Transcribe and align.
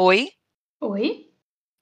Oi? 0.00 0.30
Oi? 0.80 1.28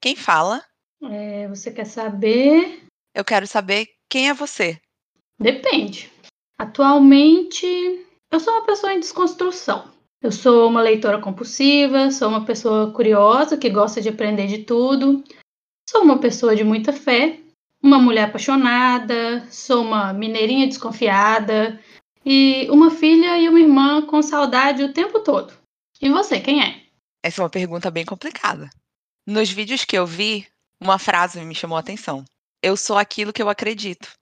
Quem 0.01 0.17
fala? 0.17 0.65
É, 1.03 1.47
você 1.49 1.71
quer 1.71 1.85
saber? 1.85 2.87
Eu 3.15 3.23
quero 3.23 3.47
saber 3.47 3.89
quem 4.09 4.31
é 4.31 4.33
você. 4.33 4.81
Depende. 5.39 6.11
Atualmente, 6.59 7.67
eu 8.31 8.41
sou 8.41 8.55
uma 8.55 8.65
pessoa 8.65 8.95
em 8.95 9.01
desconstrução. 9.01 9.93
Eu 10.23 10.33
sou 10.33 10.67
uma 10.67 10.81
leitora 10.81 11.21
compulsiva, 11.21 12.11
sou 12.11 12.29
uma 12.29 12.47
pessoa 12.47 12.91
curiosa 12.91 13.59
que 13.59 13.69
gosta 13.69 14.01
de 14.01 14.09
aprender 14.09 14.47
de 14.47 14.65
tudo, 14.65 15.23
sou 15.87 16.03
uma 16.03 16.19
pessoa 16.19 16.57
de 16.57 16.65
muita 16.65 16.95
fé, 16.95 17.39
uma 17.83 17.99
mulher 17.99 18.31
apaixonada, 18.31 19.47
sou 19.51 19.83
uma 19.83 20.15
mineirinha 20.15 20.67
desconfiada 20.67 21.79
e 22.25 22.67
uma 22.71 22.91
filha 22.91 23.39
e 23.39 23.47
uma 23.47 23.61
irmã 23.61 24.01
com 24.01 24.23
saudade 24.23 24.83
o 24.83 24.95
tempo 24.95 25.21
todo. 25.21 25.53
E 26.01 26.09
você, 26.09 26.41
quem 26.41 26.63
é? 26.65 26.86
Essa 27.27 27.41
é 27.41 27.43
uma 27.43 27.51
pergunta 27.51 27.91
bem 27.91 28.05
complicada. 28.05 28.71
Nos 29.27 29.51
vídeos 29.51 29.85
que 29.85 29.99
eu 29.99 30.07
vi, 30.07 30.47
uma 30.81 30.97
frase 30.97 31.41
me 31.41 31.57
chamou 31.57 31.77
a 31.77 31.81
atenção. 31.81 32.25
Eu 32.63 32.77
sou 32.77 32.97
aquilo 32.97 33.33
que 33.33 33.43
eu 33.43 33.49
acredito. 33.49 34.13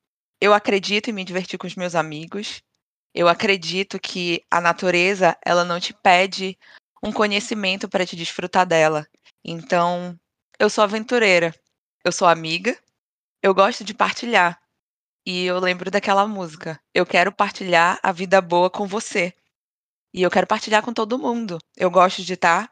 Eu 0.40 0.54
acredito 0.54 1.10
em 1.10 1.12
me 1.12 1.22
divertir 1.22 1.58
com 1.58 1.66
os 1.66 1.76
meus 1.76 1.94
amigos. 1.94 2.62
Eu 3.14 3.28
acredito 3.28 4.00
que 4.00 4.42
a 4.50 4.58
natureza, 4.58 5.36
ela 5.44 5.66
não 5.66 5.78
te 5.78 5.92
pede 5.92 6.56
um 7.02 7.12
conhecimento 7.12 7.90
para 7.90 8.06
te 8.06 8.16
desfrutar 8.16 8.64
dela. 8.64 9.06
Então, 9.44 10.18
eu 10.58 10.70
sou 10.70 10.82
aventureira. 10.82 11.54
Eu 12.02 12.10
sou 12.10 12.26
amiga. 12.26 12.74
Eu 13.42 13.54
gosto 13.54 13.84
de 13.84 13.92
partilhar. 13.92 14.58
E 15.26 15.44
eu 15.44 15.58
lembro 15.58 15.90
daquela 15.90 16.26
música. 16.26 16.80
Eu 16.94 17.04
quero 17.04 17.30
partilhar 17.30 18.00
a 18.02 18.12
vida 18.12 18.40
boa 18.40 18.70
com 18.70 18.86
você. 18.86 19.34
E 20.14 20.22
eu 20.22 20.30
quero 20.30 20.46
partilhar 20.46 20.82
com 20.82 20.94
todo 20.94 21.18
mundo. 21.18 21.58
Eu 21.76 21.90
gosto 21.90 22.22
de 22.22 22.32
estar 22.32 22.70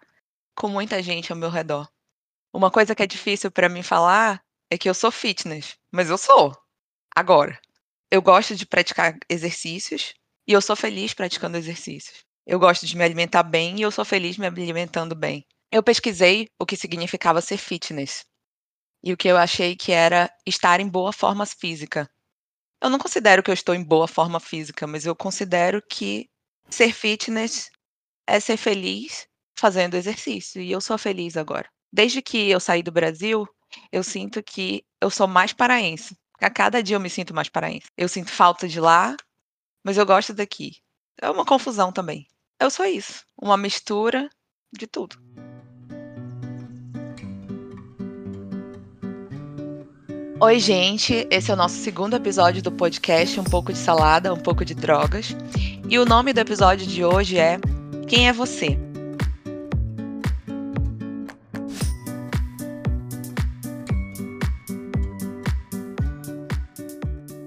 com 0.55 0.69
muita 0.69 1.03
gente 1.03 1.33
ao 1.33 1.39
meu 1.39 1.51
redor. 1.51 1.89
Uma 2.53 2.71
coisa 2.71 2.95
que 2.95 3.03
é 3.03 3.07
difícil 3.07 3.51
para 3.51 3.69
mim 3.69 3.83
falar 3.83 4.43
é 4.71 4.77
que 4.77 4.89
eu 4.89 4.95
sou 4.95 5.11
fitness, 5.11 5.77
mas 5.91 6.11
eu 6.11 6.19
sou. 6.19 6.57
Agora, 7.15 7.59
eu 8.11 8.21
gosto 8.21 8.55
de 8.55 8.67
praticar 8.67 9.17
exercícios 9.29 10.15
e 10.47 10.53
eu 10.53 10.61
sou 10.61 10.77
feliz 10.77 11.15
praticando 11.15 11.57
exercícios. 11.57 12.25
Eu 12.47 12.59
gosto 12.59 12.87
de 12.87 12.97
me 12.97 13.05
alimentar 13.05 13.43
bem 13.43 13.79
e 13.79 13.83
eu 13.83 13.91
sou 13.91 14.05
feliz 14.05 14.37
me 14.37 14.47
alimentando 14.47 15.15
bem. 15.15 15.47
Eu 15.71 15.83
pesquisei 15.83 16.49
o 16.59 16.67
que 16.67 16.77
significava 16.77 17.41
ser 17.41 17.57
fitness 17.57 18.27
e 19.03 19.13
o 19.13 19.17
que 19.17 19.29
eu 19.29 19.37
achei 19.37 19.75
que 19.75 19.93
era 19.93 20.31
estar 20.47 20.81
em 20.81 20.89
boa 20.89 21.13
forma 21.13 21.47
física. 21.47 22.11
Eu 22.83 22.91
não 22.91 22.99
considero 22.99 23.43
que 23.43 23.51
eu 23.51 23.55
estou 23.55 23.75
em 23.75 23.83
boa 23.83 24.09
forma 24.09 24.41
física, 24.41 24.87
mas 24.87 25.07
eu 25.07 25.17
considero 25.17 25.83
que 25.89 26.29
ser 26.69 26.93
fitness 26.93 27.71
é 28.27 28.41
ser 28.41 28.57
feliz 28.57 29.27
fazendo 29.59 29.95
exercício 29.95 30.61
e 30.61 30.71
eu 30.71 30.81
sou 30.81 30.99
feliz 30.99 31.37
agora. 31.37 31.69
Desde 31.93 32.23
que 32.23 32.51
eu 32.51 32.59
saí 32.59 32.83
do 32.83 32.91
Brasil, 32.91 33.47
eu 33.91 34.03
sinto 34.03 34.43
que 34.43 34.85
eu 35.01 35.11
sou 35.11 35.27
mais 35.27 35.53
paraense. 35.53 36.17
A 36.41 36.51
cada 36.51 36.83
dia 36.83 36.97
eu 36.97 37.01
me 37.01 37.11
sinto 37.11 37.35
mais 37.35 37.49
paraense. 37.49 37.87
Eu 37.97 38.09
sinto 38.09 38.31
falta 38.31 38.67
de 38.67 38.81
lá, 38.81 39.17
mas 39.85 39.97
eu 39.97 40.07
gosto 40.07 40.33
daqui. 40.35 40.77
É 41.21 41.31
uma 41.31 41.45
confusão 41.45 41.93
também. 41.93 42.27
Eu 42.59 42.71
sou 42.71 42.87
isso, 42.87 43.25
uma 43.41 43.57
mistura 43.57 44.29
de 44.73 44.87
tudo. 44.87 45.17
Oi, 50.41 50.59
gente. 50.59 51.25
Esse 51.31 51.53
é 51.53 51.55
o 51.55 51.57
nosso 51.57 51.77
segundo 51.77 52.17
episódio 52.17 52.61
do 52.61 52.73
podcast 52.73 53.39
Um 53.39 53.45
pouco 53.45 53.73
de 53.73 53.79
salada, 53.79 54.35
um 54.35 54.41
pouco 54.41 54.65
de 54.65 54.75
drogas. 54.75 55.37
E 55.89 55.99
o 56.01 56.05
nome 56.05 56.33
do 56.33 56.41
episódio 56.41 56.85
de 56.85 57.05
hoje 57.05 57.39
é 57.39 57.61
Quem 58.09 58.29
é 58.29 58.33
você? 58.33 58.77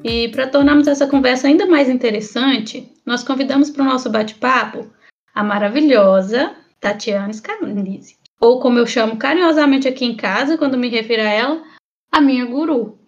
E 0.07 0.29
para 0.29 0.47
tornarmos 0.47 0.85
essa 0.85 1.07
conversa 1.07 1.47
ainda 1.47 1.65
mais 1.65 1.89
interessante, 1.89 2.87
nós 3.03 3.23
convidamos 3.23 3.71
para 3.71 3.81
o 3.81 3.85
nosso 3.85 4.07
bate-papo 4.07 4.87
a 5.33 5.43
maravilhosa 5.43 6.55
Tatiana 6.79 7.33
Scalise, 7.33 8.15
ou 8.39 8.59
como 8.59 8.77
eu 8.77 8.85
chamo 8.85 9.17
carinhosamente 9.17 9.87
aqui 9.87 10.05
em 10.05 10.15
casa, 10.15 10.59
quando 10.59 10.77
me 10.77 10.89
refiro 10.89 11.23
a 11.23 11.25
ela, 11.25 11.63
a 12.11 12.21
minha 12.21 12.45
guru. 12.45 12.99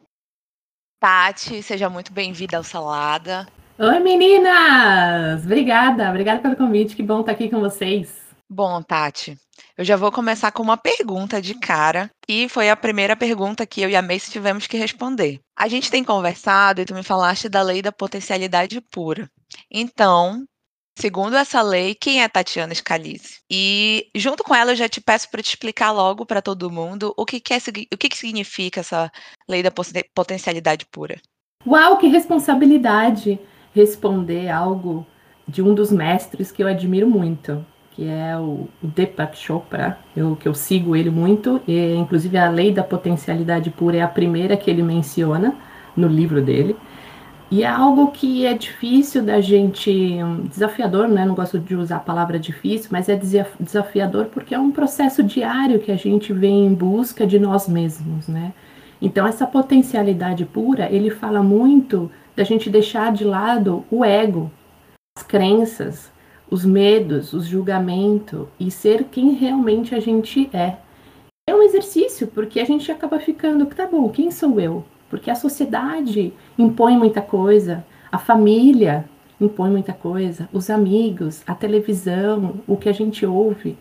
Tati, 0.99 1.61
seja 1.61 1.87
muito 1.87 2.11
bem-vinda 2.11 2.57
ao 2.57 2.63
Salada. 2.63 3.47
Oi, 3.77 3.99
meninas! 3.99 5.45
Obrigada, 5.45 6.09
obrigada 6.09 6.41
pelo 6.41 6.55
convite, 6.55 6.95
que 6.95 7.03
bom 7.03 7.19
estar 7.19 7.33
aqui 7.33 7.47
com 7.47 7.59
vocês. 7.59 8.25
Bom, 8.49 8.81
Tati, 8.81 9.37
eu 9.77 9.85
já 9.85 9.95
vou 9.95 10.11
começar 10.11 10.51
com 10.51 10.63
uma 10.63 10.77
pergunta 10.77 11.39
de 11.39 11.53
cara, 11.59 12.09
e 12.27 12.49
foi 12.49 12.69
a 12.69 12.75
primeira 12.75 13.15
pergunta 13.15 13.65
que 13.65 13.81
eu 13.81 13.89
e 13.89 13.95
a 13.95 14.01
Mace 14.01 14.31
tivemos 14.31 14.67
que 14.67 14.77
responder. 14.77 15.39
A 15.57 15.67
gente 15.67 15.89
tem 15.89 16.03
conversado 16.03 16.81
e 16.81 16.85
tu 16.85 16.93
me 16.93 17.03
falaste 17.03 17.47
da 17.47 17.61
lei 17.61 17.81
da 17.81 17.91
potencialidade 17.91 18.81
pura. 18.81 19.29
Então, 19.71 20.43
segundo 20.99 21.37
essa 21.37 21.61
lei, 21.61 21.95
quem 21.95 22.21
é 22.21 22.27
Tatiana 22.27 22.75
Scalise? 22.75 23.39
E 23.49 24.09
junto 24.13 24.43
com 24.43 24.53
ela 24.53 24.71
eu 24.71 24.75
já 24.75 24.89
te 24.89 24.99
peço 24.99 25.29
para 25.31 25.41
te 25.41 25.47
explicar 25.47 25.91
logo 25.91 26.25
para 26.25 26.41
todo 26.41 26.69
mundo 26.69 27.13
o 27.15 27.25
que, 27.25 27.39
que 27.39 27.53
é, 27.53 27.57
o 27.93 27.97
que, 27.97 28.09
que 28.09 28.17
significa 28.17 28.81
essa 28.81 29.09
lei 29.47 29.63
da 29.63 29.71
potencialidade 30.13 30.85
pura. 30.91 31.19
Uau, 31.65 31.97
que 31.97 32.07
responsabilidade 32.07 33.39
responder 33.73 34.49
algo 34.49 35.05
de 35.47 35.61
um 35.61 35.73
dos 35.73 35.91
mestres 35.91 36.51
que 36.51 36.61
eu 36.61 36.67
admiro 36.67 37.07
muito 37.07 37.65
que 37.97 38.07
é 38.07 38.37
o, 38.37 38.69
Deepak 38.79 39.35
Chopra, 39.35 39.97
eu, 40.15 40.35
que 40.35 40.47
eu 40.47 40.53
sigo 40.53 40.95
ele 40.95 41.09
muito, 41.09 41.59
e 41.67 41.95
inclusive 41.95 42.37
a 42.37 42.47
lei 42.47 42.71
da 42.71 42.83
potencialidade 42.83 43.71
pura 43.71 43.97
é 43.97 44.01
a 44.03 44.07
primeira 44.07 44.55
que 44.55 44.69
ele 44.69 44.83
menciona 44.83 45.55
no 45.95 46.07
livro 46.07 46.39
dele. 46.39 46.75
E 47.49 47.63
é 47.63 47.67
algo 47.67 48.11
que 48.11 48.45
é 48.45 48.53
difícil 48.53 49.23
da 49.23 49.41
gente, 49.41 50.19
desafiador, 50.47 51.07
né? 51.07 51.25
Não 51.25 51.33
gosto 51.33 51.57
de 51.57 51.75
usar 51.75 51.95
a 51.95 51.99
palavra 51.99 52.37
difícil, 52.37 52.89
mas 52.91 53.09
é 53.09 53.19
desafiador 53.59 54.25
porque 54.25 54.53
é 54.53 54.59
um 54.59 54.69
processo 54.69 55.23
diário 55.23 55.79
que 55.79 55.91
a 55.91 55.95
gente 55.95 56.31
vem 56.31 56.67
em 56.67 56.73
busca 56.75 57.25
de 57.25 57.39
nós 57.39 57.67
mesmos, 57.67 58.27
né? 58.27 58.53
Então 59.01 59.25
essa 59.25 59.47
potencialidade 59.47 60.45
pura, 60.45 60.87
ele 60.91 61.09
fala 61.09 61.41
muito 61.41 62.11
da 62.35 62.43
gente 62.43 62.69
deixar 62.69 63.11
de 63.11 63.23
lado 63.23 63.83
o 63.89 64.05
ego, 64.05 64.51
as 65.17 65.23
crenças, 65.23 66.11
os 66.49 66.65
medos, 66.65 67.33
os 67.33 67.45
julgamentos 67.45 68.47
e 68.59 68.71
ser 68.71 69.05
quem 69.05 69.33
realmente 69.33 69.93
a 69.93 69.99
gente 69.99 70.49
é. 70.53 70.77
É 71.49 71.55
um 71.55 71.61
exercício, 71.61 72.27
porque 72.27 72.59
a 72.59 72.65
gente 72.65 72.91
acaba 72.91 73.19
ficando, 73.19 73.65
tá 73.65 73.87
bom, 73.87 74.09
quem 74.09 74.31
sou 74.31 74.59
eu? 74.59 74.83
Porque 75.09 75.31
a 75.31 75.35
sociedade 75.35 76.33
impõe 76.57 76.97
muita 76.97 77.21
coisa, 77.21 77.85
a 78.11 78.17
família 78.17 79.05
impõe 79.39 79.69
muita 79.69 79.93
coisa, 79.93 80.49
os 80.51 80.69
amigos, 80.69 81.43
a 81.47 81.53
televisão, 81.53 82.55
o 82.67 82.75
que 82.75 82.89
a 82.89 82.93
gente 82.93 83.25
ouve. 83.25 83.77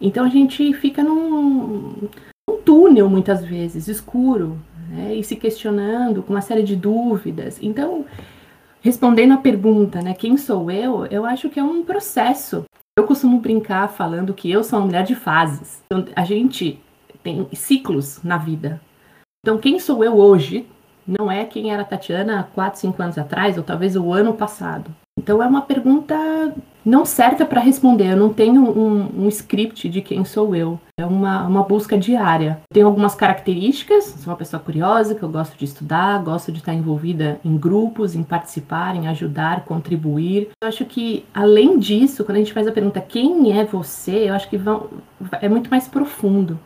Então 0.00 0.24
a 0.24 0.28
gente 0.28 0.72
fica 0.74 1.02
num, 1.02 2.08
num 2.48 2.56
túnel 2.64 3.08
muitas 3.08 3.44
vezes, 3.44 3.88
escuro, 3.88 4.56
né? 4.88 5.14
e 5.14 5.22
se 5.22 5.36
questionando 5.36 6.22
com 6.22 6.32
uma 6.32 6.40
série 6.40 6.62
de 6.62 6.76
dúvidas. 6.76 7.58
Então 7.60 8.04
Respondendo 8.80 9.32
a 9.32 9.36
pergunta, 9.36 10.00
né, 10.00 10.14
quem 10.14 10.38
sou 10.38 10.70
eu? 10.70 11.04
Eu 11.06 11.26
acho 11.26 11.50
que 11.50 11.60
é 11.60 11.62
um 11.62 11.84
processo. 11.84 12.64
Eu 12.98 13.04
costumo 13.04 13.38
brincar 13.38 13.88
falando 13.88 14.32
que 14.32 14.50
eu 14.50 14.64
sou 14.64 14.78
uma 14.78 14.86
mulher 14.86 15.04
de 15.04 15.14
fases. 15.14 15.82
Então, 15.86 16.06
a 16.16 16.24
gente 16.24 16.80
tem 17.22 17.46
ciclos 17.52 18.22
na 18.22 18.38
vida. 18.38 18.80
Então, 19.44 19.58
quem 19.58 19.78
sou 19.78 20.02
eu 20.02 20.16
hoje 20.16 20.66
não 21.06 21.30
é 21.30 21.44
quem 21.44 21.72
era 21.72 21.82
a 21.82 21.84
Tatiana 21.84 22.40
há 22.40 22.42
4, 22.42 22.80
5 22.80 23.02
anos 23.02 23.18
atrás, 23.18 23.58
ou 23.58 23.64
talvez 23.64 23.96
o 23.96 24.12
ano 24.12 24.34
passado. 24.34 24.94
Então, 25.20 25.42
é 25.42 25.46
uma 25.46 25.60
pergunta 25.60 26.16
não 26.82 27.04
certa 27.04 27.44
para 27.44 27.60
responder. 27.60 28.12
Eu 28.12 28.16
não 28.16 28.32
tenho 28.32 28.62
um, 28.62 29.24
um, 29.24 29.28
script 29.28 29.86
de 29.86 30.00
quem 30.00 30.24
sou 30.24 30.56
eu. 30.56 30.80
É 30.96 31.04
uma, 31.04 31.46
uma 31.46 31.62
busca 31.62 31.98
diária. 31.98 32.58
Tenho 32.72 32.86
algumas 32.86 33.14
características. 33.14 34.04
Sou 34.04 34.30
uma 34.30 34.36
pessoa 34.38 34.62
curiosa, 34.62 35.14
que 35.14 35.22
eu 35.22 35.28
gosto 35.28 35.58
de 35.58 35.66
estudar, 35.66 36.22
gosto 36.22 36.50
de 36.50 36.60
estar 36.60 36.72
envolvida 36.72 37.38
em 37.44 37.54
grupos, 37.58 38.14
em 38.14 38.22
participar, 38.22 38.96
em 38.96 39.08
ajudar, 39.08 39.66
contribuir. 39.66 40.48
Eu 40.62 40.68
acho 40.68 40.86
que, 40.86 41.26
além 41.34 41.78
disso, 41.78 42.24
quando 42.24 42.36
a 42.36 42.40
gente 42.40 42.54
faz 42.54 42.66
a 42.66 42.72
pergunta 42.72 42.98
quem 42.98 43.58
é 43.58 43.62
você, 43.66 44.30
eu 44.30 44.32
acho 44.32 44.48
que 44.48 44.56
vão, 44.56 44.88
é 45.32 45.50
muito 45.50 45.68
mais 45.70 45.86
profundo. 45.86 46.58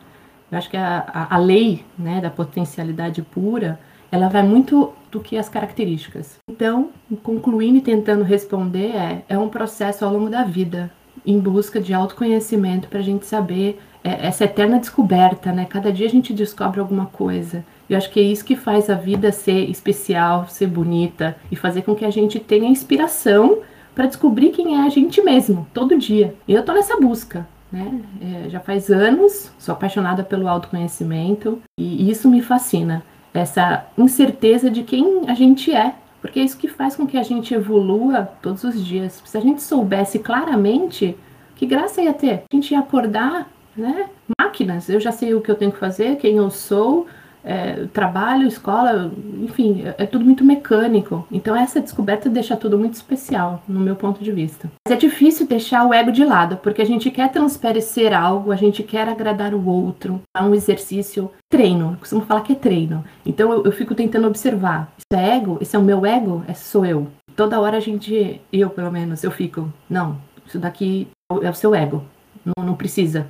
Eu 0.49 0.57
acho 0.57 0.69
que 0.69 0.77
a, 0.77 1.03
a, 1.13 1.35
a 1.35 1.37
lei 1.37 1.83
né, 1.99 2.21
da 2.21 2.29
potencialidade 2.29 3.21
pura 3.21 3.77
ela 4.15 4.29
vai 4.29 4.43
muito 4.43 4.93
do 5.11 5.19
que 5.19 5.37
as 5.37 5.49
características. 5.49 6.37
Então, 6.49 6.89
concluindo 7.23 7.77
e 7.77 7.81
tentando 7.81 8.23
responder, 8.23 8.95
é, 8.95 9.23
é 9.29 9.37
um 9.37 9.49
processo 9.49 10.03
ao 10.03 10.13
longo 10.13 10.29
da 10.29 10.43
vida, 10.43 10.91
em 11.25 11.39
busca 11.39 11.79
de 11.79 11.93
autoconhecimento, 11.93 12.87
para 12.87 12.99
a 12.99 13.03
gente 13.03 13.25
saber 13.25 13.79
é, 14.03 14.27
essa 14.27 14.45
eterna 14.45 14.79
descoberta, 14.79 15.51
né? 15.51 15.65
Cada 15.65 15.91
dia 15.91 16.07
a 16.07 16.09
gente 16.09 16.33
descobre 16.33 16.79
alguma 16.79 17.07
coisa. 17.07 17.63
Eu 17.89 17.97
acho 17.97 18.09
que 18.09 18.19
é 18.19 18.23
isso 18.23 18.45
que 18.45 18.55
faz 18.55 18.89
a 18.89 18.95
vida 18.95 19.31
ser 19.31 19.69
especial, 19.69 20.47
ser 20.47 20.67
bonita 20.67 21.35
e 21.51 21.55
fazer 21.55 21.81
com 21.83 21.95
que 21.95 22.05
a 22.05 22.11
gente 22.11 22.39
tenha 22.39 22.67
inspiração 22.69 23.59
para 23.93 24.07
descobrir 24.07 24.49
quem 24.49 24.75
é 24.75 24.85
a 24.85 24.89
gente 24.89 25.21
mesmo, 25.21 25.67
todo 25.73 25.97
dia. 25.97 26.35
E 26.47 26.53
eu 26.53 26.63
tô 26.63 26.73
nessa 26.73 26.99
busca. 26.99 27.47
né? 27.71 28.01
É, 28.21 28.49
já 28.49 28.59
faz 28.59 28.89
anos, 28.89 29.51
sou 29.57 29.73
apaixonada 29.73 30.23
pelo 30.23 30.47
autoconhecimento 30.47 31.61
e 31.77 32.09
isso 32.09 32.29
me 32.29 32.41
fascina. 32.41 33.03
Essa 33.35 33.85
incerteza 33.97 34.71
de 34.71 34.81
quem 34.81 35.23
a 35.27 35.33
gente 35.33 35.69
é, 35.73 35.93
porque 36.21 36.39
é 36.39 36.43
isso 36.43 36.57
que 36.57 36.69
faz 36.69 36.95
com 36.95 37.05
que 37.05 37.17
a 37.17 37.21
gente 37.21 37.53
evolua 37.53 38.29
todos 38.41 38.63
os 38.63 38.83
dias. 38.83 39.21
Se 39.25 39.37
a 39.37 39.41
gente 39.41 39.61
soubesse 39.61 40.19
claramente, 40.19 41.17
que 41.55 41.65
graça 41.65 42.01
ia 42.01 42.13
ter? 42.13 42.43
A 42.49 42.55
gente 42.55 42.71
ia 42.71 42.79
acordar, 42.79 43.49
né? 43.75 44.09
Máquinas, 44.39 44.87
eu 44.87 45.01
já 45.01 45.11
sei 45.11 45.33
o 45.33 45.41
que 45.41 45.51
eu 45.51 45.55
tenho 45.55 45.73
que 45.73 45.77
fazer, 45.77 46.15
quem 46.15 46.37
eu 46.37 46.49
sou, 46.49 47.07
é, 47.45 47.85
trabalho, 47.93 48.47
escola, 48.47 49.11
enfim, 49.39 49.83
é, 49.85 50.03
é, 50.03 50.05
tudo 50.07 50.25
muito 50.25 50.43
mecânico. 50.43 51.27
Então 51.31 51.55
essa 51.55 51.79
descoberta 51.79 52.27
deixa 52.27 52.57
tudo 52.57 52.77
muito 52.77 52.95
especial, 52.95 53.61
no 53.67 53.79
meu 53.79 53.95
ponto 53.95 54.23
de 54.23 54.31
vista. 54.31 54.69
Mas 54.85 54.97
é 54.97 54.99
difícil 54.99 55.45
deixar 55.45 55.85
o 55.85 55.93
ego 55.93 56.11
de 56.11 56.25
lado, 56.25 56.57
porque 56.57 56.81
a 56.81 56.85
gente 56.85 57.11
quer 57.11 57.31
transparecer 57.31 58.13
algo, 58.13 58.51
a 58.51 58.55
gente 58.55 58.81
quer 58.81 59.07
agradar 59.07 59.53
o 59.53 59.67
outro. 59.67 60.19
É 60.35 60.41
um 60.41 60.55
exercício, 60.55 61.29
treino, 61.47 61.91
eu 61.91 61.97
costumo 61.97 62.25
falar 62.25 62.41
que 62.41 62.53
é 62.53 62.55
treino. 62.55 63.05
Então 63.23 63.53
eu, 63.53 63.63
eu 63.63 63.71
fico 63.71 63.93
tentando 63.93 64.27
observar. 64.27 64.91
Isso 64.97 65.19
é 65.19 65.37
ego? 65.37 65.59
Esse 65.61 65.75
é 65.75 65.79
o 65.79 65.83
meu 65.83 66.03
ego? 66.03 66.43
Esse 66.49 66.63
sou 66.63 66.83
eu. 66.83 67.07
Toda 67.35 67.59
hora 67.59 67.77
a 67.77 67.81
gente, 67.81 68.41
eu 68.51 68.69
pelo 68.71 68.91
menos, 68.91 69.23
eu 69.23 69.29
fico, 69.29 69.71
não, 69.89 70.17
isso 70.47 70.57
daqui 70.57 71.07
é 71.41 71.49
o 71.49 71.53
seu 71.53 71.75
ego. 71.75 72.03
Não, 72.43 72.65
não 72.65 72.75
precisa. 72.75 73.27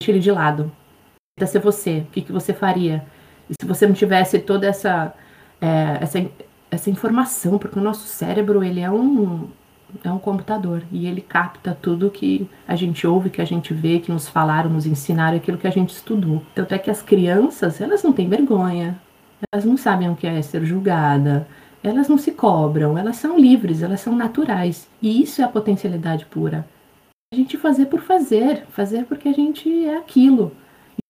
Deixa 0.00 0.10
ele 0.10 0.20
de 0.20 0.30
lado. 0.30 0.72
Tenta 1.36 1.50
ser 1.50 1.60
você. 1.60 1.98
O 1.98 2.04
que, 2.12 2.22
que 2.22 2.32
você 2.32 2.52
faria? 2.52 3.04
E 3.48 3.54
se 3.60 3.66
você 3.66 3.86
não 3.86 3.94
tivesse 3.94 4.38
toda 4.38 4.66
essa, 4.66 5.12
é, 5.60 5.98
essa, 6.00 6.24
essa 6.70 6.90
informação, 6.90 7.58
porque 7.58 7.78
o 7.78 7.82
nosso 7.82 8.06
cérebro 8.06 8.62
ele 8.62 8.80
é 8.80 8.90
um, 8.90 9.48
é 10.02 10.10
um 10.10 10.18
computador 10.18 10.82
e 10.90 11.06
ele 11.06 11.20
capta 11.20 11.76
tudo 11.80 12.10
que 12.10 12.48
a 12.66 12.76
gente 12.76 13.06
ouve, 13.06 13.30
que 13.30 13.42
a 13.42 13.44
gente 13.44 13.74
vê, 13.74 13.98
que 13.98 14.12
nos 14.12 14.28
falaram, 14.28 14.70
nos 14.70 14.86
ensinaram, 14.86 15.36
aquilo 15.36 15.58
que 15.58 15.66
a 15.66 15.72
gente 15.72 15.90
estudou. 15.90 16.42
Tanto 16.54 16.74
é 16.74 16.78
que 16.78 16.90
as 16.90 17.02
crianças, 17.02 17.80
elas 17.80 18.02
não 18.02 18.12
têm 18.12 18.28
vergonha, 18.28 19.00
elas 19.52 19.64
não 19.64 19.76
sabem 19.76 20.08
o 20.08 20.16
que 20.16 20.26
é 20.26 20.40
ser 20.40 20.64
julgada, 20.64 21.46
elas 21.82 22.08
não 22.08 22.16
se 22.16 22.32
cobram, 22.32 22.96
elas 22.96 23.16
são 23.16 23.38
livres, 23.38 23.82
elas 23.82 24.00
são 24.00 24.14
naturais. 24.14 24.88
E 25.00 25.22
isso 25.22 25.42
é 25.42 25.44
a 25.44 25.48
potencialidade 25.48 26.24
pura. 26.26 26.66
A 27.32 27.36
gente 27.36 27.56
fazer 27.56 27.86
por 27.86 28.00
fazer, 28.00 28.64
fazer 28.70 29.04
porque 29.04 29.28
a 29.28 29.32
gente 29.32 29.86
é 29.86 29.96
aquilo 29.96 30.52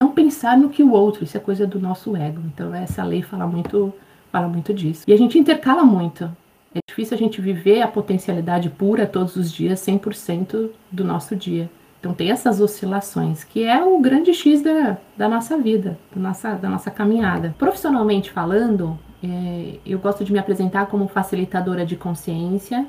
não 0.03 0.11
pensar 0.11 0.57
no 0.57 0.69
que 0.69 0.83
o 0.83 0.91
outro, 0.91 1.23
isso 1.23 1.37
é 1.37 1.39
coisa 1.39 1.65
do 1.65 1.79
nosso 1.79 2.15
ego. 2.15 2.41
Então 2.53 2.75
essa 2.75 3.03
lei 3.03 3.21
fala 3.21 3.47
muito, 3.47 3.93
fala 4.31 4.47
muito 4.49 4.73
disso. 4.73 5.03
E 5.07 5.13
a 5.13 5.17
gente 5.17 5.39
intercala 5.39 5.83
muito. 5.83 6.25
É 6.75 6.79
difícil 6.85 7.15
a 7.15 7.17
gente 7.17 7.39
viver 7.39 7.81
a 7.81 7.87
potencialidade 7.87 8.69
pura 8.69 9.05
todos 9.05 9.35
os 9.37 9.51
dias, 9.51 9.79
100% 9.79 10.69
do 10.91 11.05
nosso 11.05 11.35
dia. 11.35 11.69
Então 11.99 12.13
tem 12.13 12.31
essas 12.31 12.59
oscilações, 12.59 13.45
que 13.45 13.63
é 13.63 13.81
o 13.81 13.97
grande 14.01 14.33
X 14.33 14.61
da, 14.61 14.97
da 15.15 15.29
nossa 15.29 15.57
vida, 15.57 15.97
da 16.13 16.21
nossa, 16.21 16.53
da 16.55 16.69
nossa 16.69 16.91
caminhada. 16.91 17.55
Profissionalmente 17.57 18.29
falando, 18.29 18.99
é, 19.23 19.77
eu 19.85 19.99
gosto 19.99 20.25
de 20.25 20.33
me 20.33 20.39
apresentar 20.39 20.87
como 20.87 21.07
facilitadora 21.07 21.85
de 21.85 21.95
consciência, 21.95 22.85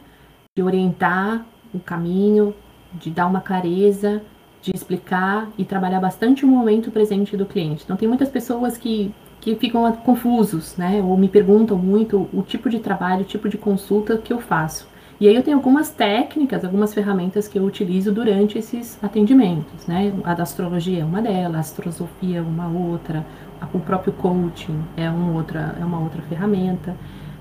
de 0.56 0.62
orientar 0.64 1.46
o 1.72 1.78
caminho, 1.78 2.52
de 2.92 3.10
dar 3.10 3.26
uma 3.26 3.40
clareza, 3.40 4.20
de 4.64 4.74
explicar 4.74 5.48
e 5.58 5.64
trabalhar 5.64 6.00
bastante 6.00 6.42
o 6.42 6.48
momento 6.48 6.90
presente 6.90 7.36
do 7.36 7.44
cliente. 7.44 7.82
Então, 7.84 7.96
tem 7.96 8.08
muitas 8.08 8.30
pessoas 8.30 8.78
que, 8.78 9.14
que 9.38 9.54
ficam 9.56 9.90
confusos, 9.92 10.74
né? 10.78 11.02
Ou 11.04 11.18
me 11.18 11.28
perguntam 11.28 11.76
muito 11.76 12.28
o 12.32 12.40
tipo 12.40 12.70
de 12.70 12.78
trabalho, 12.78 13.20
o 13.20 13.26
tipo 13.26 13.46
de 13.46 13.58
consulta 13.58 14.16
que 14.16 14.32
eu 14.32 14.40
faço. 14.40 14.88
E 15.20 15.28
aí 15.28 15.34
eu 15.34 15.42
tenho 15.42 15.58
algumas 15.58 15.90
técnicas, 15.90 16.64
algumas 16.64 16.94
ferramentas 16.94 17.46
que 17.46 17.58
eu 17.58 17.64
utilizo 17.64 18.10
durante 18.10 18.58
esses 18.58 18.98
atendimentos, 19.02 19.86
né? 19.86 20.12
A 20.24 20.32
da 20.32 20.42
astrologia 20.42 21.02
é 21.02 21.04
uma 21.04 21.20
delas, 21.20 21.56
a 21.56 21.60
astrosofia 21.60 22.38
é 22.38 22.42
uma 22.42 22.66
outra, 22.66 23.24
o 23.72 23.78
próprio 23.78 24.14
coaching 24.14 24.82
é, 24.96 25.10
um 25.10 25.36
outra, 25.36 25.76
é 25.78 25.84
uma 25.84 26.00
outra 26.00 26.22
ferramenta. 26.22 26.96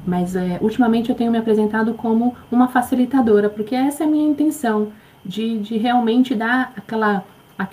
Mas 0.05 0.35
é, 0.35 0.59
ultimamente 0.61 1.09
eu 1.09 1.15
tenho 1.15 1.31
me 1.31 1.37
apresentado 1.37 1.93
como 1.93 2.35
uma 2.51 2.67
facilitadora, 2.67 3.49
porque 3.49 3.73
essa 3.73 4.03
é 4.03 4.07
a 4.07 4.09
minha 4.09 4.29
intenção 4.29 4.91
de, 5.25 5.59
de 5.59 5.77
realmente 5.77 6.35
dar 6.35 6.73
aquela, 6.75 7.23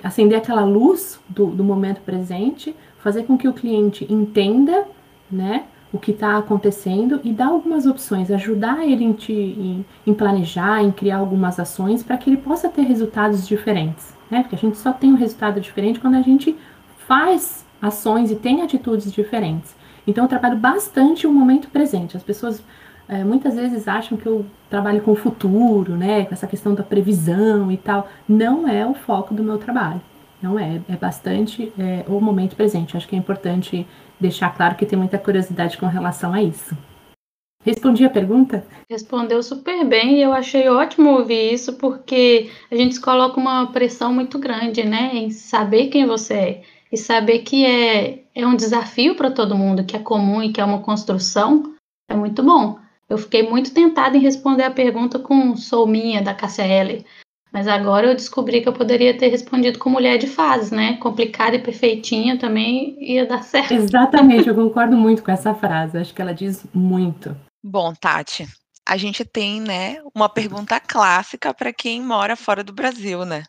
acender 0.02 0.38
aquela 0.38 0.64
luz 0.64 1.20
do, 1.28 1.46
do 1.46 1.64
momento 1.64 2.00
presente, 2.00 2.74
fazer 2.98 3.24
com 3.24 3.36
que 3.36 3.48
o 3.48 3.52
cliente 3.52 4.06
entenda, 4.12 4.86
né, 5.30 5.64
o 5.92 5.98
que 5.98 6.12
está 6.12 6.36
acontecendo 6.36 7.20
e 7.24 7.32
dar 7.32 7.48
algumas 7.48 7.84
opções, 7.86 8.30
ajudar 8.30 8.86
ele 8.86 9.04
em, 9.04 9.12
te, 9.12 9.32
em, 9.32 9.84
em 10.06 10.14
planejar, 10.14 10.82
em 10.82 10.92
criar 10.92 11.18
algumas 11.18 11.58
ações 11.58 12.02
para 12.02 12.16
que 12.16 12.30
ele 12.30 12.36
possa 12.36 12.68
ter 12.68 12.82
resultados 12.82 13.46
diferentes, 13.46 14.14
né? 14.30 14.42
Porque 14.42 14.54
a 14.54 14.58
gente 14.58 14.78
só 14.78 14.92
tem 14.92 15.12
um 15.12 15.16
resultado 15.16 15.60
diferente 15.60 15.98
quando 15.98 16.14
a 16.14 16.22
gente 16.22 16.56
faz 17.08 17.66
ações 17.82 18.30
e 18.30 18.36
tem 18.36 18.62
atitudes 18.62 19.12
diferentes. 19.12 19.74
Então 20.06 20.24
eu 20.24 20.28
trabalho 20.28 20.56
bastante 20.56 21.26
o 21.26 21.32
momento 21.32 21.68
presente. 21.68 22.16
As 22.16 22.22
pessoas 22.22 22.62
é, 23.10 23.24
muitas 23.24 23.56
vezes 23.56 23.88
acham 23.88 24.16
que 24.16 24.26
eu 24.26 24.46
trabalho 24.68 25.00
com 25.02 25.10
o 25.10 25.16
futuro, 25.16 25.96
né, 25.96 26.24
com 26.24 26.32
essa 26.32 26.46
questão 26.46 26.74
da 26.74 26.82
previsão 26.84 27.70
e 27.72 27.76
tal. 27.76 28.08
Não 28.28 28.68
é 28.68 28.86
o 28.86 28.94
foco 28.94 29.34
do 29.34 29.42
meu 29.42 29.58
trabalho. 29.58 30.00
Não 30.40 30.58
é, 30.58 30.80
é 30.88 30.96
bastante 30.96 31.72
é, 31.78 32.04
o 32.06 32.20
momento 32.20 32.54
presente. 32.54 32.96
Acho 32.96 33.08
que 33.08 33.16
é 33.16 33.18
importante 33.18 33.86
deixar 34.18 34.54
claro 34.54 34.76
que 34.76 34.86
tem 34.86 34.98
muita 34.98 35.18
curiosidade 35.18 35.76
com 35.76 35.86
relação 35.86 36.32
a 36.32 36.40
isso. 36.40 36.76
Respondi 37.62 38.04
a 38.04 38.10
pergunta? 38.10 38.64
Respondeu 38.88 39.42
super 39.42 39.84
bem 39.84 40.16
e 40.16 40.22
eu 40.22 40.32
achei 40.32 40.68
ótimo 40.68 41.10
ouvir 41.10 41.52
isso 41.52 41.74
porque 41.74 42.48
a 42.70 42.76
gente 42.76 42.98
coloca 43.00 43.38
uma 43.38 43.66
pressão 43.66 44.14
muito 44.14 44.38
grande, 44.38 44.82
né, 44.82 45.10
em 45.14 45.30
saber 45.30 45.88
quem 45.88 46.06
você 46.06 46.34
é 46.34 46.62
e 46.92 46.96
saber 46.96 47.40
que 47.40 47.64
é, 47.66 48.24
é 48.34 48.46
um 48.46 48.56
desafio 48.56 49.14
para 49.14 49.30
todo 49.30 49.58
mundo, 49.58 49.84
que 49.84 49.96
é 49.96 50.00
comum 50.00 50.42
e 50.42 50.52
que 50.52 50.60
é 50.60 50.64
uma 50.64 50.80
construção, 50.80 51.74
é 52.08 52.14
muito 52.14 52.42
bom. 52.42 52.78
Eu 53.10 53.18
fiquei 53.18 53.42
muito 53.42 53.74
tentada 53.74 54.16
em 54.16 54.20
responder 54.20 54.62
a 54.62 54.70
pergunta 54.70 55.18
com 55.18 55.56
sou 55.56 55.84
minha, 55.84 56.22
da 56.22 56.32
Cássia 56.32 56.62
L. 56.62 57.04
Mas 57.52 57.66
agora 57.66 58.06
eu 58.06 58.14
descobri 58.14 58.60
que 58.60 58.68
eu 58.68 58.72
poderia 58.72 59.18
ter 59.18 59.26
respondido 59.26 59.80
com 59.80 59.90
mulher 59.90 60.16
de 60.16 60.28
fases, 60.28 60.70
né? 60.70 60.96
Complicada 60.98 61.56
e 61.56 61.62
perfeitinha 61.62 62.38
também 62.38 62.96
ia 63.00 63.26
dar 63.26 63.42
certo. 63.42 63.74
Exatamente, 63.74 64.48
eu 64.48 64.54
concordo 64.54 64.96
muito 64.96 65.24
com 65.24 65.32
essa 65.32 65.52
frase. 65.52 65.98
Acho 65.98 66.14
que 66.14 66.22
ela 66.22 66.32
diz 66.32 66.64
muito. 66.72 67.36
Bom, 67.60 67.92
Tati, 67.92 68.46
a 68.86 68.96
gente 68.96 69.24
tem, 69.24 69.60
né, 69.60 70.00
uma 70.14 70.28
pergunta 70.28 70.78
clássica 70.78 71.52
para 71.52 71.72
quem 71.72 72.00
mora 72.00 72.36
fora 72.36 72.62
do 72.62 72.72
Brasil, 72.72 73.24
né? 73.24 73.42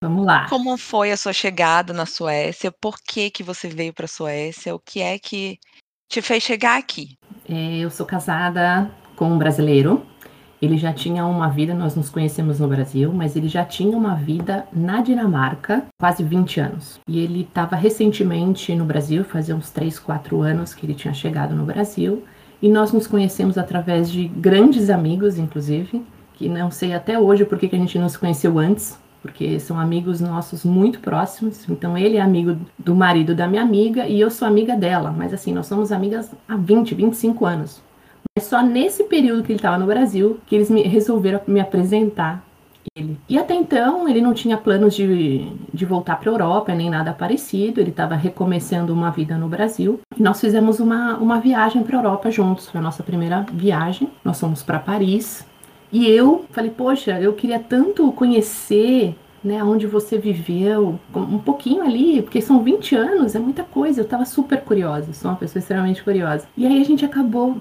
Vamos 0.00 0.24
lá. 0.24 0.48
Como 0.48 0.76
foi 0.76 1.10
a 1.10 1.16
sua 1.16 1.32
chegada 1.32 1.92
na 1.92 2.06
Suécia? 2.06 2.70
Por 2.70 2.98
que 3.02 3.30
que 3.30 3.42
você 3.42 3.68
veio 3.68 3.92
para 3.92 4.04
a 4.04 4.08
Suécia? 4.08 4.74
O 4.74 4.78
que 4.78 5.00
é 5.00 5.18
que 5.18 5.58
te 6.08 6.22
fez 6.22 6.44
chegar 6.44 6.78
aqui? 6.78 7.16
É, 7.48 7.78
eu 7.78 7.90
sou 7.90 8.04
casada 8.04 8.90
com 9.14 9.30
um 9.30 9.38
brasileiro. 9.38 10.02
Ele 10.60 10.78
já 10.78 10.92
tinha 10.92 11.24
uma 11.26 11.48
vida, 11.48 11.74
nós 11.74 11.94
nos 11.94 12.08
conhecemos 12.08 12.58
no 12.58 12.66
Brasil, 12.66 13.12
mas 13.12 13.36
ele 13.36 13.46
já 13.46 13.64
tinha 13.64 13.96
uma 13.96 14.14
vida 14.14 14.66
na 14.72 15.02
Dinamarca, 15.02 15.84
quase 16.00 16.24
20 16.24 16.60
anos. 16.60 16.98
E 17.06 17.20
ele 17.20 17.42
estava 17.42 17.76
recentemente 17.76 18.74
no 18.74 18.84
Brasil, 18.84 19.22
fazia 19.22 19.54
uns 19.54 19.70
3, 19.70 19.98
4 19.98 20.40
anos 20.40 20.74
que 20.74 20.86
ele 20.86 20.94
tinha 20.94 21.12
chegado 21.12 21.54
no 21.54 21.64
Brasil. 21.64 22.24
E 22.60 22.70
nós 22.70 22.90
nos 22.90 23.06
conhecemos 23.06 23.58
através 23.58 24.10
de 24.10 24.26
grandes 24.28 24.88
amigos, 24.88 25.38
inclusive, 25.38 26.02
que 26.34 26.48
não 26.48 26.70
sei 26.70 26.94
até 26.94 27.18
hoje 27.18 27.44
por 27.44 27.58
que 27.58 27.74
a 27.74 27.78
gente 27.78 27.98
não 27.98 28.08
se 28.08 28.18
conheceu 28.18 28.58
antes, 28.58 28.98
porque 29.26 29.58
são 29.58 29.78
amigos 29.78 30.20
nossos 30.20 30.64
muito 30.64 31.00
próximos. 31.00 31.68
Então 31.68 31.98
ele 31.98 32.16
é 32.16 32.20
amigo 32.20 32.56
do 32.78 32.94
marido 32.94 33.34
da 33.34 33.48
minha 33.48 33.62
amiga 33.62 34.06
e 34.06 34.20
eu 34.20 34.30
sou 34.30 34.46
amiga 34.46 34.76
dela, 34.76 35.10
mas 35.10 35.34
assim, 35.34 35.52
nós 35.52 35.66
somos 35.66 35.90
amigas 35.90 36.30
há 36.48 36.56
20, 36.56 36.94
25 36.94 37.44
anos. 37.44 37.82
Mas 38.36 38.46
só 38.46 38.62
nesse 38.62 39.04
período 39.04 39.42
que 39.42 39.50
ele 39.50 39.58
estava 39.58 39.76
no 39.76 39.86
Brasil 39.86 40.38
que 40.46 40.54
eles 40.54 40.70
me 40.70 40.82
resolveram 40.82 41.40
me 41.48 41.58
apresentar 41.58 42.44
ele. 42.94 43.18
E 43.28 43.36
até 43.36 43.54
então 43.54 44.08
ele 44.08 44.20
não 44.20 44.32
tinha 44.32 44.56
planos 44.56 44.94
de, 44.94 45.50
de 45.74 45.84
voltar 45.84 46.20
para 46.20 46.30
a 46.30 46.34
Europa 46.34 46.72
nem 46.72 46.88
nada 46.88 47.12
parecido, 47.12 47.80
ele 47.80 47.90
estava 47.90 48.14
recomeçando 48.14 48.92
uma 48.92 49.10
vida 49.10 49.36
no 49.36 49.48
Brasil. 49.48 50.00
E 50.16 50.22
nós 50.22 50.40
fizemos 50.40 50.78
uma, 50.78 51.16
uma 51.16 51.40
viagem 51.40 51.82
para 51.82 51.96
a 51.96 52.00
Europa 52.00 52.30
juntos, 52.30 52.68
foi 52.68 52.78
a 52.78 52.82
nossa 52.82 53.02
primeira 53.02 53.44
viagem. 53.52 54.08
Nós 54.24 54.38
fomos 54.38 54.62
para 54.62 54.78
Paris, 54.78 55.44
e 55.92 56.08
eu 56.08 56.44
falei, 56.50 56.70
poxa, 56.70 57.20
eu 57.20 57.32
queria 57.32 57.58
tanto 57.58 58.10
conhecer 58.12 59.14
né, 59.42 59.62
onde 59.62 59.86
você 59.86 60.18
viveu, 60.18 60.98
um 61.14 61.38
pouquinho 61.38 61.82
ali, 61.82 62.20
porque 62.20 62.40
são 62.42 62.62
20 62.62 62.96
anos, 62.96 63.34
é 63.34 63.38
muita 63.38 63.62
coisa. 63.62 64.00
Eu 64.00 64.04
estava 64.04 64.24
super 64.24 64.60
curiosa, 64.62 65.12
sou 65.12 65.30
uma 65.30 65.36
pessoa 65.36 65.60
extremamente 65.60 66.02
curiosa. 66.02 66.46
E 66.56 66.66
aí 66.66 66.80
a 66.80 66.84
gente 66.84 67.04
acabou 67.04 67.56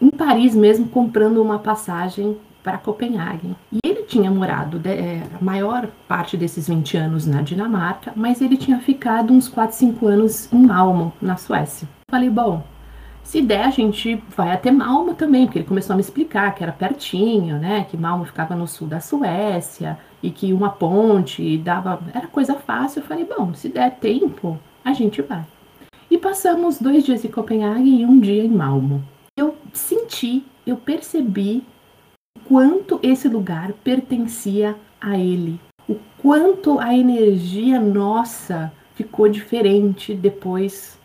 em 0.00 0.10
Paris 0.10 0.54
mesmo 0.54 0.88
comprando 0.88 1.42
uma 1.42 1.58
passagem 1.58 2.36
para 2.62 2.78
Copenhague. 2.78 3.54
E 3.72 3.78
ele 3.84 4.02
tinha 4.02 4.30
morado 4.30 4.80
é, 4.84 5.22
a 5.38 5.44
maior 5.44 5.88
parte 6.06 6.36
desses 6.36 6.68
20 6.68 6.96
anos 6.96 7.26
na 7.26 7.42
Dinamarca, 7.42 8.12
mas 8.16 8.40
ele 8.40 8.56
tinha 8.56 8.78
ficado 8.78 9.32
uns 9.32 9.48
4, 9.48 9.76
5 9.76 10.06
anos 10.06 10.52
em 10.52 10.66
Malmo, 10.66 11.12
na 11.20 11.36
Suécia. 11.36 11.88
Falei, 12.10 12.30
bom, 12.30 12.62
se 13.28 13.42
der, 13.42 13.66
a 13.66 13.70
gente 13.70 14.14
vai 14.34 14.52
até 14.52 14.70
Malmo 14.70 15.12
também, 15.12 15.44
porque 15.44 15.58
ele 15.58 15.68
começou 15.68 15.92
a 15.92 15.96
me 15.96 16.00
explicar 16.00 16.54
que 16.54 16.62
era 16.62 16.72
pertinho, 16.72 17.58
né? 17.58 17.86
Que 17.90 17.94
Malmo 17.94 18.24
ficava 18.24 18.56
no 18.56 18.66
sul 18.66 18.88
da 18.88 19.00
Suécia 19.00 19.98
e 20.22 20.30
que 20.30 20.50
uma 20.50 20.70
ponte 20.70 21.58
dava. 21.58 22.00
Era 22.14 22.26
coisa 22.26 22.54
fácil. 22.54 23.00
Eu 23.00 23.06
falei, 23.06 23.26
bom, 23.26 23.52
se 23.52 23.68
der 23.68 23.96
tempo, 23.96 24.58
a 24.82 24.94
gente 24.94 25.20
vai. 25.20 25.44
E 26.10 26.16
passamos 26.16 26.80
dois 26.80 27.04
dias 27.04 27.22
em 27.22 27.28
Copenhague 27.28 28.00
e 28.00 28.06
um 28.06 28.18
dia 28.18 28.42
em 28.42 28.48
Malmo. 28.48 29.04
Eu 29.36 29.54
senti, 29.74 30.42
eu 30.66 30.78
percebi 30.78 31.62
quanto 32.46 32.98
esse 33.02 33.28
lugar 33.28 33.74
pertencia 33.84 34.74
a 34.98 35.18
ele, 35.18 35.60
o 35.86 35.96
quanto 36.16 36.78
a 36.78 36.96
energia 36.96 37.78
nossa 37.78 38.72
ficou 38.94 39.28
diferente 39.28 40.14
depois 40.14 40.97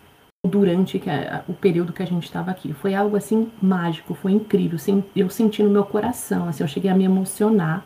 durante 0.45 1.01
o 1.47 1.53
período 1.53 1.93
que 1.93 2.03
a 2.03 2.07
gente 2.07 2.25
estava 2.25 2.51
aqui. 2.51 2.73
Foi 2.73 2.93
algo 2.93 3.15
assim 3.15 3.51
mágico, 3.62 4.13
foi 4.13 4.33
incrível. 4.33 4.77
Eu 5.15 5.29
senti 5.29 5.63
no 5.63 5.69
meu 5.69 5.85
coração, 5.85 6.47
assim, 6.47 6.63
eu 6.63 6.67
cheguei 6.67 6.91
a 6.91 6.95
me 6.95 7.05
emocionar 7.05 7.85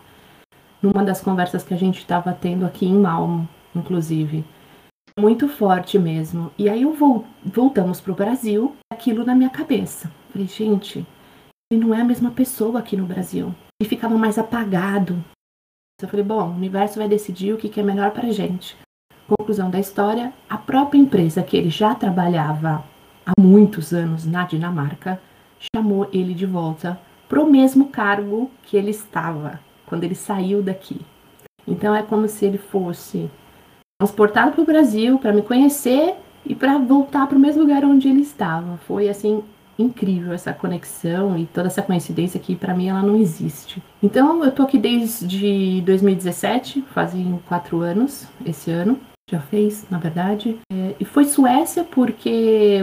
numa 0.81 1.03
das 1.03 1.21
conversas 1.21 1.63
que 1.63 1.73
a 1.73 1.77
gente 1.77 1.99
estava 1.99 2.33
tendo 2.33 2.65
aqui 2.65 2.85
em 2.85 2.99
Malmo, 2.99 3.47
inclusive. 3.75 4.43
Muito 5.19 5.47
forte 5.47 5.97
mesmo. 5.97 6.51
E 6.57 6.69
aí 6.69 6.83
eu 6.83 6.93
vou, 6.93 7.25
voltamos 7.43 7.99
para 7.99 8.11
o 8.11 8.15
Brasil, 8.15 8.75
aquilo 8.91 9.25
na 9.25 9.35
minha 9.35 9.49
cabeça. 9.49 10.11
Falei, 10.29 10.47
gente, 10.47 11.05
ele 11.71 11.81
não 11.81 11.93
é 11.93 12.01
a 12.01 12.05
mesma 12.05 12.31
pessoa 12.31 12.79
aqui 12.79 12.95
no 12.95 13.05
Brasil. 13.05 13.53
Ele 13.79 13.89
ficava 13.89 14.17
mais 14.17 14.37
apagado. 14.37 15.23
Eu 16.01 16.07
falei, 16.07 16.23
bom, 16.23 16.49
o 16.49 16.55
universo 16.55 16.99
vai 16.99 17.07
decidir 17.07 17.53
o 17.53 17.57
que, 17.57 17.69
que 17.69 17.79
é 17.79 17.83
melhor 17.83 18.11
para 18.11 18.31
gente. 18.31 18.77
Conclusão 19.27 19.69
da 19.69 19.79
história: 19.79 20.34
a 20.50 20.57
própria 20.57 20.98
empresa 20.98 21.43
que 21.43 21.57
ele 21.57 21.69
já 21.69 21.93
trabalhava 21.93 22.84
há 23.25 23.34
muitos 23.39 23.93
anos 23.93 24.25
na 24.25 24.46
Dinamarca 24.46 25.19
chamou 25.75 26.07
ele 26.13 26.34
de 26.34 26.46
volta 26.46 26.98
para 27.27 27.43
o 27.43 27.51
mesmo 27.51 27.89
cargo 27.89 28.50
que 28.63 28.77
ele 28.77 28.91
estava 28.91 29.60
quando 29.86 30.05
ele 30.05 30.15
saiu 30.15 30.63
daqui. 30.63 31.01
Então 31.67 31.93
é 31.93 32.01
como 32.01 32.27
se 32.29 32.46
ele 32.46 32.57
fosse 32.57 33.29
transportado 34.00 34.53
para 34.53 34.62
o 34.62 34.65
Brasil 34.65 35.19
para 35.19 35.34
me 35.34 35.41
conhecer 35.41 36.15
e 36.46 36.55
para 36.55 36.77
voltar 36.77 37.27
para 37.27 37.38
o 37.38 37.41
mesmo 37.41 37.63
lugar 37.63 37.84
onde 37.84 38.07
ele 38.07 38.22
estava. 38.22 38.77
Foi 38.88 39.10
assim 39.10 39.43
incrível 39.77 40.31
essa 40.31 40.53
conexão 40.53 41.38
e 41.38 41.46
toda 41.48 41.67
essa 41.67 41.81
coincidência 41.81 42.39
que 42.39 42.55
para 42.55 42.74
mim 42.74 42.88
ela 42.88 43.01
não 43.01 43.17
existe. 43.17 43.84
Então 44.01 44.43
eu 44.43 44.51
tô 44.51 44.63
aqui 44.63 44.77
desde 44.77 45.81
2017, 45.81 46.84
fazem 46.93 47.39
quatro 47.46 47.81
anos 47.81 48.25
esse 48.46 48.72
ano 48.72 48.98
já 49.29 49.39
fez, 49.39 49.86
na 49.89 49.98
verdade. 49.98 50.57
É, 50.72 50.96
e 51.00 51.05
foi 51.05 51.25
Suécia 51.25 51.84
porque 51.84 52.81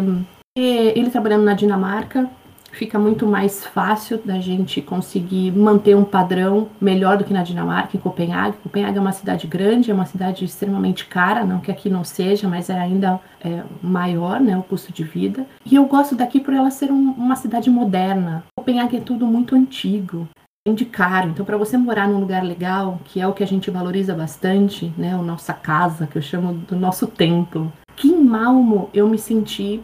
é, 0.56 0.98
ele 0.98 1.10
trabalhando 1.10 1.44
na 1.44 1.54
Dinamarca 1.54 2.30
fica 2.74 2.98
muito 2.98 3.26
mais 3.26 3.64
fácil 3.64 4.20
da 4.24 4.38
gente 4.40 4.82
conseguir 4.82 5.52
manter 5.52 5.96
um 5.96 6.04
padrão 6.04 6.68
melhor 6.80 7.16
do 7.16 7.24
que 7.24 7.32
na 7.32 7.42
Dinamarca, 7.42 7.96
em 7.96 8.00
Copenhague. 8.00 8.56
Copenhague 8.62 8.98
é 8.98 9.00
uma 9.00 9.12
cidade 9.12 9.46
grande, 9.46 9.90
é 9.90 9.94
uma 9.94 10.06
cidade 10.06 10.44
extremamente 10.44 11.06
cara, 11.06 11.44
não 11.44 11.60
que 11.60 11.70
aqui 11.70 11.88
não 11.88 12.04
seja, 12.04 12.48
mas 12.48 12.68
é 12.68 12.78
ainda 12.78 13.20
é, 13.42 13.62
maior, 13.80 14.40
né, 14.40 14.56
o 14.56 14.62
custo 14.62 14.92
de 14.92 15.04
vida. 15.04 15.46
E 15.64 15.76
eu 15.76 15.84
gosto 15.86 16.14
daqui 16.14 16.40
por 16.40 16.52
ela 16.52 16.70
ser 16.70 16.90
um, 16.90 17.12
uma 17.12 17.36
cidade 17.36 17.70
moderna. 17.70 18.44
Copenhague 18.56 18.96
é 18.96 19.00
tudo 19.00 19.26
muito 19.26 19.54
antigo 19.54 20.28
de 20.72 20.86
caro. 20.86 21.28
Então, 21.28 21.44
para 21.44 21.58
você 21.58 21.76
morar 21.76 22.08
num 22.08 22.18
lugar 22.18 22.42
legal, 22.42 22.98
que 23.04 23.20
é 23.20 23.28
o 23.28 23.34
que 23.34 23.42
a 23.42 23.46
gente 23.46 23.70
valoriza 23.70 24.14
bastante, 24.14 24.90
né, 24.96 25.12
a 25.12 25.18
nossa 25.18 25.52
casa, 25.52 26.06
que 26.06 26.16
eu 26.16 26.22
chamo 26.22 26.54
do 26.54 26.74
nosso 26.74 27.06
templo. 27.06 27.70
Que 27.94 28.08
em 28.08 28.24
Malmo 28.24 28.88
eu 28.94 29.06
me 29.06 29.18
senti 29.18 29.82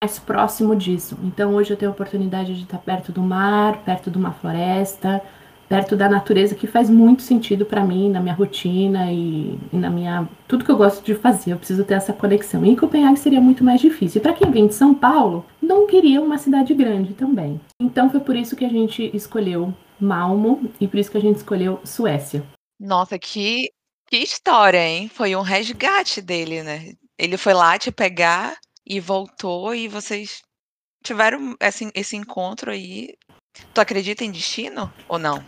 mais 0.00 0.16
próximo 0.20 0.76
disso. 0.76 1.18
Então, 1.24 1.54
hoje 1.54 1.72
eu 1.72 1.76
tenho 1.76 1.90
a 1.90 1.94
oportunidade 1.94 2.54
de 2.54 2.62
estar 2.62 2.78
perto 2.78 3.10
do 3.10 3.20
mar, 3.20 3.78
perto 3.78 4.08
de 4.08 4.16
uma 4.16 4.30
floresta, 4.30 5.20
perto 5.68 5.96
da 5.96 6.08
natureza, 6.08 6.54
que 6.54 6.68
faz 6.68 6.88
muito 6.88 7.22
sentido 7.22 7.66
para 7.66 7.84
mim, 7.84 8.08
na 8.08 8.20
minha 8.20 8.34
rotina 8.34 9.10
e, 9.10 9.58
e, 9.72 9.76
na 9.76 9.90
minha 9.90 10.28
tudo 10.46 10.64
que 10.64 10.70
eu 10.70 10.76
gosto 10.76 11.04
de 11.04 11.16
fazer. 11.16 11.54
Eu 11.54 11.58
preciso 11.58 11.82
ter 11.82 11.94
essa 11.94 12.12
conexão. 12.12 12.64
E 12.64 12.70
em 12.70 12.76
Copenhague 12.76 13.18
seria 13.18 13.40
muito 13.40 13.64
mais 13.64 13.80
difícil. 13.80 14.20
E 14.20 14.22
para 14.22 14.32
quem 14.32 14.48
vem 14.48 14.68
de 14.68 14.74
São 14.74 14.94
Paulo, 14.94 15.44
não 15.60 15.88
queria 15.88 16.22
uma 16.22 16.38
cidade 16.38 16.72
grande 16.72 17.14
também. 17.14 17.60
Então 17.82 18.08
foi 18.08 18.20
por 18.20 18.36
isso 18.36 18.54
que 18.54 18.64
a 18.64 18.70
gente 18.70 19.10
escolheu 19.12 19.74
Malmo 20.00 20.70
e 20.80 20.86
por 20.86 20.98
isso 20.98 21.10
que 21.10 21.18
a 21.18 21.20
gente 21.20 21.36
escolheu 21.36 21.80
Suécia. 21.84 22.44
Nossa, 22.78 23.18
que, 23.18 23.70
que 24.08 24.18
história, 24.18 24.78
hein? 24.78 25.08
Foi 25.08 25.34
um 25.34 25.42
resgate 25.42 26.20
dele, 26.20 26.62
né? 26.62 26.92
Ele 27.18 27.36
foi 27.36 27.54
lá 27.54 27.78
te 27.78 27.90
pegar 27.90 28.56
e 28.86 29.00
voltou 29.00 29.74
e 29.74 29.88
vocês 29.88 30.42
tiveram 31.02 31.56
esse, 31.60 31.90
esse 31.94 32.16
encontro 32.16 32.70
aí. 32.70 33.14
Tu 33.74 33.80
acredita 33.80 34.24
em 34.24 34.30
destino 34.30 34.92
ou 35.08 35.18
não? 35.18 35.44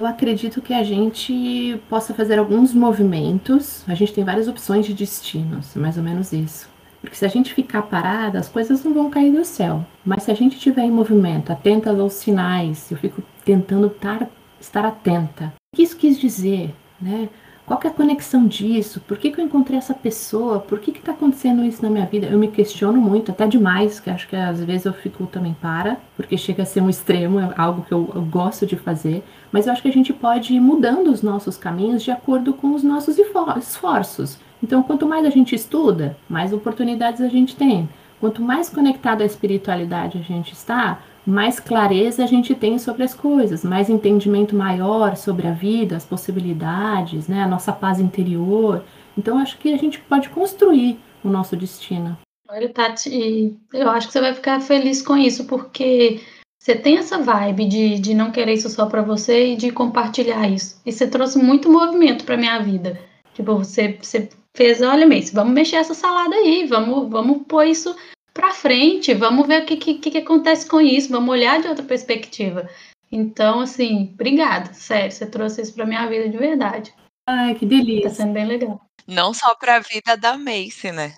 Eu 0.00 0.06
acredito 0.06 0.60
que 0.60 0.74
a 0.74 0.82
gente 0.82 1.80
possa 1.88 2.12
fazer 2.12 2.38
alguns 2.38 2.74
movimentos. 2.74 3.88
A 3.88 3.94
gente 3.94 4.12
tem 4.12 4.24
várias 4.24 4.48
opções 4.48 4.84
de 4.84 4.94
destinos, 4.94 5.76
mais 5.76 5.96
ou 5.96 6.02
menos 6.02 6.32
isso. 6.32 6.71
Porque 7.02 7.16
se 7.16 7.26
a 7.26 7.28
gente 7.28 7.52
ficar 7.52 7.82
parada, 7.82 8.38
as 8.38 8.48
coisas 8.48 8.82
não 8.84 8.94
vão 8.94 9.10
cair 9.10 9.32
do 9.32 9.44
céu. 9.44 9.84
Mas 10.04 10.22
se 10.22 10.30
a 10.30 10.34
gente 10.34 10.56
estiver 10.56 10.84
em 10.84 10.90
movimento, 10.90 11.52
atenta 11.52 11.90
aos 11.90 12.14
sinais, 12.14 12.90
eu 12.90 12.96
fico 12.96 13.20
tentando 13.44 13.90
tar, 13.90 14.30
estar 14.60 14.86
atenta. 14.86 15.52
O 15.72 15.76
que 15.76 15.82
isso 15.82 15.96
quis 15.96 16.18
dizer, 16.18 16.72
né? 17.00 17.28
Qual 17.66 17.80
é 17.84 17.86
a 17.86 17.90
conexão 17.90 18.46
disso? 18.46 19.00
Por 19.00 19.16
que, 19.16 19.30
que 19.30 19.40
eu 19.40 19.44
encontrei 19.44 19.78
essa 19.78 19.94
pessoa? 19.94 20.58
Por 20.58 20.80
que 20.80 20.90
está 20.90 21.12
acontecendo 21.12 21.64
isso 21.64 21.82
na 21.82 21.88
minha 21.88 22.04
vida? 22.06 22.26
Eu 22.26 22.38
me 22.38 22.48
questiono 22.48 23.00
muito, 23.00 23.30
até 23.30 23.46
demais, 23.46 24.00
que 24.00 24.10
acho 24.10 24.28
que 24.28 24.34
às 24.34 24.62
vezes 24.62 24.84
eu 24.84 24.92
fico 24.92 25.26
também 25.26 25.54
para, 25.54 25.96
porque 26.16 26.36
chega 26.36 26.64
a 26.64 26.66
ser 26.66 26.82
um 26.82 26.90
extremo, 26.90 27.38
é 27.38 27.54
algo 27.56 27.82
que 27.82 27.92
eu, 27.92 28.10
eu 28.14 28.22
gosto 28.22 28.66
de 28.66 28.76
fazer. 28.76 29.24
Mas 29.50 29.66
eu 29.66 29.72
acho 29.72 29.80
que 29.80 29.88
a 29.88 29.92
gente 29.92 30.12
pode 30.12 30.54
ir 30.54 30.60
mudando 30.60 31.08
os 31.08 31.22
nossos 31.22 31.56
caminhos 31.56 32.02
de 32.02 32.10
acordo 32.10 32.52
com 32.52 32.74
os 32.74 32.82
nossos 32.82 33.16
esforços. 33.18 34.38
Então, 34.62 34.82
quanto 34.82 35.06
mais 35.06 35.26
a 35.26 35.30
gente 35.30 35.54
estuda, 35.54 36.16
mais 36.28 36.52
oportunidades 36.52 37.20
a 37.20 37.28
gente 37.28 37.56
tem. 37.56 37.88
Quanto 38.20 38.40
mais 38.40 38.68
conectado 38.68 39.22
à 39.22 39.24
espiritualidade 39.24 40.16
a 40.16 40.22
gente 40.22 40.52
está, 40.52 41.02
mais 41.26 41.58
clareza 41.58 42.22
a 42.22 42.26
gente 42.26 42.54
tem 42.54 42.78
sobre 42.78 43.02
as 43.02 43.14
coisas, 43.14 43.64
mais 43.64 43.90
entendimento 43.90 44.54
maior 44.54 45.16
sobre 45.16 45.48
a 45.48 45.52
vida, 45.52 45.96
as 45.96 46.04
possibilidades, 46.04 47.26
né, 47.26 47.42
a 47.42 47.48
nossa 47.48 47.72
paz 47.72 47.98
interior. 47.98 48.84
Então, 49.18 49.38
acho 49.38 49.58
que 49.58 49.72
a 49.72 49.76
gente 49.76 49.98
pode 50.00 50.28
construir 50.28 51.00
o 51.24 51.28
nosso 51.28 51.56
destino. 51.56 52.16
Olha, 52.48 52.68
Tati, 52.68 53.56
eu 53.72 53.88
acho 53.90 54.06
que 54.06 54.12
você 54.12 54.20
vai 54.20 54.34
ficar 54.34 54.60
feliz 54.60 55.00
com 55.00 55.16
isso, 55.16 55.46
porque 55.46 56.20
você 56.60 56.76
tem 56.76 56.98
essa 56.98 57.18
vibe 57.18 57.66
de, 57.66 57.98
de 57.98 58.14
não 58.14 58.30
querer 58.30 58.52
isso 58.52 58.68
só 58.68 58.86
para 58.86 59.02
você 59.02 59.52
e 59.52 59.56
de 59.56 59.72
compartilhar 59.72 60.48
isso. 60.48 60.80
E 60.86 60.92
você 60.92 61.08
trouxe 61.08 61.38
muito 61.38 61.68
movimento 61.68 62.24
para 62.24 62.36
minha 62.36 62.58
vida. 62.60 63.00
Tipo, 63.34 63.56
você, 63.56 63.98
você 64.00 64.28
fez, 64.56 64.80
olha, 64.82 65.06
Mace, 65.06 65.34
vamos 65.34 65.54
mexer 65.54 65.76
essa 65.76 65.94
salada 65.94 66.34
aí, 66.34 66.66
vamos, 66.66 67.10
vamos 67.10 67.46
pôr 67.46 67.66
isso 67.66 67.94
para 68.32 68.52
frente, 68.52 69.14
vamos 69.14 69.46
ver 69.46 69.62
o 69.62 69.66
que, 69.66 69.76
que, 69.76 70.10
que 70.10 70.18
acontece 70.18 70.68
com 70.68 70.80
isso, 70.80 71.10
vamos 71.10 71.30
olhar 71.30 71.60
de 71.60 71.68
outra 71.68 71.84
perspectiva. 71.84 72.68
Então, 73.10 73.60
assim, 73.60 74.10
obrigada, 74.14 74.72
sério, 74.72 75.12
você 75.12 75.26
trouxe 75.26 75.60
isso 75.60 75.74
para 75.74 75.86
minha 75.86 76.06
vida 76.06 76.28
de 76.28 76.38
verdade. 76.38 76.94
Ai, 77.26 77.54
que 77.54 77.66
delícia. 77.66 78.08
Tá 78.08 78.16
sendo 78.16 78.32
bem 78.32 78.46
legal. 78.46 78.80
Não 79.06 79.34
só 79.34 79.54
para 79.54 79.76
a 79.76 79.80
vida 79.80 80.16
da 80.16 80.36
Macy, 80.36 80.92
né? 80.92 81.16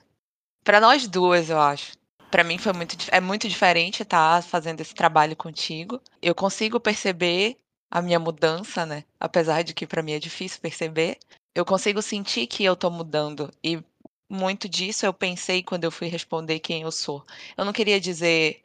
Para 0.63 0.81
nós 0.81 1.07
duas, 1.07 1.51
eu 1.51 1.61
acho. 1.61 1.93
Para 2.31 2.45
mim 2.45 2.59
foi 2.59 2.73
muito 2.73 2.97
é 3.13 3.21
muito 3.21 3.49
diferente 3.49 4.03
estar 4.03 4.43
tá 4.43 4.43
fazendo 4.43 4.81
esse 4.81 4.95
trabalho 4.95 5.37
contigo. 5.37 6.01
Eu 6.21 6.35
consigo 6.35 6.81
perceber 6.81 7.57
a 7.91 8.03
minha 8.03 8.19
mudança, 8.19 8.85
né? 8.85 9.05
Apesar 9.21 9.63
de 9.63 9.73
que 9.73 9.87
para 9.87 10.03
mim 10.03 10.13
é 10.13 10.19
difícil 10.19 10.61
perceber, 10.61 11.19
eu 11.55 11.65
consigo 11.65 12.03
sentir 12.03 12.47
que 12.47 12.65
eu 12.65 12.75
tô 12.75 12.91
mudando 12.91 13.51
e 13.63 13.81
muito 14.29 14.69
disso 14.69 15.07
eu 15.07 15.15
pensei 15.15 15.63
quando 15.63 15.85
eu 15.85 15.91
fui 15.91 16.09
responder 16.09 16.59
quem 16.59 16.83
eu 16.83 16.91
sou. 16.91 17.25
Eu 17.57 17.65
não 17.65 17.73
queria 17.73 18.01
dizer 18.01 18.63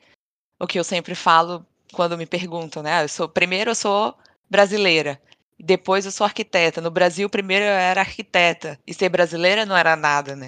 o 0.60 0.66
que 0.66 0.80
eu 0.80 0.84
sempre 0.84 1.14
falo 1.14 1.66
quando 1.94 2.18
me 2.18 2.26
perguntam, 2.26 2.82
né? 2.82 2.94
Ah, 2.94 3.02
eu 3.04 3.10
sou 3.10 3.30
primeiro 3.30 3.70
eu 3.72 3.76
sou 3.76 4.18
brasileira, 4.50 5.22
depois 5.60 6.06
eu 6.06 6.12
sou 6.12 6.26
arquiteta. 6.26 6.82
No 6.82 6.90
Brasil 6.90 7.30
primeiro 7.30 7.66
eu 7.66 7.72
era 7.72 8.02
arquiteta 8.02 8.80
e 8.88 8.94
ser 8.94 9.10
brasileira 9.10 9.66
não 9.66 9.78
era 9.78 9.96
nada, 9.96 10.36
né? 10.36 10.48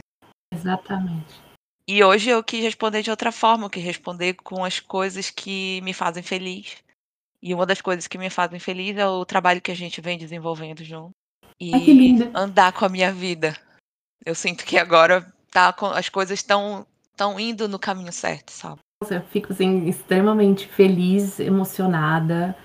Exatamente. 0.54 1.40
E 1.88 2.04
hoje 2.04 2.30
eu 2.30 2.44
quis 2.44 2.64
responder 2.64 3.04
de 3.04 3.12
outra 3.12 3.32
forma, 3.32 3.66
eu 3.66 3.70
quis 3.70 3.84
responder 3.84 4.34
com 4.36 4.64
as 4.64 4.80
coisas 4.80 5.30
que 5.30 5.82
me 5.82 5.94
fazem 5.94 6.24
feliz. 6.24 6.78
E 7.42 7.54
uma 7.54 7.66
das 7.66 7.82
coisas 7.82 8.08
que 8.08 8.18
me 8.18 8.30
fazem 8.30 8.60
feliz 8.60 8.96
é 8.98 9.08
o 9.08 9.26
trabalho 9.26 9.62
que 9.62 9.72
a 9.72 9.76
gente 9.76 10.00
vem 10.00 10.18
desenvolvendo 10.18 10.84
junto 10.84 11.21
e 11.62 12.30
andar 12.34 12.74
com 12.74 12.86
a 12.86 12.90
minha 12.90 13.14
vida. 13.14 13.56
Eu 14.26 14.34
sinto 14.34 14.66
que 14.66 14.78
agora 14.78 15.32
tá, 15.52 15.76
as 15.96 16.10
coisas 16.10 16.40
estão 16.40 16.86
estão 17.12 17.40
indo 17.40 17.68
no 17.68 17.78
caminho 17.78 18.12
certo, 18.12 18.50
sabe? 18.50 18.80
Eu 19.08 19.22
fico 19.30 19.54
assim 19.54 19.88
extremamente 19.88 20.68
feliz, 20.68 21.40
emocionada. 21.40 22.56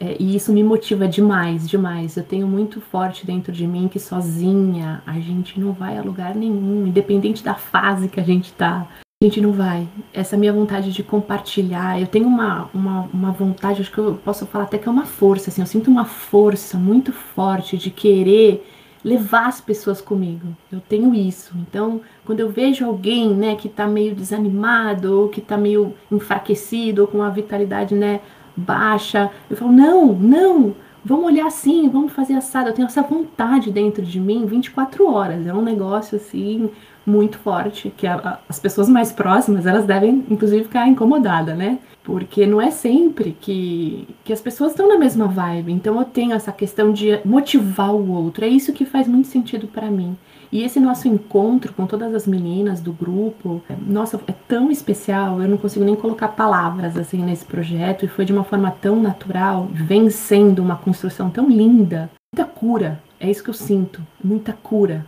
É, 0.00 0.16
e 0.18 0.34
isso 0.34 0.52
me 0.52 0.64
motiva 0.64 1.06
demais, 1.06 1.68
demais. 1.68 2.16
Eu 2.16 2.24
tenho 2.24 2.48
muito 2.48 2.80
forte 2.80 3.24
dentro 3.26 3.52
de 3.52 3.66
mim 3.66 3.86
que 3.86 4.00
sozinha 4.00 5.02
a 5.06 5.20
gente 5.20 5.60
não 5.60 5.72
vai 5.72 5.98
a 5.98 6.02
lugar 6.02 6.34
nenhum, 6.34 6.86
independente 6.86 7.44
da 7.44 7.54
fase 7.54 8.08
que 8.08 8.18
a 8.18 8.22
gente 8.22 8.52
tá. 8.54 8.88
A 9.22 9.26
gente 9.26 9.42
não 9.42 9.52
vai. 9.52 9.86
Essa 10.14 10.34
minha 10.34 10.50
vontade 10.50 10.90
de 10.90 11.02
compartilhar, 11.02 12.00
eu 12.00 12.06
tenho 12.06 12.26
uma, 12.26 12.70
uma, 12.72 13.02
uma 13.12 13.30
vontade, 13.30 13.82
acho 13.82 13.92
que 13.92 13.98
eu 13.98 14.14
posso 14.24 14.46
falar 14.46 14.64
até 14.64 14.78
que 14.78 14.88
é 14.88 14.90
uma 14.90 15.04
força, 15.04 15.50
assim, 15.50 15.60
eu 15.60 15.66
sinto 15.66 15.90
uma 15.90 16.06
força 16.06 16.78
muito 16.78 17.12
forte 17.12 17.76
de 17.76 17.90
querer 17.90 18.66
levar 19.04 19.46
as 19.46 19.60
pessoas 19.60 20.00
comigo. 20.00 20.56
Eu 20.72 20.80
tenho 20.80 21.14
isso. 21.14 21.52
Então, 21.58 22.00
quando 22.24 22.40
eu 22.40 22.48
vejo 22.48 22.86
alguém, 22.86 23.34
né, 23.34 23.56
que 23.56 23.68
tá 23.68 23.86
meio 23.86 24.14
desanimado, 24.14 25.20
ou 25.20 25.28
que 25.28 25.42
tá 25.42 25.58
meio 25.58 25.92
enfraquecido, 26.10 27.02
ou 27.02 27.06
com 27.06 27.22
a 27.22 27.28
vitalidade, 27.28 27.94
né, 27.94 28.20
baixa, 28.56 29.30
eu 29.50 29.56
falo: 29.56 29.70
"Não, 29.70 30.14
não, 30.14 30.74
vamos 31.04 31.26
olhar 31.26 31.46
assim, 31.46 31.90
vamos 31.90 32.12
fazer 32.12 32.32
assado". 32.32 32.70
Eu 32.70 32.74
tenho 32.74 32.86
essa 32.86 33.02
vontade 33.02 33.70
dentro 33.70 34.02
de 34.02 34.18
mim 34.18 34.46
24 34.46 35.06
horas. 35.12 35.46
É 35.46 35.52
um 35.52 35.62
negócio 35.62 36.16
assim 36.16 36.70
muito 37.10 37.38
forte, 37.38 37.92
que 37.96 38.06
a, 38.06 38.14
a, 38.14 38.38
as 38.48 38.58
pessoas 38.58 38.88
mais 38.88 39.12
próximas, 39.12 39.66
elas 39.66 39.84
devem, 39.84 40.24
inclusive, 40.30 40.64
ficar 40.64 40.86
incomodadas, 40.86 41.56
né? 41.56 41.78
Porque 42.04 42.46
não 42.46 42.60
é 42.60 42.70
sempre 42.70 43.36
que, 43.40 44.08
que 44.24 44.32
as 44.32 44.40
pessoas 44.40 44.72
estão 44.72 44.88
na 44.88 44.98
mesma 44.98 45.26
vibe. 45.26 45.72
Então 45.72 45.98
eu 45.98 46.04
tenho 46.04 46.32
essa 46.32 46.50
questão 46.50 46.92
de 46.92 47.20
motivar 47.24 47.94
o 47.94 48.10
outro. 48.12 48.44
É 48.44 48.48
isso 48.48 48.72
que 48.72 48.84
faz 48.84 49.06
muito 49.06 49.28
sentido 49.28 49.66
para 49.66 49.90
mim. 49.90 50.16
E 50.52 50.62
esse 50.64 50.80
nosso 50.80 51.06
encontro 51.06 51.72
com 51.72 51.86
todas 51.86 52.12
as 52.12 52.26
meninas 52.26 52.80
do 52.80 52.92
grupo, 52.92 53.62
nossa, 53.86 54.20
é 54.26 54.32
tão 54.48 54.70
especial, 54.70 55.40
eu 55.40 55.48
não 55.48 55.56
consigo 55.56 55.84
nem 55.84 55.94
colocar 55.94 56.28
palavras 56.28 56.96
assim 56.96 57.22
nesse 57.22 57.44
projeto, 57.44 58.04
e 58.04 58.08
foi 58.08 58.24
de 58.24 58.32
uma 58.32 58.42
forma 58.42 58.70
tão 58.70 59.00
natural, 59.00 59.68
vem 59.72 60.10
sendo 60.10 60.60
uma 60.60 60.74
construção 60.74 61.30
tão 61.30 61.48
linda. 61.48 62.10
Muita 62.34 62.50
cura, 62.50 63.00
é 63.20 63.30
isso 63.30 63.44
que 63.44 63.50
eu 63.50 63.54
sinto, 63.54 64.04
muita 64.22 64.52
cura 64.52 65.06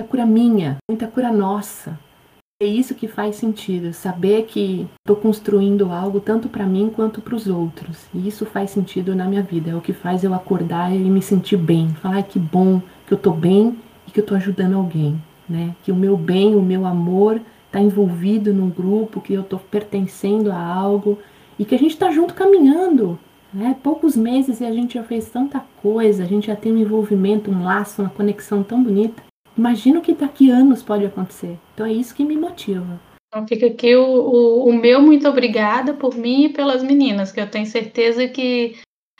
muita 0.00 0.04
cura 0.04 0.26
minha, 0.26 0.78
muita 0.88 1.06
cura 1.06 1.30
nossa. 1.30 1.98
É 2.62 2.66
isso 2.66 2.94
que 2.94 3.08
faz 3.08 3.36
sentido, 3.36 3.92
saber 3.92 4.44
que 4.44 4.86
estou 5.00 5.16
construindo 5.16 5.90
algo 5.90 6.20
tanto 6.20 6.48
para 6.48 6.66
mim 6.66 6.90
quanto 6.94 7.20
para 7.20 7.34
os 7.34 7.46
outros. 7.46 8.06
E 8.14 8.26
isso 8.28 8.44
faz 8.46 8.70
sentido 8.70 9.14
na 9.14 9.26
minha 9.26 9.42
vida, 9.42 9.70
é 9.70 9.74
o 9.74 9.80
que 9.80 9.92
faz 9.92 10.24
eu 10.24 10.34
acordar 10.34 10.94
e 10.94 10.98
me 10.98 11.22
sentir 11.22 11.56
bem. 11.56 11.88
Falar 12.02 12.22
que 12.22 12.38
bom 12.38 12.80
que 13.06 13.12
eu 13.12 13.16
estou 13.16 13.34
bem 13.34 13.78
e 14.06 14.10
que 14.10 14.20
eu 14.20 14.22
estou 14.22 14.36
ajudando 14.36 14.74
alguém, 14.74 15.20
né? 15.48 15.74
Que 15.82 15.92
o 15.92 15.96
meu 15.96 16.16
bem, 16.16 16.54
o 16.54 16.62
meu 16.62 16.86
amor 16.86 17.40
está 17.66 17.80
envolvido 17.80 18.52
num 18.52 18.68
grupo, 18.68 19.20
que 19.20 19.32
eu 19.32 19.42
estou 19.42 19.58
pertencendo 19.58 20.50
a 20.50 20.62
algo 20.62 21.18
e 21.58 21.64
que 21.64 21.74
a 21.74 21.78
gente 21.78 21.92
está 21.92 22.10
junto 22.10 22.34
caminhando. 22.34 23.18
Né? 23.52 23.76
Poucos 23.82 24.16
meses 24.16 24.60
e 24.60 24.64
a 24.64 24.72
gente 24.72 24.94
já 24.94 25.02
fez 25.02 25.28
tanta 25.28 25.60
coisa, 25.82 26.22
a 26.22 26.26
gente 26.26 26.46
já 26.46 26.56
tem 26.56 26.72
um 26.72 26.78
envolvimento, 26.78 27.50
um 27.50 27.64
laço, 27.64 28.02
uma 28.02 28.10
conexão 28.10 28.62
tão 28.62 28.82
bonita. 28.82 29.29
Imagino 29.60 30.00
que 30.00 30.14
daqui 30.14 30.50
anos 30.50 30.82
pode 30.82 31.04
acontecer. 31.04 31.58
Então 31.74 31.84
é 31.84 31.92
isso 31.92 32.14
que 32.14 32.24
me 32.24 32.34
motiva. 32.34 32.98
Então 33.28 33.46
fica 33.46 33.66
aqui 33.66 33.94
o, 33.94 34.02
o, 34.02 34.70
o, 34.70 34.72
meu 34.72 35.02
muito 35.02 35.28
obrigada 35.28 35.92
por 35.92 36.16
mim 36.16 36.44
e 36.44 36.48
pelas 36.48 36.82
meninas, 36.82 37.30
que 37.30 37.38
eu 37.38 37.46
tenho 37.46 37.66
certeza 37.66 38.26
que 38.26 38.78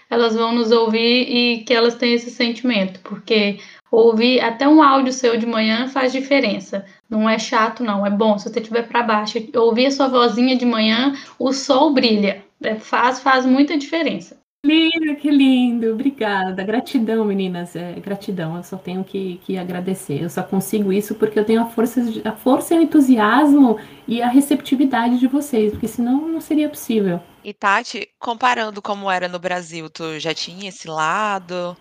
elas 0.09 0.35
vão 0.35 0.55
nos 0.55 0.73
ouvir 0.73 1.29
e 1.29 1.63
que 1.65 1.75
elas 1.75 1.95
têm 1.95 2.15
esse 2.15 2.31
sentimento, 2.31 3.01
porque 3.01 3.59
ouvir 3.93 4.41
até 4.41 4.67
um 4.67 4.83
áudio 4.83 5.13
seu 5.13 5.37
de 5.37 5.45
manhã 5.45 5.87
faz 5.89 6.11
diferença. 6.11 6.87
Não 7.09 7.29
é 7.29 7.39
chato, 7.39 7.85
não, 7.85 8.07
é 8.07 8.11
bom. 8.11 8.39
Se 8.39 8.49
você 8.49 8.61
estiver 8.61 8.89
para 8.89 9.03
baixo, 9.03 9.39
ouvir 9.55 9.87
a 9.87 9.91
sua 9.91 10.09
vozinha 10.09 10.57
de 10.57 10.65
manhã, 10.65 11.13
o 11.39 11.53
sol 11.53 11.93
brilha. 11.93 12.43
É, 12.63 12.77
faz, 12.77 13.21
faz 13.21 13.45
muita 13.45 13.77
diferença. 13.77 14.41
Lindo, 14.65 15.17
que 15.17 15.31
lindo, 15.31 15.93
obrigada. 15.93 16.63
Gratidão, 16.63 17.25
meninas, 17.25 17.75
é, 17.75 17.95
gratidão. 17.95 18.57
Eu 18.57 18.63
só 18.63 18.77
tenho 18.77 19.03
que, 19.03 19.39
que 19.39 19.57
agradecer. 19.57 20.23
Eu 20.23 20.29
só 20.29 20.43
consigo 20.43 20.93
isso 20.93 21.15
porque 21.15 21.39
eu 21.39 21.45
tenho 21.45 21.63
a 21.63 21.67
força, 21.67 22.03
a 22.25 22.33
força 22.33 22.75
o 22.75 22.81
entusiasmo 22.81 23.79
e 24.07 24.21
a 24.21 24.29
receptividade 24.29 25.19
de 25.19 25.27
vocês, 25.27 25.73
porque 25.73 25.89
senão 25.89 26.29
não 26.29 26.41
seria 26.41 26.69
possível. 26.69 27.21
E 27.43 27.55
Tati, 27.55 28.07
comparando 28.19 28.83
como 28.83 29.11
era 29.11 29.29
no 29.29 29.39
Brasil, 29.39 29.89
tu 29.89 30.19
já 30.19 30.35
tinha 30.35 30.69
esse 30.69 30.87
lado? 30.87 31.75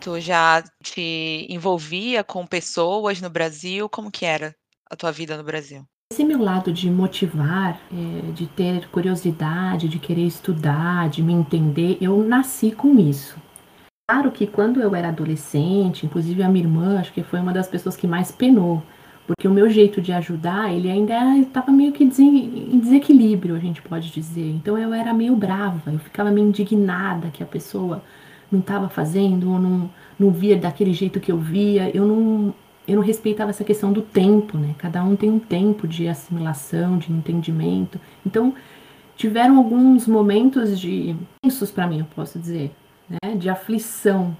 Tu 0.00 0.20
já 0.20 0.62
te 0.82 1.46
envolvia 1.50 2.22
com 2.22 2.46
pessoas 2.46 3.20
no 3.20 3.30
Brasil? 3.30 3.88
Como 3.88 4.12
que 4.12 4.24
era 4.24 4.54
a 4.88 4.94
tua 4.94 5.10
vida 5.10 5.36
no 5.36 5.42
Brasil? 5.42 5.84
Esse 6.12 6.24
meu 6.24 6.42
lado 6.42 6.70
de 6.70 6.90
motivar, 6.90 7.80
é, 7.90 8.32
de 8.32 8.46
ter 8.46 8.86
curiosidade, 8.90 9.88
de 9.88 9.98
querer 9.98 10.26
estudar, 10.26 11.08
de 11.08 11.22
me 11.22 11.32
entender, 11.32 11.96
eu 12.02 12.22
nasci 12.22 12.70
com 12.70 12.98
isso. 12.98 13.38
Claro 14.06 14.30
que 14.30 14.46
quando 14.46 14.78
eu 14.78 14.94
era 14.94 15.08
adolescente, 15.08 16.04
inclusive 16.04 16.42
a 16.42 16.50
minha 16.50 16.66
irmã, 16.66 17.00
acho 17.00 17.14
que 17.14 17.22
foi 17.22 17.40
uma 17.40 17.50
das 17.50 17.66
pessoas 17.66 17.96
que 17.96 18.06
mais 18.06 18.30
penou, 18.30 18.82
porque 19.26 19.48
o 19.48 19.50
meu 19.50 19.70
jeito 19.70 20.02
de 20.02 20.12
ajudar, 20.12 20.70
ele 20.70 20.90
ainda 20.90 21.38
estava 21.38 21.72
meio 21.72 21.92
que 21.92 22.04
em 22.04 22.78
desequilíbrio, 22.78 23.56
a 23.56 23.58
gente 23.58 23.80
pode 23.80 24.10
dizer. 24.10 24.50
Então 24.50 24.76
eu 24.76 24.92
era 24.92 25.14
meio 25.14 25.34
brava, 25.34 25.90
eu 25.90 25.98
ficava 25.98 26.30
meio 26.30 26.46
indignada 26.46 27.30
que 27.30 27.42
a 27.42 27.46
pessoa 27.46 28.04
não 28.50 28.60
estava 28.60 28.90
fazendo 28.90 29.50
ou 29.50 29.58
não, 29.58 29.90
não 30.18 30.30
via 30.30 30.58
daquele 30.58 30.92
jeito 30.92 31.20
que 31.20 31.32
eu 31.32 31.38
via. 31.38 31.90
Eu 31.96 32.06
não, 32.06 32.54
eu 32.86 32.96
não 32.96 33.02
respeitava 33.02 33.50
essa 33.50 33.64
questão 33.64 33.92
do 33.92 34.02
tempo, 34.02 34.58
né? 34.58 34.74
Cada 34.78 35.02
um 35.04 35.14
tem 35.14 35.30
um 35.30 35.38
tempo 35.38 35.86
de 35.86 36.08
assimilação, 36.08 36.98
de 36.98 37.12
entendimento. 37.12 38.00
Então, 38.26 38.54
tiveram 39.16 39.56
alguns 39.58 40.06
momentos 40.06 40.78
de 40.78 41.14
tensos 41.40 41.70
para 41.70 41.86
mim, 41.86 42.00
eu 42.00 42.06
posso 42.14 42.38
dizer, 42.38 42.72
né? 43.08 43.36
De 43.36 43.48
aflição, 43.48 44.36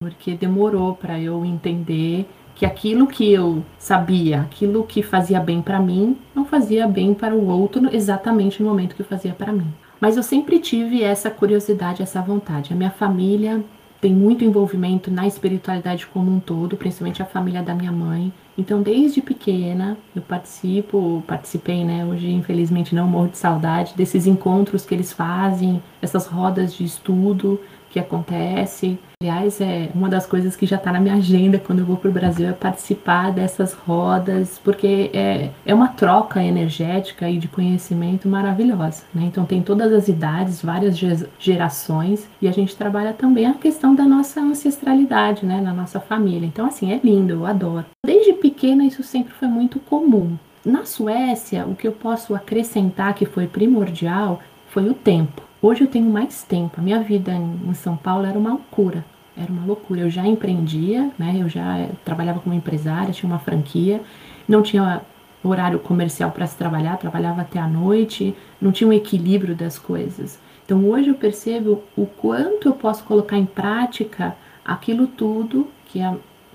porque 0.00 0.34
demorou 0.34 0.94
para 0.94 1.20
eu 1.20 1.44
entender 1.44 2.28
que 2.54 2.64
aquilo 2.64 3.06
que 3.06 3.32
eu 3.32 3.64
sabia, 3.78 4.40
aquilo 4.42 4.84
que 4.84 5.02
fazia 5.02 5.40
bem 5.40 5.60
para 5.60 5.80
mim, 5.80 6.16
não 6.34 6.44
fazia 6.44 6.86
bem 6.86 7.12
para 7.12 7.34
o 7.34 7.48
outro 7.48 7.88
exatamente 7.92 8.62
no 8.62 8.68
momento 8.68 8.94
que 8.94 9.02
fazia 9.02 9.32
para 9.32 9.52
mim. 9.52 9.66
Mas 10.00 10.16
eu 10.16 10.22
sempre 10.22 10.58
tive 10.58 11.02
essa 11.02 11.30
curiosidade, 11.30 12.02
essa 12.02 12.20
vontade. 12.20 12.72
A 12.72 12.76
minha 12.76 12.90
família 12.90 13.64
tem 14.04 14.12
muito 14.12 14.44
envolvimento 14.44 15.10
na 15.10 15.26
espiritualidade 15.26 16.06
como 16.06 16.30
um 16.30 16.38
todo, 16.38 16.76
principalmente 16.76 17.22
a 17.22 17.24
família 17.24 17.62
da 17.62 17.74
minha 17.74 17.90
mãe. 17.90 18.30
Então, 18.56 18.82
desde 18.82 19.20
pequena, 19.20 19.98
eu 20.14 20.22
participo, 20.22 21.22
participei, 21.26 21.84
né? 21.84 22.04
Hoje, 22.04 22.30
infelizmente, 22.30 22.94
não 22.94 23.06
morro 23.06 23.28
de 23.28 23.38
saudade 23.38 23.94
desses 23.96 24.26
encontros 24.26 24.86
que 24.86 24.94
eles 24.94 25.12
fazem, 25.12 25.82
essas 26.00 26.26
rodas 26.26 26.74
de 26.74 26.84
estudo 26.84 27.60
que 27.94 28.00
acontece. 28.00 28.98
Aliás, 29.22 29.60
é 29.60 29.88
uma 29.94 30.08
das 30.08 30.26
coisas 30.26 30.56
que 30.56 30.66
já 30.66 30.76
está 30.76 30.92
na 30.92 31.00
minha 31.00 31.14
agenda 31.14 31.58
quando 31.58 31.78
eu 31.78 31.86
vou 31.86 31.96
para 31.96 32.10
o 32.10 32.12
Brasil 32.12 32.48
é 32.48 32.52
participar 32.52 33.30
dessas 33.30 33.72
rodas, 33.72 34.60
porque 34.62 35.10
é, 35.14 35.50
é 35.64 35.72
uma 35.72 35.88
troca 35.88 36.42
energética 36.42 37.30
e 37.30 37.38
de 37.38 37.46
conhecimento 37.46 38.28
maravilhosa. 38.28 39.04
Né? 39.14 39.22
Então, 39.26 39.46
tem 39.46 39.62
todas 39.62 39.92
as 39.92 40.08
idades, 40.08 40.60
várias 40.60 40.98
gerações, 41.38 42.28
e 42.42 42.48
a 42.48 42.52
gente 42.52 42.74
trabalha 42.76 43.12
também 43.12 43.46
a 43.46 43.54
questão 43.54 43.94
da 43.94 44.04
nossa 44.04 44.40
ancestralidade, 44.40 45.46
né? 45.46 45.60
na 45.60 45.72
nossa 45.72 46.00
família. 46.00 46.46
Então, 46.46 46.66
assim, 46.66 46.92
é 46.92 47.00
lindo, 47.02 47.32
eu 47.32 47.46
adoro. 47.46 47.86
Desde 48.04 48.32
pequena, 48.44 48.84
isso 48.84 49.02
sempre 49.02 49.32
foi 49.32 49.48
muito 49.48 49.80
comum. 49.80 50.36
Na 50.62 50.84
Suécia, 50.84 51.64
o 51.66 51.74
que 51.74 51.88
eu 51.88 51.92
posso 51.92 52.34
acrescentar 52.34 53.14
que 53.14 53.24
foi 53.24 53.46
primordial 53.46 54.42
foi 54.68 54.86
o 54.86 54.92
tempo. 54.92 55.40
Hoje 55.62 55.84
eu 55.84 55.88
tenho 55.88 56.10
mais 56.10 56.42
tempo. 56.42 56.78
A 56.78 56.82
minha 56.82 57.00
vida 57.00 57.32
em 57.32 57.72
São 57.72 57.96
Paulo 57.96 58.26
era 58.26 58.38
uma 58.38 58.50
loucura. 58.50 59.02
Era 59.34 59.50
uma 59.50 59.64
loucura. 59.64 60.02
Eu 60.02 60.10
já 60.10 60.26
empreendia, 60.26 61.10
né? 61.18 61.38
Eu 61.40 61.48
já 61.48 61.88
trabalhava 62.04 62.38
como 62.38 62.54
empresária, 62.54 63.14
tinha 63.14 63.32
uma 63.32 63.38
franquia, 63.38 64.02
não 64.46 64.60
tinha 64.60 65.00
horário 65.42 65.78
comercial 65.78 66.30
para 66.30 66.46
se 66.46 66.54
trabalhar, 66.54 66.98
trabalhava 66.98 67.40
até 67.40 67.58
a 67.58 67.66
noite, 67.66 68.36
não 68.60 68.72
tinha 68.72 68.86
um 68.86 68.92
equilíbrio 68.92 69.54
das 69.54 69.78
coisas. 69.78 70.38
Então 70.66 70.86
hoje 70.86 71.08
eu 71.08 71.14
percebo 71.14 71.82
o 71.96 72.04
quanto 72.04 72.68
eu 72.68 72.74
posso 72.74 73.04
colocar 73.04 73.38
em 73.38 73.46
prática 73.46 74.36
aquilo 74.62 75.06
tudo 75.06 75.66
que 75.86 76.02
a, 76.02 76.14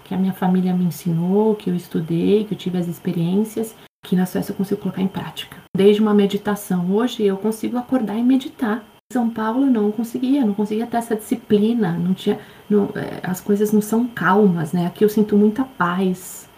que 0.09 0.15
a 0.15 0.17
minha 0.17 0.33
família 0.33 0.73
me 0.73 0.85
ensinou, 0.85 1.53
que 1.53 1.69
eu 1.69 1.75
estudei, 1.75 2.43
que 2.43 2.55
eu 2.55 2.57
tive 2.57 2.79
as 2.79 2.87
experiências, 2.87 3.75
que 4.03 4.15
na 4.15 4.25
Suécia 4.25 4.51
eu 4.51 4.55
consigo 4.55 4.81
colocar 4.81 5.03
em 5.03 5.07
prática. 5.07 5.55
Desde 5.77 6.01
uma 6.01 6.15
meditação, 6.15 6.91
hoje 6.91 7.23
eu 7.23 7.37
consigo 7.37 7.77
acordar 7.77 8.17
e 8.17 8.23
meditar. 8.23 8.83
São 9.13 9.29
Paulo 9.29 9.67
não 9.67 9.91
conseguia, 9.91 10.43
não 10.43 10.55
conseguia 10.55 10.87
ter 10.87 10.97
essa 10.97 11.15
disciplina, 11.15 11.91
não 11.91 12.15
tinha, 12.15 12.39
não, 12.67 12.89
é, 12.95 13.19
as 13.21 13.39
coisas 13.39 13.71
não 13.71 13.81
são 13.81 14.07
calmas, 14.07 14.73
né? 14.73 14.87
Aqui 14.87 15.03
eu 15.05 15.09
sinto 15.09 15.37
muita 15.37 15.63
paz, 15.63 16.49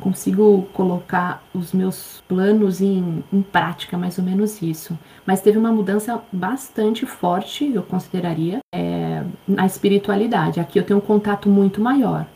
consigo 0.00 0.62
colocar 0.72 1.42
os 1.52 1.74
meus 1.74 2.22
planos 2.26 2.80
em, 2.80 3.22
em 3.30 3.42
prática, 3.42 3.98
mais 3.98 4.16
ou 4.16 4.24
menos 4.24 4.62
isso. 4.62 4.98
Mas 5.26 5.42
teve 5.42 5.58
uma 5.58 5.72
mudança 5.72 6.22
bastante 6.32 7.04
forte, 7.04 7.70
eu 7.70 7.82
consideraria, 7.82 8.60
é, 8.74 9.24
na 9.46 9.66
espiritualidade. 9.66 10.58
Aqui 10.58 10.78
eu 10.78 10.84
tenho 10.84 10.98
um 10.98 11.02
contato 11.02 11.50
muito 11.50 11.82
maior. 11.82 12.26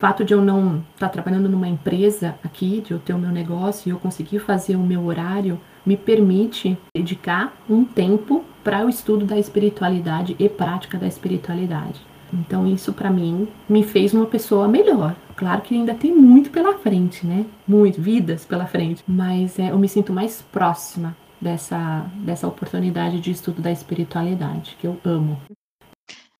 O 0.00 0.06
fato 0.06 0.24
de 0.24 0.32
eu 0.32 0.40
não 0.40 0.78
estar 0.94 1.06
tá 1.06 1.08
trabalhando 1.08 1.48
numa 1.48 1.68
empresa 1.68 2.38
aqui, 2.44 2.80
de 2.80 2.92
eu 2.92 2.98
ter 2.98 3.14
o 3.14 3.18
meu 3.18 3.30
negócio 3.30 3.88
e 3.88 3.90
eu 3.90 3.98
conseguir 3.98 4.38
fazer 4.38 4.76
o 4.76 4.80
meu 4.80 5.04
horário, 5.04 5.60
me 5.84 5.96
permite 5.96 6.78
dedicar 6.94 7.52
um 7.68 7.84
tempo 7.84 8.44
para 8.62 8.86
o 8.86 8.88
estudo 8.88 9.24
da 9.24 9.38
espiritualidade 9.38 10.36
e 10.38 10.48
prática 10.48 10.96
da 10.98 11.06
espiritualidade. 11.06 12.00
Então 12.32 12.66
isso 12.66 12.92
para 12.92 13.10
mim 13.10 13.48
me 13.68 13.82
fez 13.82 14.14
uma 14.14 14.26
pessoa 14.26 14.68
melhor, 14.68 15.16
Claro 15.38 15.62
que 15.62 15.72
ainda 15.72 15.94
tem 15.94 16.12
muito 16.12 16.50
pela 16.50 16.76
frente, 16.78 17.24
né? 17.24 17.46
Muito, 17.64 18.02
vidas 18.02 18.44
pela 18.44 18.66
frente. 18.66 19.04
Mas 19.06 19.56
é, 19.56 19.70
eu 19.70 19.78
me 19.78 19.88
sinto 19.88 20.12
mais 20.12 20.42
próxima 20.42 21.16
dessa, 21.40 22.10
dessa 22.24 22.48
oportunidade 22.48 23.20
de 23.20 23.30
estudo 23.30 23.62
da 23.62 23.70
espiritualidade, 23.70 24.76
que 24.80 24.84
eu 24.88 25.00
amo. 25.04 25.40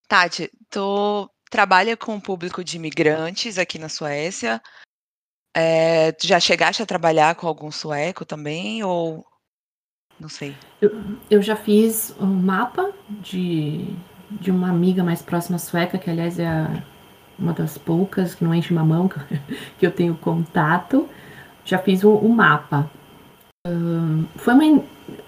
Tati, 0.09 0.51
tu 0.69 1.31
trabalha 1.51 1.97
com 1.97 2.17
o 2.17 2.21
público 2.21 2.63
de 2.63 2.77
imigrantes 2.77 3.59
aqui 3.59 3.79
na 3.79 3.89
Suécia. 3.89 4.61
É, 5.57 6.15
já 6.23 6.39
chegaste 6.39 6.83
a 6.83 6.87
trabalhar 6.87 7.35
com 7.35 7.47
algum 7.47 7.71
sueco 7.71 8.25
também? 8.25 8.83
Ou 8.85 9.27
não 10.21 10.29
sei? 10.29 10.55
Eu, 10.81 10.91
eu 11.31 11.43
já 11.43 11.57
fiz 11.57 12.15
um 12.21 12.27
mapa 12.27 12.93
de, 13.09 13.95
de 14.31 14.51
uma 14.51 14.69
amiga 14.69 15.03
mais 15.03 15.23
próxima 15.23 15.59
sueca, 15.59 15.99
que 15.99 16.11
aliás 16.11 16.39
é 16.39 16.47
a, 16.47 16.83
uma 17.39 17.53
das 17.53 17.79
poucas 17.79 18.35
que 18.35 18.45
não 18.45 18.55
enche 18.55 18.73
uma 18.73 18.85
mão 18.85 19.09
que 19.79 19.87
eu 19.87 19.93
tenho 19.93 20.17
contato. 20.17 21.09
Já 21.65 21.79
fiz 21.79 22.05
um 22.05 22.29
mapa. 22.29 22.91
Um, 23.67 24.27
foi, 24.37 24.55
uma, 24.55 24.85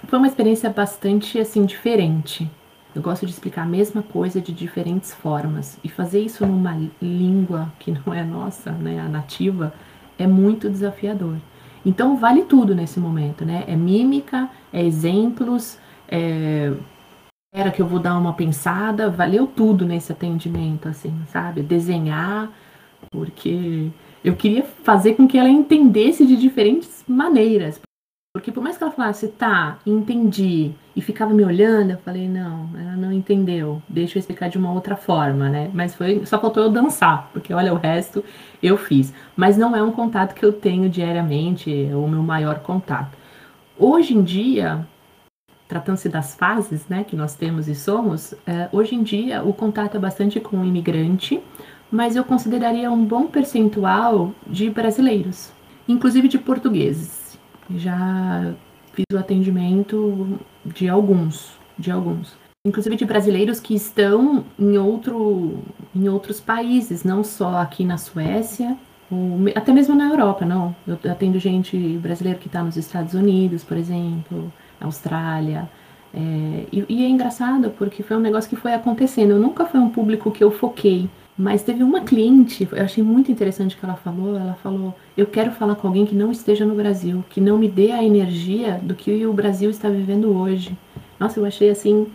foi 0.06 0.18
uma 0.18 0.28
experiência 0.28 0.70
bastante 0.70 1.38
assim 1.38 1.64
diferente. 1.64 2.50
Eu 2.94 3.02
gosto 3.02 3.24
de 3.26 3.32
explicar 3.32 3.62
a 3.62 3.66
mesma 3.66 4.02
coisa 4.02 4.40
de 4.40 4.52
diferentes 4.52 5.14
formas. 5.14 5.78
E 5.84 5.88
fazer 5.88 6.20
isso 6.20 6.46
numa 6.46 6.76
língua 7.00 7.72
que 7.78 7.92
não 8.06 8.12
é 8.12 8.24
nossa, 8.24 8.72
né, 8.72 9.00
a 9.00 9.08
nativa, 9.08 9.72
é 10.18 10.26
muito 10.26 10.68
desafiador. 10.68 11.36
Então 11.84 12.16
vale 12.16 12.42
tudo 12.42 12.74
nesse 12.74 13.00
momento, 13.00 13.44
né? 13.44 13.64
É 13.66 13.74
mímica, 13.74 14.50
é 14.72 14.84
exemplos, 14.84 15.78
é 16.08 16.72
era 17.52 17.70
que 17.72 17.82
eu 17.82 17.86
vou 17.86 17.98
dar 17.98 18.16
uma 18.16 18.32
pensada, 18.32 19.10
valeu 19.10 19.46
tudo 19.46 19.84
nesse 19.84 20.12
atendimento, 20.12 20.88
assim, 20.88 21.12
sabe? 21.26 21.62
Desenhar, 21.62 22.50
porque 23.10 23.90
eu 24.22 24.36
queria 24.36 24.62
fazer 24.62 25.14
com 25.14 25.26
que 25.26 25.36
ela 25.36 25.48
entendesse 25.48 26.24
de 26.24 26.36
diferentes 26.36 27.04
maneiras. 27.08 27.80
Porque 28.32 28.52
por 28.52 28.62
mais 28.62 28.78
que 28.78 28.84
ela 28.84 28.92
falasse, 28.92 29.28
tá, 29.28 29.78
entendi, 29.84 30.72
e 31.00 31.02
ficava 31.02 31.32
me 31.32 31.42
olhando, 31.42 31.92
eu 31.92 31.96
falei, 31.96 32.28
não, 32.28 32.68
ela 32.78 32.94
não 32.94 33.10
entendeu, 33.10 33.80
deixa 33.88 34.18
eu 34.18 34.20
explicar 34.20 34.50
de 34.50 34.58
uma 34.58 34.70
outra 34.70 34.96
forma, 34.96 35.48
né? 35.48 35.70
Mas 35.72 35.94
foi, 35.94 36.26
só 36.26 36.38
faltou 36.38 36.64
eu 36.64 36.70
dançar, 36.70 37.30
porque 37.32 37.54
olha, 37.54 37.72
o 37.72 37.78
resto 37.78 38.22
eu 38.62 38.76
fiz. 38.76 39.10
Mas 39.34 39.56
não 39.56 39.74
é 39.74 39.82
um 39.82 39.90
contato 39.90 40.34
que 40.34 40.44
eu 40.44 40.52
tenho 40.52 40.90
diariamente, 40.90 41.72
é 41.72 41.96
o 41.96 42.06
meu 42.06 42.22
maior 42.22 42.58
contato. 42.58 43.16
Hoje 43.78 44.14
em 44.14 44.22
dia, 44.22 44.86
tratando-se 45.66 46.10
das 46.10 46.34
fases, 46.34 46.86
né, 46.86 47.02
que 47.02 47.16
nós 47.16 47.34
temos 47.34 47.66
e 47.66 47.74
somos, 47.74 48.34
é, 48.46 48.68
hoje 48.70 48.94
em 48.94 49.02
dia 49.02 49.42
o 49.42 49.54
contato 49.54 49.96
é 49.96 49.98
bastante 49.98 50.38
com 50.38 50.58
o 50.58 50.64
imigrante, 50.66 51.40
mas 51.90 52.14
eu 52.14 52.24
consideraria 52.24 52.90
um 52.90 53.02
bom 53.02 53.26
percentual 53.26 54.34
de 54.46 54.68
brasileiros, 54.68 55.50
inclusive 55.88 56.28
de 56.28 56.38
portugueses 56.38 57.20
já 57.76 58.54
fiz 58.92 59.04
o 59.12 59.18
atendimento 59.18 60.38
de 60.64 60.88
alguns, 60.88 61.52
de 61.78 61.90
alguns. 61.90 62.36
Inclusive 62.66 62.96
de 62.96 63.06
brasileiros 63.06 63.58
que 63.58 63.74
estão 63.74 64.44
em, 64.58 64.76
outro, 64.76 65.62
em 65.94 66.08
outros 66.08 66.40
países, 66.40 67.04
não 67.04 67.24
só 67.24 67.56
aqui 67.56 67.84
na 67.84 67.96
Suécia, 67.96 68.76
ou 69.10 69.38
até 69.54 69.72
mesmo 69.72 69.94
na 69.94 70.08
Europa, 70.08 70.44
não. 70.44 70.76
Eu 70.86 70.98
atendo 71.10 71.38
gente 71.38 71.76
brasileira 71.98 72.38
que 72.38 72.48
está 72.48 72.62
nos 72.62 72.76
Estados 72.76 73.14
Unidos, 73.14 73.64
por 73.64 73.76
exemplo, 73.76 74.52
Austrália. 74.80 75.68
É, 76.12 76.66
e, 76.70 76.84
e 76.88 77.04
é 77.04 77.08
engraçado 77.08 77.70
porque 77.78 78.02
foi 78.02 78.16
um 78.16 78.20
negócio 78.20 78.50
que 78.50 78.56
foi 78.56 78.74
acontecendo. 78.74 79.30
Eu 79.30 79.40
nunca 79.40 79.64
foi 79.64 79.80
um 79.80 79.88
público 79.88 80.30
que 80.30 80.44
eu 80.44 80.50
foquei. 80.50 81.08
Mas 81.36 81.62
teve 81.62 81.82
uma 81.82 82.02
cliente, 82.02 82.68
eu 82.70 82.84
achei 82.84 83.02
muito 83.02 83.32
interessante 83.32 83.74
o 83.74 83.78
que 83.78 83.84
ela 83.84 83.96
falou. 83.96 84.36
Ela 84.36 84.54
falou: 84.54 84.94
Eu 85.16 85.26
quero 85.26 85.52
falar 85.52 85.74
com 85.74 85.86
alguém 85.88 86.04
que 86.04 86.14
não 86.14 86.30
esteja 86.30 86.66
no 86.66 86.74
Brasil, 86.74 87.24
que 87.30 87.40
não 87.40 87.56
me 87.56 87.68
dê 87.68 87.92
a 87.92 88.04
energia 88.04 88.78
do 88.82 88.94
que 88.94 89.24
o 89.26 89.32
Brasil 89.32 89.70
está 89.70 89.88
vivendo 89.88 90.36
hoje. 90.36 90.76
Nossa, 91.18 91.40
eu 91.40 91.44
achei 91.44 91.70
assim 91.70 92.06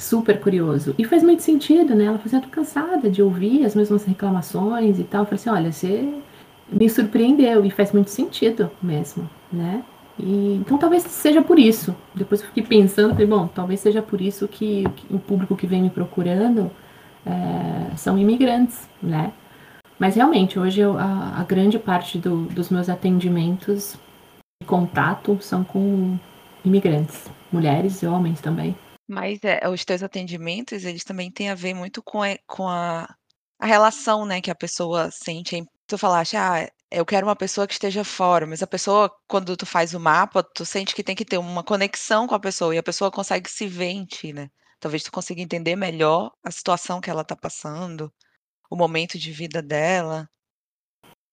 super 0.00 0.40
curioso. 0.40 0.94
E 0.98 1.04
faz 1.04 1.22
muito 1.22 1.42
sentido, 1.42 1.94
né? 1.94 2.04
Ela 2.04 2.18
falou 2.18 2.26
assim: 2.26 2.36
Eu 2.36 2.42
tô 2.42 2.48
cansada 2.48 3.10
de 3.10 3.22
ouvir 3.22 3.64
as 3.64 3.74
mesmas 3.74 4.04
reclamações 4.04 4.98
e 4.98 5.04
tal. 5.04 5.22
Eu 5.22 5.26
falei 5.26 5.40
assim: 5.40 5.50
Olha, 5.50 5.72
você 5.72 6.14
me 6.70 6.88
surpreendeu 6.88 7.64
e 7.64 7.70
faz 7.70 7.92
muito 7.92 8.10
sentido 8.10 8.70
mesmo, 8.82 9.28
né? 9.52 9.82
E, 10.18 10.56
então 10.60 10.76
talvez 10.78 11.04
seja 11.04 11.42
por 11.42 11.58
isso. 11.58 11.94
Depois 12.14 12.40
eu 12.40 12.48
fiquei 12.48 12.64
pensando, 12.64 13.12
falei, 13.12 13.26
bom, 13.26 13.46
talvez 13.46 13.80
seja 13.80 14.02
por 14.02 14.20
isso 14.20 14.48
que, 14.48 14.84
que 14.96 15.14
o 15.14 15.18
público 15.18 15.56
que 15.56 15.66
vem 15.66 15.82
me 15.82 15.90
procurando 15.90 16.70
é, 17.28 17.96
são 17.96 18.18
imigrantes, 18.18 18.88
né? 19.02 19.32
Mas 19.98 20.14
realmente, 20.14 20.58
hoje 20.58 20.80
eu, 20.80 20.96
a, 20.96 21.40
a, 21.40 21.44
grande 21.44 21.78
parte 21.78 22.18
do, 22.18 22.44
dos 22.46 22.70
meus 22.70 22.88
atendimentos 22.88 23.96
de 24.62 24.66
contato 24.66 25.38
são 25.42 25.64
com 25.64 26.16
imigrantes, 26.64 27.28
mulheres 27.50 28.00
e 28.02 28.06
homens 28.06 28.40
também. 28.40 28.76
Mas 29.08 29.40
é, 29.42 29.68
os 29.68 29.84
teus 29.84 30.02
atendimentos, 30.02 30.84
eles 30.84 31.02
também 31.02 31.30
têm 31.30 31.50
a 31.50 31.54
ver 31.54 31.74
muito 31.74 32.02
com 32.02 32.22
a, 32.22 32.36
com 32.46 32.68
a, 32.68 33.12
a 33.58 33.66
relação, 33.66 34.24
né, 34.24 34.40
que 34.40 34.50
a 34.50 34.54
pessoa 34.54 35.10
sente. 35.10 35.64
Tu 35.86 35.98
falaste, 35.98 36.36
ah, 36.36 36.68
eu 36.90 37.04
quero 37.04 37.26
uma 37.26 37.36
pessoa 37.36 37.66
que 37.66 37.72
esteja 37.72 38.04
fora, 38.04 38.46
mas 38.46 38.62
a 38.62 38.66
pessoa, 38.66 39.10
quando 39.26 39.56
tu 39.56 39.66
faz 39.66 39.94
o 39.94 40.00
mapa, 40.00 40.42
tu 40.42 40.64
sente 40.64 40.94
que 40.94 41.02
tem 41.02 41.16
que 41.16 41.24
ter 41.24 41.38
uma 41.38 41.64
conexão 41.64 42.26
com 42.26 42.34
a 42.34 42.40
pessoa 42.40 42.74
e 42.74 42.78
a 42.78 42.82
pessoa 42.82 43.10
consegue 43.10 43.50
se 43.50 43.66
ver 43.66 43.90
em 43.90 44.04
ti, 44.04 44.32
né? 44.32 44.48
Talvez 44.80 45.02
tu 45.02 45.10
consiga 45.10 45.40
entender 45.40 45.76
melhor 45.76 46.32
a 46.44 46.50
situação 46.50 47.00
que 47.00 47.10
ela 47.10 47.22
está 47.22 47.34
passando, 47.34 48.12
o 48.70 48.76
momento 48.76 49.18
de 49.18 49.32
vida 49.32 49.60
dela. 49.60 50.28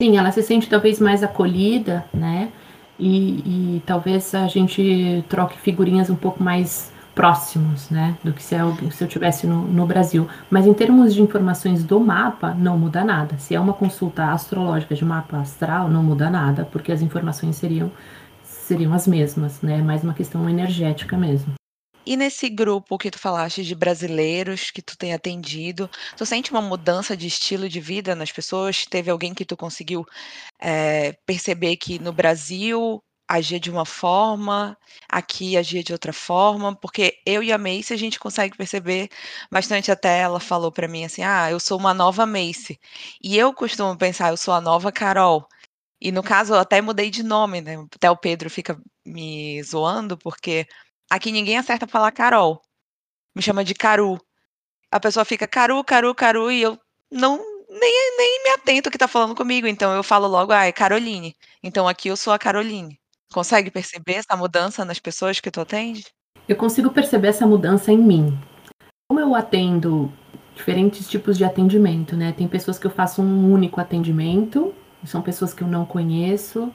Sim, 0.02 0.18
ela 0.18 0.32
se 0.32 0.42
sente 0.44 0.68
talvez 0.68 1.00
mais 1.00 1.24
acolhida, 1.24 2.10
né? 2.14 2.52
E, 2.98 3.76
e 3.78 3.84
talvez 3.86 4.34
a 4.34 4.48
gente 4.48 5.24
troque 5.30 5.58
figurinhas 5.60 6.10
um 6.10 6.16
pouco 6.16 6.42
mais 6.42 6.92
próximos, 7.14 7.90
né? 7.90 8.18
Do 8.24 8.34
que 8.34 8.44
se 8.44 8.56
eu, 8.56 8.76
se 8.92 9.04
eu 9.04 9.08
tivesse 9.08 9.48
no, 9.48 9.62
no 9.62 9.86
Brasil. 9.86 10.28
Mas 10.50 10.68
em 10.68 10.74
termos 10.74 11.14
de 11.14 11.22
informações 11.22 11.84
do 11.84 12.00
mapa, 12.00 12.54
não 12.54 12.78
muda 12.78 13.04
nada. 13.06 13.38
Se 13.38 13.56
é 13.56 13.60
uma 13.60 13.74
consulta 13.74 14.32
astrológica 14.32 14.94
de 14.96 15.06
mapa 15.06 15.38
astral, 15.38 15.88
não 15.90 16.04
muda 16.04 16.30
nada, 16.30 16.66
porque 16.66 16.92
as 16.92 17.02
informações 17.02 17.56
seriam 17.56 17.92
seriam 18.44 18.94
as 18.94 19.08
mesmas, 19.08 19.62
né? 19.62 19.82
Mais 19.82 20.04
uma 20.04 20.14
questão 20.14 20.50
energética 20.50 21.16
mesmo. 21.18 21.54
E 22.06 22.16
nesse 22.16 22.50
grupo 22.50 22.98
que 22.98 23.10
tu 23.10 23.18
falaste 23.18 23.64
de 23.64 23.74
brasileiros 23.76 24.70
que 24.72 24.82
tu 24.82 24.98
tem 24.98 25.14
atendido, 25.14 25.90
tu 26.16 26.26
sente 26.26 26.52
uma 26.52 26.62
mudança 26.62 27.18
de 27.18 27.28
estilo 27.28 27.68
de 27.68 27.80
vida 27.80 28.16
nas 28.16 28.32
pessoas? 28.32 28.86
Teve 28.86 29.10
alguém 29.10 29.34
que 29.34 29.46
tu 29.46 29.58
conseguiu 29.58 30.06
é, 30.60 31.14
perceber 31.26 31.78
que 31.78 32.00
no 32.00 32.14
Brasil 32.14 33.04
agia 33.28 33.60
de 33.60 33.72
uma 33.72 33.86
forma, 33.86 34.78
aqui 35.10 35.58
agia 35.58 35.84
de 35.84 35.94
outra 35.94 36.14
forma? 36.14 36.76
Porque 36.76 37.20
eu 37.26 37.42
e 37.44 37.52
a 37.52 37.58
Macy 37.58 37.94
a 37.94 37.98
gente 37.98 38.20
consegue 38.20 38.56
perceber 38.58 39.10
bastante. 39.52 39.92
Até 39.92 40.20
ela 40.20 40.40
falou 40.40 40.72
para 40.72 40.88
mim 40.88 41.06
assim: 41.06 41.24
ah, 41.24 41.50
eu 41.52 41.60
sou 41.60 41.80
uma 41.80 41.94
nova 41.94 42.26
Macy. 42.26 42.80
E 43.24 43.38
eu 43.38 43.54
costumo 43.54 43.98
pensar, 43.98 44.30
eu 44.30 44.38
sou 44.38 44.54
a 44.54 44.62
nova 44.62 44.92
Carol. 44.92 45.48
E 46.02 46.12
no 46.12 46.22
caso, 46.24 46.54
eu 46.54 46.60
até 46.60 46.82
mudei 46.82 47.10
de 47.10 47.24
nome, 47.24 47.62
né? 47.62 47.78
Até 47.96 48.12
o 48.12 48.18
Pedro 48.18 48.50
fica 48.50 48.80
me 49.06 49.62
zoando, 49.64 50.18
porque 50.18 50.68
Aqui 51.10 51.32
ninguém 51.32 51.58
acerta 51.58 51.88
falar 51.88 52.12
Carol. 52.12 52.62
Me 53.36 53.42
chama 53.42 53.64
de 53.64 53.74
Caru. 53.74 54.20
A 54.92 55.00
pessoa 55.00 55.26
fica 55.26 55.48
Caru, 55.48 55.84
Caru, 55.84 56.16
Caru 56.16 56.52
e 56.52 56.62
eu 56.62 56.80
não 57.12 57.38
nem, 57.70 58.18
nem 58.18 58.44
me 58.44 58.50
atento 58.52 58.90
que 58.90 58.98
tá 58.98 59.08
falando 59.08 59.36
comigo. 59.36 59.68
Então 59.68 59.94
eu 59.94 60.04
falo 60.04 60.28
logo, 60.28 60.52
ah, 60.52 60.66
é 60.66 60.72
Caroline. 60.72 61.36
Então 61.62 61.88
aqui 61.88 62.08
eu 62.08 62.18
sou 62.18 62.34
a 62.34 62.40
Caroline. 62.40 63.00
Consegue 63.34 63.70
perceber 63.70 64.14
essa 64.14 64.36
mudança 64.38 64.86
nas 64.86 65.00
pessoas 65.00 65.40
que 65.40 65.52
tu 65.52 65.62
atende? 65.62 66.06
Eu 66.48 66.56
consigo 66.56 66.92
perceber 66.92 67.30
essa 67.30 67.46
mudança 67.46 67.92
em 67.92 67.98
mim. 67.98 68.38
Como 69.10 69.20
eu 69.20 69.36
atendo 69.36 70.12
diferentes 70.56 71.08
tipos 71.10 71.38
de 71.38 71.44
atendimento, 71.44 72.16
né? 72.16 72.32
Tem 72.32 72.48
pessoas 72.48 72.80
que 72.80 72.88
eu 72.88 72.92
faço 72.92 73.22
um 73.22 73.52
único 73.52 73.82
atendimento, 73.82 74.74
são 75.06 75.22
pessoas 75.22 75.54
que 75.54 75.62
eu 75.62 75.68
não 75.68 75.86
conheço. 75.86 76.74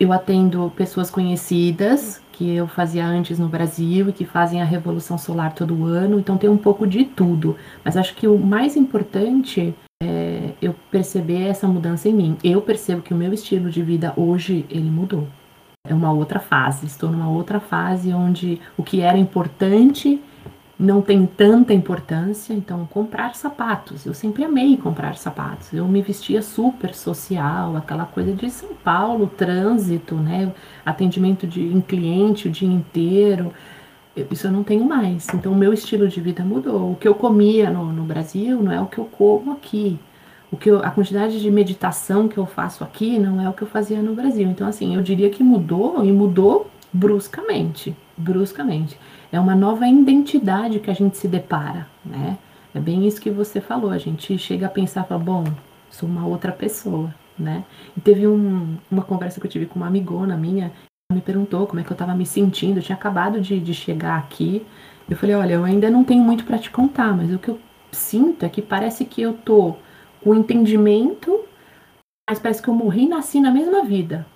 Eu 0.00 0.12
atendo 0.12 0.72
pessoas 0.76 1.10
conhecidas 1.10 2.22
que 2.30 2.54
eu 2.54 2.68
fazia 2.68 3.04
antes 3.04 3.36
no 3.36 3.48
Brasil 3.48 4.08
e 4.08 4.12
que 4.12 4.24
fazem 4.24 4.62
a 4.62 4.64
Revolução 4.64 5.18
Solar 5.18 5.52
todo 5.52 5.84
ano, 5.84 6.20
então 6.20 6.38
tem 6.38 6.48
um 6.48 6.56
pouco 6.56 6.86
de 6.86 7.04
tudo. 7.04 7.56
Mas 7.84 7.96
acho 7.96 8.14
que 8.14 8.28
o 8.28 8.38
mais 8.38 8.76
importante 8.76 9.74
é 10.00 10.52
eu 10.62 10.72
perceber 10.88 11.48
essa 11.48 11.66
mudança 11.66 12.08
em 12.08 12.14
mim. 12.14 12.38
Eu 12.44 12.62
percebo 12.62 13.02
que 13.02 13.12
o 13.12 13.16
meu 13.16 13.32
estilo 13.32 13.70
de 13.70 13.82
vida 13.82 14.12
hoje 14.16 14.64
ele 14.70 14.88
mudou. 14.88 15.26
É 15.84 15.92
uma 15.92 16.12
outra 16.12 16.38
fase. 16.38 16.86
Estou 16.86 17.10
numa 17.10 17.28
outra 17.28 17.58
fase 17.58 18.12
onde 18.12 18.60
o 18.76 18.84
que 18.84 19.00
era 19.00 19.18
importante 19.18 20.22
não 20.78 21.02
tem 21.02 21.26
tanta 21.26 21.74
importância. 21.74 22.52
Então, 22.52 22.86
comprar 22.86 23.34
sapatos. 23.34 24.06
Eu 24.06 24.14
sempre 24.14 24.44
amei 24.44 24.76
comprar 24.76 25.16
sapatos. 25.16 25.72
Eu 25.72 25.86
me 25.88 26.00
vestia 26.02 26.40
super 26.40 26.94
social, 26.94 27.76
aquela 27.76 28.06
coisa 28.06 28.32
de 28.32 28.48
São 28.50 28.70
Paulo, 28.84 29.26
trânsito, 29.26 30.14
né? 30.14 30.52
Atendimento 30.86 31.46
de, 31.46 31.62
em 31.62 31.80
cliente 31.80 32.48
o 32.48 32.50
dia 32.50 32.68
inteiro. 32.68 33.52
Isso 34.30 34.46
eu 34.46 34.52
não 34.52 34.64
tenho 34.64 34.84
mais. 34.84 35.26
Então, 35.34 35.52
o 35.52 35.56
meu 35.56 35.72
estilo 35.72 36.08
de 36.08 36.20
vida 36.20 36.44
mudou. 36.44 36.92
O 36.92 36.96
que 36.96 37.06
eu 37.06 37.14
comia 37.14 37.70
no, 37.70 37.92
no 37.92 38.04
Brasil 38.04 38.62
não 38.62 38.72
é 38.72 38.80
o 38.80 38.86
que 38.86 38.98
eu 38.98 39.04
como 39.04 39.52
aqui. 39.52 39.98
o 40.50 40.56
que 40.56 40.70
eu, 40.70 40.82
a 40.82 40.90
quantidade 40.90 41.40
de 41.40 41.50
meditação 41.50 42.26
que 42.28 42.38
eu 42.38 42.46
faço 42.46 42.82
aqui 42.82 43.18
não 43.18 43.40
é 43.40 43.48
o 43.48 43.52
que 43.52 43.62
eu 43.62 43.68
fazia 43.68 44.00
no 44.00 44.14
Brasil. 44.14 44.48
Então, 44.48 44.66
assim, 44.66 44.94
eu 44.94 45.02
diria 45.02 45.30
que 45.30 45.42
mudou 45.42 46.04
e 46.04 46.12
mudou 46.12 46.70
bruscamente, 46.92 47.94
bruscamente. 48.18 48.98
É 49.30 49.38
uma 49.38 49.54
nova 49.54 49.86
identidade 49.86 50.80
que 50.80 50.90
a 50.90 50.94
gente 50.94 51.16
se 51.16 51.28
depara, 51.28 51.86
né? 52.04 52.36
É 52.74 52.80
bem 52.80 53.06
isso 53.06 53.20
que 53.20 53.30
você 53.30 53.60
falou. 53.60 53.90
A 53.90 53.98
gente 53.98 54.36
chega 54.36 54.66
a 54.66 54.70
pensar, 54.70 55.04
fala, 55.04 55.22
bom, 55.22 55.44
sou 55.90 56.08
uma 56.08 56.26
outra 56.26 56.52
pessoa, 56.52 57.14
né? 57.38 57.64
E 57.96 58.00
teve 58.00 58.26
um, 58.26 58.76
uma 58.90 59.02
conversa 59.02 59.40
que 59.40 59.46
eu 59.46 59.50
tive 59.50 59.66
com 59.66 59.76
uma 59.76 59.86
amigona 59.86 60.36
minha, 60.36 60.72
me 61.12 61.22
perguntou 61.22 61.66
como 61.66 61.80
é 61.80 61.84
que 61.84 61.90
eu 61.90 61.94
estava 61.94 62.14
me 62.14 62.26
sentindo. 62.26 62.78
Eu 62.78 62.82
tinha 62.82 62.96
acabado 62.96 63.40
de, 63.40 63.58
de 63.58 63.72
chegar 63.72 64.18
aqui. 64.18 64.66
Eu 65.08 65.16
falei, 65.16 65.34
olha, 65.34 65.54
eu 65.54 65.64
ainda 65.64 65.88
não 65.88 66.04
tenho 66.04 66.22
muito 66.22 66.44
para 66.44 66.58
te 66.58 66.70
contar, 66.70 67.16
mas 67.16 67.32
o 67.32 67.38
que 67.38 67.48
eu 67.48 67.58
sinto 67.90 68.44
é 68.44 68.48
que 68.48 68.60
parece 68.60 69.04
que 69.04 69.22
eu 69.22 69.32
tô 69.32 69.76
com 70.22 70.34
entendimento, 70.34 71.44
mas 72.28 72.38
parece 72.38 72.60
que 72.60 72.68
eu 72.68 72.74
morri 72.74 73.04
e 73.04 73.08
nasci 73.08 73.40
na 73.40 73.50
mesma 73.50 73.84
vida. 73.84 74.26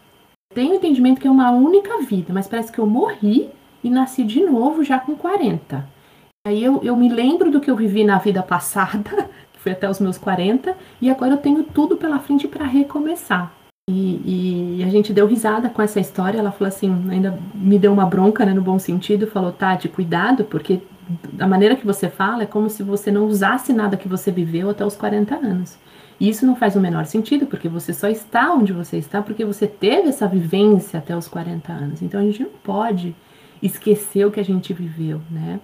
Tenho 0.55 0.75
entendimento 0.75 1.21
que 1.21 1.27
é 1.27 1.31
uma 1.31 1.51
única 1.51 1.99
vida, 2.03 2.33
mas 2.33 2.47
parece 2.47 2.73
que 2.73 2.79
eu 2.79 2.87
morri 2.87 3.51
e 3.83 3.91
nasci 3.91 4.25
de 4.25 4.45
novo 4.45 4.85
já 4.85 4.99
com 4.99 5.15
40. 5.15 5.87
Aí 6.47 6.63
eu, 6.63 6.81
eu 6.83 6.97
me 6.97 7.09
lembro 7.09 7.51
do 7.51 7.61
que 7.61 7.71
eu 7.71 7.77
vivi 7.77 8.05
na 8.05 8.19
vida 8.19 8.43
passada, 8.43 9.31
que 9.53 9.61
foi 9.61 9.73
até 9.73 9.89
os 9.89 10.01
meus 10.01 10.19
40, 10.19 10.77
e 11.01 11.11
agora 11.11 11.33
eu 11.33 11.39
tenho 11.39 11.63
tudo 11.63 11.97
pela 11.97 12.19
frente 12.19 12.49
para 12.49 12.65
recomeçar. 12.65 13.53
E, 13.91 14.79
e, 14.79 14.85
a 14.85 14.89
gente 14.89 15.13
deu 15.13 15.27
risada 15.27 15.69
com 15.69 15.83
essa 15.83 15.99
história. 15.99 16.39
Ela 16.39 16.53
falou 16.53 16.69
assim, 16.69 17.11
ainda 17.11 17.39
me 17.55 17.79
deu 17.79 17.93
uma 17.93 18.07
bronca, 18.07 18.45
né, 18.47 18.55
no 18.55 18.63
bom 18.63 18.79
sentido. 18.79 19.27
Falou, 19.27 19.53
Tati, 19.53 19.89
cuidado, 19.89 20.45
porque 20.45 20.81
da 21.33 21.47
maneira 21.47 21.77
que 21.77 21.85
você 21.85 22.09
fala 22.09 22.45
é 22.45 22.47
como 22.47 22.71
se 22.71 22.83
você 22.83 23.11
não 23.11 23.27
usasse 23.27 23.73
nada 23.73 23.97
que 23.97 24.09
você 24.09 24.31
viveu 24.31 24.71
até 24.71 24.85
os 24.87 24.97
40 24.97 25.35
anos. 25.35 25.77
E 26.21 26.29
isso 26.29 26.47
não 26.47 26.55
faz 26.55 26.77
o 26.77 26.81
menor 26.81 27.07
sentido, 27.07 27.47
porque 27.47 27.69
você 27.69 27.93
só 27.93 28.09
está 28.09 28.53
onde 28.53 28.73
você 28.73 28.97
está 28.97 29.21
porque 29.21 29.45
você 29.45 29.67
teve 29.67 30.09
essa 30.09 30.29
vivência 30.29 30.99
até 30.99 31.17
os 31.17 31.27
40 31.27 31.73
anos. 31.73 32.03
Então 32.03 32.21
a 32.21 32.23
gente 32.23 32.43
não 32.43 32.51
pode 32.63 33.15
esquecer 33.63 34.27
o 34.27 34.31
que 34.31 34.41
a 34.41 34.45
gente 34.45 34.73
viveu, 34.73 35.21
né? 35.31 35.61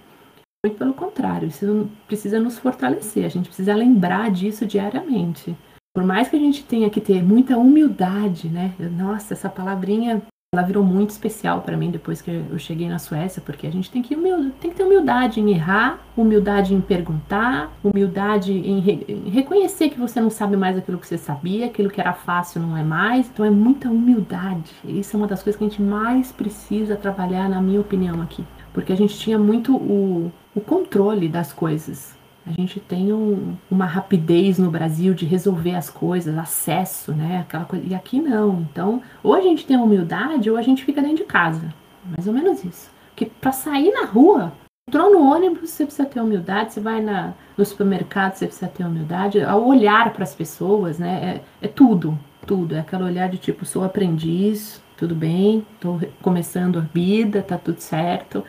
Muito 0.65 0.77
pelo 0.77 0.93
contrário, 0.93 1.47
isso 1.47 1.89
precisa 2.07 2.39
nos 2.39 2.57
fortalecer, 2.57 3.25
a 3.25 3.29
gente 3.29 3.47
precisa 3.47 3.75
lembrar 3.75 4.29
disso 4.31 4.65
diariamente. 4.65 5.55
Por 5.93 6.03
mais 6.03 6.29
que 6.29 6.35
a 6.35 6.39
gente 6.39 6.63
tenha 6.63 6.89
que 6.89 7.01
ter 7.01 7.23
muita 7.23 7.57
humildade, 7.57 8.49
né? 8.49 8.73
Nossa, 8.79 9.33
essa 9.33 9.49
palavrinha 9.49 10.21
ela 10.51 10.63
virou 10.63 10.83
muito 10.83 11.11
especial 11.11 11.61
para 11.61 11.77
mim 11.77 11.91
depois 11.91 12.23
que 12.23 12.31
eu 12.31 12.57
cheguei 12.57 12.89
na 12.89 12.97
Suécia, 12.97 13.39
porque 13.39 13.67
a 13.67 13.71
gente 13.71 13.91
tem 13.91 14.01
que, 14.01 14.15
tem 14.59 14.71
que 14.71 14.75
ter 14.75 14.83
humildade 14.83 15.39
em 15.39 15.51
errar, 15.51 15.99
humildade 16.17 16.73
em 16.73 16.81
perguntar, 16.81 17.71
humildade 17.83 18.51
em, 18.51 18.79
re, 18.79 19.05
em, 19.07 19.29
reconhecer 19.29 19.89
que 19.89 19.99
você 19.99 20.19
não 20.19 20.31
sabe 20.31 20.57
mais 20.57 20.75
aquilo 20.75 20.97
que 20.97 21.05
você 21.05 21.19
sabia, 21.19 21.67
aquilo 21.67 21.91
que 21.91 22.01
era 22.01 22.13
fácil 22.13 22.61
não 22.61 22.75
é 22.75 22.81
mais. 22.83 23.29
Então 23.29 23.45
é 23.45 23.51
muita 23.51 23.91
humildade. 23.91 24.73
Isso 24.83 25.15
é 25.15 25.17
uma 25.19 25.27
das 25.27 25.43
coisas 25.43 25.55
que 25.55 25.65
a 25.65 25.69
gente 25.69 25.83
mais 25.83 26.31
precisa 26.31 26.95
trabalhar, 26.95 27.47
na 27.47 27.61
minha 27.61 27.79
opinião, 27.79 28.19
aqui. 28.19 28.43
Porque 28.73 28.91
a 28.91 28.97
gente 28.97 29.19
tinha 29.19 29.37
muito 29.37 29.75
o, 29.75 30.31
o 30.55 30.61
controle 30.61 31.29
das 31.29 31.53
coisas. 31.53 32.17
A 32.49 32.51
gente 32.51 32.79
tem 32.79 33.13
um, 33.13 33.55
uma 33.69 33.85
rapidez 33.85 34.57
no 34.57 34.71
Brasil 34.71 35.13
de 35.13 35.23
resolver 35.23 35.75
as 35.75 35.87
coisas, 35.87 36.35
acesso, 36.35 37.13
né? 37.13 37.41
Aquela 37.41 37.63
coisa. 37.63 37.85
E 37.85 37.93
aqui 37.93 38.19
não. 38.19 38.61
Então, 38.71 39.03
ou 39.21 39.35
a 39.35 39.41
gente 39.41 39.67
tem 39.67 39.77
humildade 39.77 40.49
ou 40.49 40.57
a 40.57 40.61
gente 40.63 40.83
fica 40.83 40.99
dentro 40.99 41.17
de 41.17 41.25
casa. 41.25 41.71
Mais 42.03 42.27
ou 42.27 42.33
menos 42.33 42.63
isso. 42.63 42.89
Porque 43.09 43.27
para 43.39 43.51
sair 43.51 43.91
na 43.91 44.05
rua, 44.05 44.51
entrou 44.87 45.11
no 45.11 45.31
ônibus, 45.31 45.69
você 45.69 45.85
precisa 45.85 46.07
ter 46.07 46.19
humildade. 46.19 46.73
Você 46.73 46.79
vai 46.79 46.99
na, 46.99 47.33
no 47.55 47.63
supermercado, 47.63 48.33
você 48.33 48.47
precisa 48.47 48.67
ter 48.67 48.83
humildade. 48.83 49.41
Ao 49.41 49.63
olhar 49.63 50.11
para 50.11 50.23
as 50.23 50.33
pessoas, 50.33 50.97
né? 50.97 51.43
É, 51.61 51.65
é 51.65 51.67
tudo, 51.67 52.17
tudo. 52.47 52.75
É 52.75 52.79
aquele 52.79 53.03
olhar 53.03 53.29
de 53.29 53.37
tipo, 53.37 53.63
sou 53.63 53.83
aprendiz, 53.83 54.81
tudo 54.97 55.13
bem, 55.13 55.63
estou 55.75 56.01
começando 56.19 56.79
a 56.79 56.81
vida, 56.81 57.43
tá 57.43 57.59
tudo 57.59 57.79
certo 57.79 58.43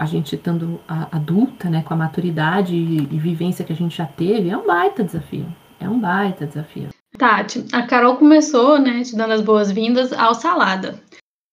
a 0.00 0.06
gente 0.06 0.34
estando 0.34 0.80
adulta, 0.88 1.68
né, 1.68 1.82
com 1.82 1.92
a 1.92 1.96
maturidade 1.96 2.74
e, 2.74 3.02
e 3.02 3.18
vivência 3.18 3.62
que 3.62 3.72
a 3.74 3.76
gente 3.76 3.98
já 3.98 4.06
teve, 4.06 4.48
é 4.48 4.56
um 4.56 4.66
baita 4.66 5.04
desafio. 5.04 5.46
É 5.78 5.86
um 5.86 6.00
baita 6.00 6.46
desafio. 6.46 6.88
Tati, 7.18 7.66
a 7.70 7.82
Carol 7.82 8.16
começou, 8.16 8.78
né, 8.78 9.02
te 9.02 9.14
dando 9.14 9.34
as 9.34 9.42
boas-vindas 9.42 10.10
ao 10.14 10.34
Salada. 10.34 10.98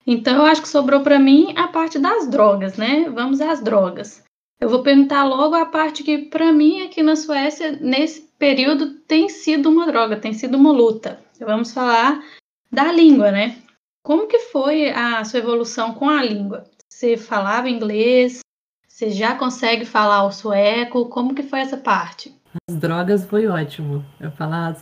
Então, 0.05 0.37
eu 0.37 0.45
acho 0.45 0.61
que 0.61 0.69
sobrou 0.69 1.01
para 1.01 1.19
mim 1.19 1.53
a 1.57 1.67
parte 1.67 1.99
das 1.99 2.29
drogas, 2.29 2.77
né? 2.77 3.09
Vamos 3.09 3.41
às 3.41 3.61
drogas. 3.61 4.23
Eu 4.61 4.69
vou 4.69 4.81
perguntar 4.81 5.25
logo 5.25 5.53
a 5.53 5.65
parte 5.65 6.01
que, 6.01 6.17
para 6.17 6.53
mim, 6.53 6.83
aqui 6.83 7.03
na 7.03 7.17
Suécia, 7.17 7.77
nesse 7.81 8.21
período, 8.39 9.01
tem 9.01 9.27
sido 9.27 9.69
uma 9.69 9.85
droga, 9.85 10.15
tem 10.15 10.31
sido 10.31 10.55
uma 10.55 10.71
luta. 10.71 11.19
Vamos 11.41 11.73
falar 11.73 12.23
da 12.71 12.89
língua, 12.93 13.29
né? 13.29 13.57
Como 14.01 14.25
que 14.25 14.39
foi 14.39 14.89
a 14.89 15.21
sua 15.25 15.39
evolução 15.39 15.93
com 15.93 16.07
a 16.07 16.23
língua? 16.23 16.63
Você 16.89 17.17
falava 17.17 17.69
inglês? 17.69 18.39
Você 18.87 19.11
já 19.11 19.35
consegue 19.35 19.85
falar 19.85 20.25
o 20.25 20.31
sueco? 20.31 21.05
Como 21.09 21.35
que 21.35 21.43
foi 21.43 21.59
essa 21.59 21.77
parte? 21.77 22.35
As 22.67 22.75
drogas 22.75 23.25
foi 23.25 23.45
ótimo. 23.47 24.03
Eu 24.19 24.31
falar 24.31 24.75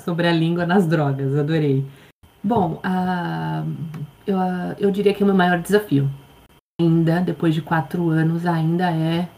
sobre 0.00 0.26
a 0.26 0.32
língua 0.32 0.66
nas 0.66 0.86
drogas, 0.86 1.34
adorei. 1.34 1.86
Bom, 2.44 2.82
eu, 4.26 4.36
eu 4.78 4.90
diria 4.90 5.14
que 5.14 5.22
é 5.22 5.24
o 5.24 5.26
meu 5.26 5.34
maior 5.34 5.60
desafio. 5.60 6.10
Ainda, 6.80 7.20
depois 7.20 7.54
de 7.54 7.62
quatro 7.62 8.10
anos, 8.10 8.44
ainda 8.44 8.90
é 8.90 9.28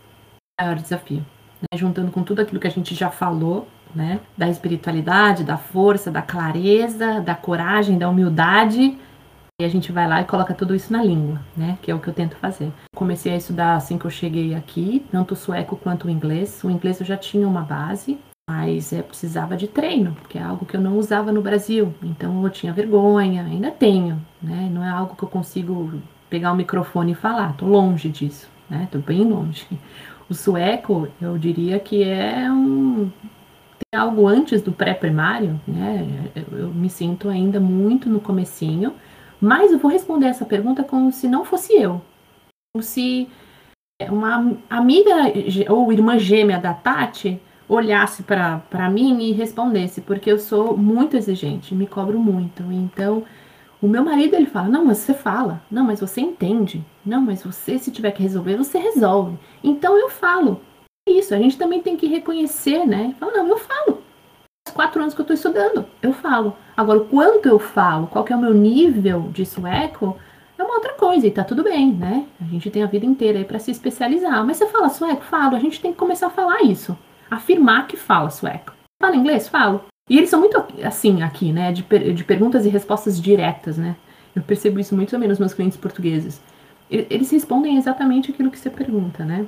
o 0.59 0.63
maior 0.63 0.77
desafio. 0.77 1.25
Né? 1.61 1.79
Juntando 1.79 2.11
com 2.11 2.25
tudo 2.25 2.41
aquilo 2.41 2.59
que 2.59 2.67
a 2.67 2.71
gente 2.71 2.95
já 2.95 3.11
falou, 3.11 3.69
né? 3.95 4.19
Da 4.37 4.49
espiritualidade, 4.49 5.45
da 5.45 5.57
força, 5.57 6.11
da 6.11 6.23
clareza, 6.23 7.21
da 7.21 7.35
coragem, 7.35 7.99
da 7.99 8.09
humildade 8.09 8.99
e 9.61 9.65
a 9.65 9.69
gente 9.69 9.93
vai 9.93 10.09
lá 10.09 10.21
e 10.21 10.25
coloca 10.25 10.53
tudo 10.53 10.75
isso 10.75 10.93
na 10.93 11.03
língua, 11.03 11.41
né? 11.57 11.79
Que 11.81 11.91
é 11.91 11.95
o 11.95 12.01
que 12.01 12.09
eu 12.09 12.15
tento 12.15 12.35
fazer. 12.37 12.73
Comecei 12.95 13.33
a 13.33 13.37
estudar 13.37 13.77
assim 13.77 13.97
que 13.97 14.05
eu 14.05 14.11
cheguei 14.11 14.53
aqui, 14.53 15.07
tanto 15.13 15.35
o 15.35 15.37
sueco 15.37 15.77
quanto 15.77 16.09
o 16.09 16.11
inglês. 16.11 16.63
O 16.65 16.71
inglês 16.71 16.99
eu 16.99 17.07
já 17.07 17.17
tinha 17.17 17.47
uma 17.47 17.61
base, 17.61 18.19
mas 18.51 18.93
é, 18.93 19.01
precisava 19.01 19.57
de 19.57 19.69
treino, 19.69 20.17
que 20.29 20.39
é 20.39 20.43
algo 20.43 20.67
que 20.67 20.77
eu 20.77 20.81
não 20.81 20.99
usava 20.99 21.31
no 21.31 21.41
Brasil. 21.41 21.95
Então 22.03 22.43
eu 22.43 22.51
tinha 22.51 22.73
vergonha, 22.73 23.45
ainda 23.45 23.71
tenho, 23.71 24.21
né? 24.43 24.69
Não 24.73 24.83
é 24.83 24.89
algo 24.89 25.15
que 25.15 25.23
eu 25.23 25.29
consigo 25.29 26.03
pegar 26.29 26.51
o 26.51 26.57
microfone 26.57 27.13
e 27.13 27.15
falar. 27.15 27.57
Tô 27.57 27.67
longe 27.67 28.09
disso, 28.09 28.49
né? 28.69 28.89
Tô 28.91 28.99
bem 28.99 29.23
longe. 29.23 29.67
O 30.27 30.35
sueco, 30.35 31.07
eu 31.21 31.37
diria 31.37 31.79
que 31.79 32.03
é 32.03 32.51
um 32.51 33.11
algo 33.95 34.27
antes 34.27 34.63
do 34.63 34.73
pré-primário, 34.73 35.61
né? 35.69 36.31
Eu, 36.35 36.59
eu 36.59 36.69
me 36.69 36.89
sinto 36.89 37.29
ainda 37.29 37.61
muito 37.61 38.09
no 38.09 38.19
comecinho 38.19 38.95
mas 39.45 39.71
eu 39.71 39.79
vou 39.79 39.91
responder 39.91 40.27
essa 40.27 40.47
pergunta 40.47 40.83
como 40.83 41.13
se 41.13 41.29
não 41.29 41.45
fosse 41.45 41.75
eu. 41.75 42.01
Como 42.73 42.83
se 42.83 43.29
uma 44.09 44.57
amiga 44.71 45.15
ou 45.69 45.93
irmã 45.93 46.19
gêmea 46.19 46.59
da 46.59 46.73
Tati 46.73 47.39
olhasse 47.69 48.23
para 48.23 48.91
mim 48.91 49.23
e 49.23 49.33
respondesse, 49.33 50.01
porque 50.01 50.33
eu 50.33 50.39
sou 50.39 50.77
muito 50.77 51.15
exigente, 51.15 51.75
me 51.75 51.87
cobro 51.87 52.19
muito. 52.19 52.63
Então, 52.73 53.25
o 53.83 53.87
meu 53.87 54.03
marido 54.03 54.35
ele 54.35 54.47
fala: 54.47 54.69
"Não, 54.69 54.87
mas 54.87 54.99
você 54.99 55.13
fala. 55.13 55.63
Não, 55.71 55.85
mas 55.85 56.01
você 56.01 56.23
entende. 56.23 56.83
Não, 57.05 57.21
mas 57.21 57.43
você 57.43 57.79
se 57.79 57.91
tiver 57.91 58.13
que 58.13 58.23
resolver, 58.23 58.57
você 58.57 58.79
resolve". 58.79 59.39
Então 59.63 59.97
eu 59.99 60.09
falo. 60.09 60.63
Isso, 61.07 61.35
a 61.35 61.39
gente 61.39 61.59
também 61.59 61.83
tem 61.83 61.99
que 61.99 62.07
reconhecer, 62.07 62.87
né? 62.87 63.15
Fala: 63.21 63.35
"Não, 63.35 63.49
eu 63.49 63.59
falo 63.59 64.03
quatro 64.73 65.01
anos 65.01 65.15
que 65.15 65.21
eu 65.21 65.25
estou 65.25 65.35
estudando, 65.35 65.87
eu 66.03 66.13
falo. 66.13 66.57
Agora, 66.77 66.99
o 66.99 67.05
quanto 67.05 67.47
eu 67.47 67.59
falo, 67.59 68.07
qual 68.07 68.25
que 68.25 68.33
é 68.33 68.37
o 68.37 68.41
meu 68.41 68.53
nível 68.53 69.31
de 69.33 69.47
sueco, 69.47 70.17
é 70.59 70.63
uma 70.63 70.75
outra 70.75 70.95
coisa, 70.95 71.27
e 71.27 71.31
tá 71.31 71.45
tudo 71.45 71.63
bem, 71.63 71.93
né? 71.93 72.27
A 72.41 72.45
gente 72.45 72.71
tem 72.71 72.83
a 72.83 72.87
vida 72.87 73.07
inteira 73.07 73.39
aí 73.39 73.45
para 73.45 73.59
se 73.59 73.71
especializar. 73.71 74.45
Mas 74.45 74.57
você 74.57 74.67
fala 74.67 74.89
sueco? 74.89 75.23
Falo. 75.25 75.57
A 75.57 75.59
gente 75.61 75.81
tem 75.81 75.93
que 75.93 75.99
começar 75.99 76.29
a 76.29 76.31
falar 76.31 76.63
isso. 76.63 76.97
Afirmar 77.31 77.87
que 77.87 77.97
fala 77.97 78.31
sueco. 78.31 78.73
Fala 79.03 79.17
inglês? 79.17 79.49
Falo. 79.49 79.85
E 80.09 80.19
eles 80.19 80.31
são 80.31 80.41
muito 80.41 80.63
assim 80.83 81.23
aqui, 81.23 81.53
né? 81.53 81.73
De, 81.73 81.83
per 81.83 82.13
de 82.13 82.25
perguntas 82.25 82.67
e 82.67 82.69
respostas 82.69 83.21
diretas, 83.21 83.79
né? 83.79 83.97
Eu 84.35 84.43
percebo 84.43 84.79
isso 84.79 84.95
muito 84.95 85.11
também 85.11 85.29
nos 85.29 85.39
meus 85.39 85.55
clientes 85.55 85.79
portugueses. 85.79 86.43
Eles 86.91 87.31
respondem 87.31 87.77
exatamente 87.77 88.31
aquilo 88.31 88.51
que 88.51 88.59
você 88.59 88.71
pergunta, 88.71 89.25
né? 89.25 89.47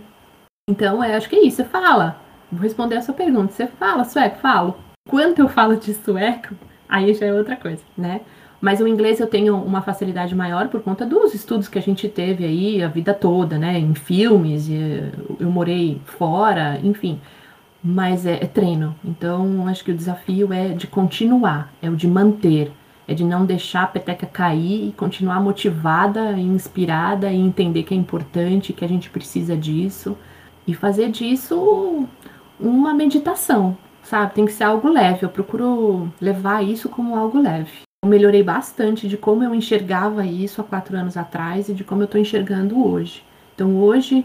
Então, 0.68 1.04
eu 1.04 1.16
acho 1.16 1.28
que 1.28 1.36
é 1.36 1.44
isso. 1.44 1.58
Você 1.58 1.64
fala. 1.64 2.20
Vou 2.50 2.62
responder 2.62 2.96
a 2.96 3.02
sua 3.02 3.14
pergunta. 3.14 3.52
Você 3.52 3.66
fala 3.66 4.04
sueco? 4.04 4.38
Falo. 4.38 4.76
Quanto 5.08 5.40
eu 5.40 5.48
falo 5.48 5.76
de 5.76 5.94
sueco, 5.94 6.54
aí 6.88 7.12
já 7.14 7.26
é 7.26 7.32
outra 7.32 7.56
coisa, 7.56 7.82
né? 7.96 8.20
Mas 8.60 8.80
o 8.80 8.88
inglês 8.88 9.20
eu 9.20 9.26
tenho 9.26 9.56
uma 9.56 9.82
facilidade 9.82 10.34
maior 10.34 10.68
por 10.68 10.80
conta 10.80 11.04
dos 11.04 11.34
estudos 11.34 11.68
que 11.68 11.78
a 11.78 11.82
gente 11.82 12.08
teve 12.08 12.44
aí 12.44 12.82
a 12.82 12.88
vida 12.88 13.12
toda, 13.12 13.58
né? 13.58 13.78
Em 13.78 13.94
filmes, 13.94 14.68
eu 15.38 15.50
morei 15.50 16.00
fora, 16.04 16.80
enfim. 16.82 17.20
Mas 17.84 18.26
é, 18.26 18.42
é 18.42 18.46
treino. 18.46 18.96
Então, 19.04 19.68
acho 19.68 19.84
que 19.84 19.92
o 19.92 19.96
desafio 19.96 20.52
é 20.52 20.68
de 20.68 20.86
continuar, 20.86 21.72
é 21.82 21.90
o 21.90 21.94
de 21.94 22.08
manter, 22.08 22.72
é 23.06 23.14
de 23.14 23.24
não 23.24 23.44
deixar 23.46 23.84
a 23.84 23.86
peteca 23.86 24.26
cair 24.26 24.88
e 24.88 24.92
continuar 24.92 25.40
motivada, 25.40 26.32
inspirada 26.32 27.30
e 27.30 27.36
entender 27.36 27.84
que 27.84 27.94
é 27.94 27.96
importante, 27.96 28.72
que 28.72 28.84
a 28.84 28.88
gente 28.88 29.10
precisa 29.10 29.56
disso 29.56 30.16
e 30.66 30.74
fazer 30.74 31.10
disso 31.10 32.08
uma 32.58 32.92
meditação, 32.92 33.76
sabe? 34.06 34.34
Tem 34.34 34.46
que 34.46 34.52
ser 34.52 34.64
algo 34.64 34.88
leve. 34.88 35.24
Eu 35.24 35.28
procuro 35.28 36.12
levar 36.20 36.64
isso 36.64 36.88
como 36.88 37.16
algo 37.16 37.40
leve. 37.40 37.82
Eu 38.04 38.08
melhorei 38.08 38.42
bastante 38.42 39.08
de 39.08 39.16
como 39.16 39.42
eu 39.42 39.54
enxergava 39.54 40.24
isso 40.24 40.60
há 40.60 40.64
quatro 40.64 40.96
anos 40.96 41.16
atrás 41.16 41.68
e 41.68 41.74
de 41.74 41.84
como 41.84 42.02
eu 42.02 42.06
estou 42.06 42.20
enxergando 42.20 42.86
hoje. 42.86 43.24
Então 43.54 43.76
hoje 43.76 44.24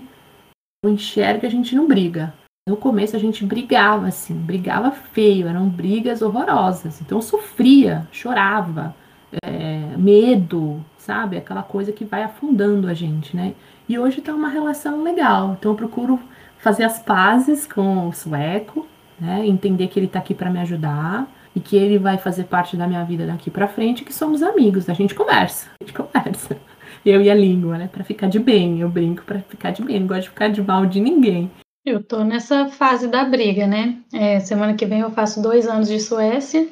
eu 0.84 0.92
enxergo 0.92 1.46
a 1.46 1.50
gente 1.50 1.76
não 1.76 1.88
briga. 1.88 2.34
No 2.70 2.78
começo 2.78 3.16
a 3.16 3.20
gente 3.20 3.44
brigava 3.44 4.08
assim, 4.08 4.36
brigava 4.36 4.92
feio, 4.92 5.48
eram 5.48 5.68
brigas 5.68 6.22
horrorosas. 6.22 7.02
Então 7.02 7.18
eu 7.18 7.22
sofria, 7.24 8.08
chorava, 8.12 8.96
é, 9.44 9.98
medo, 9.98 10.84
sabe? 10.98 11.38
Aquela 11.38 11.64
coisa 11.64 11.92
que 11.92 12.06
vai 12.06 12.22
afundando 12.22 12.88
a 12.88 12.94
gente, 12.94 13.36
né? 13.36 13.56
E 13.90 13.98
hoje 13.98 14.22
tá 14.22 14.34
uma 14.34 14.50
relação 14.50 15.02
legal. 15.02 15.56
Então 15.60 15.72
eu 15.72 15.76
procuro 15.76 16.20
fazer 16.60 16.84
as 16.84 17.00
pazes 17.00 17.66
com 17.66 18.08
o 18.08 18.14
sueco, 18.14 18.88
né? 19.22 19.46
Entender 19.46 19.88
que 19.88 20.00
ele 20.00 20.08
tá 20.08 20.18
aqui 20.18 20.34
para 20.34 20.50
me 20.50 20.60
ajudar 20.60 21.32
e 21.56 21.60
que 21.60 21.78
ele 21.78 22.00
vai 22.00 22.18
fazer 22.18 22.46
parte 22.46 22.76
da 22.76 22.88
minha 22.88 23.04
vida 23.04 23.28
daqui 23.28 23.52
para 23.52 23.68
frente, 23.68 24.04
que 24.04 24.14
somos 24.14 24.42
amigos, 24.42 24.90
a 24.90 24.94
gente 24.94 25.14
conversa, 25.14 25.70
a 25.80 25.84
gente 25.84 25.96
conversa. 25.96 26.58
Eu 27.06 27.22
e 27.22 27.30
a 27.30 27.36
língua, 27.36 27.78
né? 27.78 27.90
Para 27.92 28.04
ficar 28.04 28.28
de 28.28 28.38
bem, 28.38 28.80
eu 28.80 28.88
brinco 28.88 29.24
para 29.24 29.40
ficar 29.40 29.72
de 29.72 29.82
bem, 29.82 30.00
não 30.00 30.06
gosto 30.06 30.24
de 30.24 30.30
ficar 30.30 30.50
de 30.50 30.62
mal 30.62 30.86
de 30.86 31.00
ninguém. 31.00 31.50
Eu 31.84 32.04
tô 32.04 32.24
nessa 32.24 32.68
fase 32.68 33.08
da 33.08 33.26
briga, 33.26 33.66
né? 33.66 33.98
É, 34.14 34.40
semana 34.40 34.76
que 34.76 34.86
vem 34.86 35.00
eu 35.00 35.10
faço 35.10 35.42
dois 35.42 35.68
anos 35.68 35.88
de 35.88 36.00
Suécia 36.00 36.68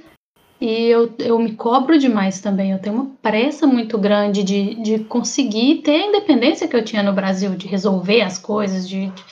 e 0.62 0.85
eu, 0.85 1.12
eu 1.17 1.39
me 1.39 1.53
cobro 1.53 1.97
demais 1.97 2.41
também. 2.41 2.71
Eu 2.71 2.77
tenho 2.77 2.95
uma 2.95 3.12
pressa 3.23 3.65
muito 3.65 3.97
grande 3.97 4.43
de, 4.43 4.75
de 4.75 4.99
conseguir 4.99 5.77
ter 5.77 5.95
a 5.95 6.07
independência 6.09 6.67
que 6.67 6.75
eu 6.75 6.85
tinha 6.85 7.01
no 7.01 7.13
Brasil, 7.13 7.55
de 7.55 7.67
resolver 7.67 8.21
as 8.21 8.38
coisas, 8.38 8.88
de, 8.88 9.07
de 9.07 9.23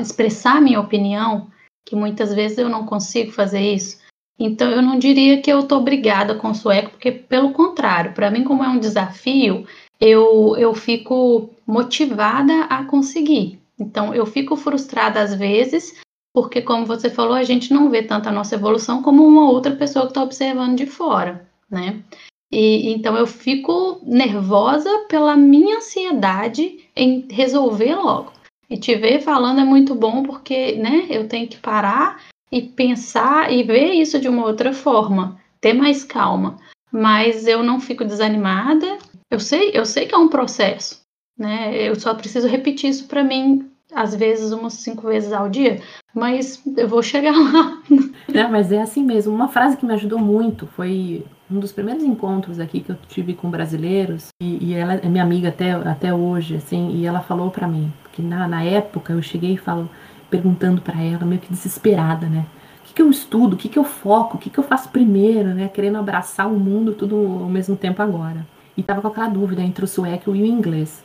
expressar 0.00 0.62
minha 0.62 0.80
opinião, 0.80 1.48
que 1.88 1.96
muitas 1.96 2.34
vezes 2.34 2.58
eu 2.58 2.68
não 2.68 2.84
consigo 2.84 3.32
fazer 3.32 3.60
isso. 3.60 3.98
Então 4.38 4.70
eu 4.70 4.82
não 4.82 4.98
diria 4.98 5.40
que 5.40 5.50
eu 5.50 5.60
estou 5.60 5.78
obrigada 5.78 6.34
com 6.34 6.50
o 6.50 6.54
sueco, 6.54 6.90
porque 6.90 7.10
pelo 7.10 7.52
contrário, 7.52 8.12
para 8.12 8.30
mim 8.30 8.44
como 8.44 8.62
é 8.62 8.68
um 8.68 8.78
desafio, 8.78 9.66
eu, 9.98 10.54
eu 10.56 10.74
fico 10.74 11.50
motivada 11.66 12.64
a 12.64 12.84
conseguir. 12.84 13.58
Então 13.80 14.14
eu 14.14 14.26
fico 14.26 14.54
frustrada 14.54 15.20
às 15.20 15.34
vezes, 15.34 15.98
porque 16.32 16.60
como 16.60 16.84
você 16.84 17.08
falou, 17.08 17.34
a 17.34 17.42
gente 17.42 17.72
não 17.72 17.88
vê 17.88 18.02
tanto 18.02 18.28
a 18.28 18.32
nossa 18.32 18.54
evolução 18.54 19.02
como 19.02 19.26
uma 19.26 19.50
outra 19.50 19.74
pessoa 19.74 20.04
que 20.04 20.10
está 20.10 20.22
observando 20.22 20.76
de 20.76 20.86
fora, 20.86 21.48
né? 21.70 22.02
E 22.52 22.90
então 22.92 23.16
eu 23.16 23.26
fico 23.26 24.00
nervosa 24.02 24.90
pela 25.08 25.36
minha 25.36 25.78
ansiedade 25.78 26.78
em 26.94 27.26
resolver 27.30 27.94
logo. 27.94 28.37
E 28.70 28.76
te 28.76 28.94
ver 28.96 29.20
falando 29.20 29.60
é 29.60 29.64
muito 29.64 29.94
bom 29.94 30.22
porque, 30.22 30.72
né, 30.76 31.06
eu 31.08 31.26
tenho 31.26 31.48
que 31.48 31.56
parar 31.56 32.22
e 32.52 32.62
pensar 32.62 33.52
e 33.52 33.62
ver 33.62 33.92
isso 33.92 34.20
de 34.20 34.28
uma 34.28 34.44
outra 34.44 34.72
forma, 34.72 35.38
ter 35.60 35.72
mais 35.72 36.04
calma. 36.04 36.58
Mas 36.90 37.46
eu 37.46 37.62
não 37.62 37.80
fico 37.80 38.04
desanimada. 38.04 38.98
Eu 39.30 39.40
sei, 39.40 39.70
eu 39.74 39.84
sei 39.84 40.06
que 40.06 40.14
é 40.14 40.18
um 40.18 40.28
processo, 40.28 41.00
né? 41.38 41.76
Eu 41.76 41.94
só 41.98 42.14
preciso 42.14 42.48
repetir 42.48 42.90
isso 42.90 43.06
para 43.06 43.22
mim 43.22 43.70
às 43.94 44.14
vezes 44.14 44.52
umas 44.52 44.74
cinco 44.74 45.08
vezes 45.08 45.32
ao 45.32 45.48
dia, 45.48 45.80
mas 46.14 46.62
eu 46.76 46.88
vou 46.88 47.02
chegar 47.02 47.32
lá. 47.32 47.82
É, 48.34 48.46
mas 48.46 48.70
é 48.70 48.82
assim 48.82 49.02
mesmo. 49.02 49.34
Uma 49.34 49.48
frase 49.48 49.78
que 49.78 49.86
me 49.86 49.94
ajudou 49.94 50.18
muito 50.18 50.66
foi 50.66 51.24
um 51.50 51.58
dos 51.58 51.72
primeiros 51.72 52.04
encontros 52.04 52.60
aqui 52.60 52.80
que 52.80 52.92
eu 52.92 52.96
tive 53.08 53.32
com 53.32 53.50
brasileiros 53.50 54.28
e, 54.40 54.66
e 54.66 54.74
ela 54.74 54.96
é 54.96 55.08
minha 55.08 55.24
amiga 55.24 55.48
até, 55.48 55.72
até 55.72 56.12
hoje, 56.12 56.56
assim, 56.56 56.90
e 56.94 57.06
ela 57.06 57.20
falou 57.20 57.50
para 57.50 57.66
mim 57.66 57.90
que 58.18 58.22
na, 58.22 58.48
na 58.48 58.64
época 58.64 59.12
eu 59.12 59.22
cheguei 59.22 59.52
e 59.52 59.56
falo 59.56 59.88
perguntando 60.28 60.82
para 60.82 61.00
ela, 61.00 61.24
meio 61.24 61.40
que 61.40 61.48
desesperada, 61.48 62.26
né? 62.26 62.44
O 62.80 62.88
que, 62.88 62.94
que 62.94 63.02
eu 63.02 63.10
estudo? 63.10 63.54
O 63.54 63.56
que, 63.56 63.68
que 63.68 63.78
eu 63.78 63.84
foco? 63.84 64.36
O 64.36 64.40
que, 64.40 64.50
que 64.50 64.58
eu 64.58 64.64
faço 64.64 64.88
primeiro, 64.88 65.50
né? 65.54 65.68
Querendo 65.68 65.98
abraçar 65.98 66.48
o 66.48 66.58
mundo 66.58 66.92
tudo 66.92 67.14
ao 67.16 67.48
mesmo 67.48 67.76
tempo 67.76 68.02
agora. 68.02 68.44
E 68.76 68.82
tava 68.82 69.00
com 69.00 69.08
aquela 69.08 69.28
dúvida 69.28 69.62
entre 69.62 69.84
o 69.84 69.88
sueco 69.88 70.34
e 70.34 70.42
o 70.42 70.46
inglês. 70.46 71.04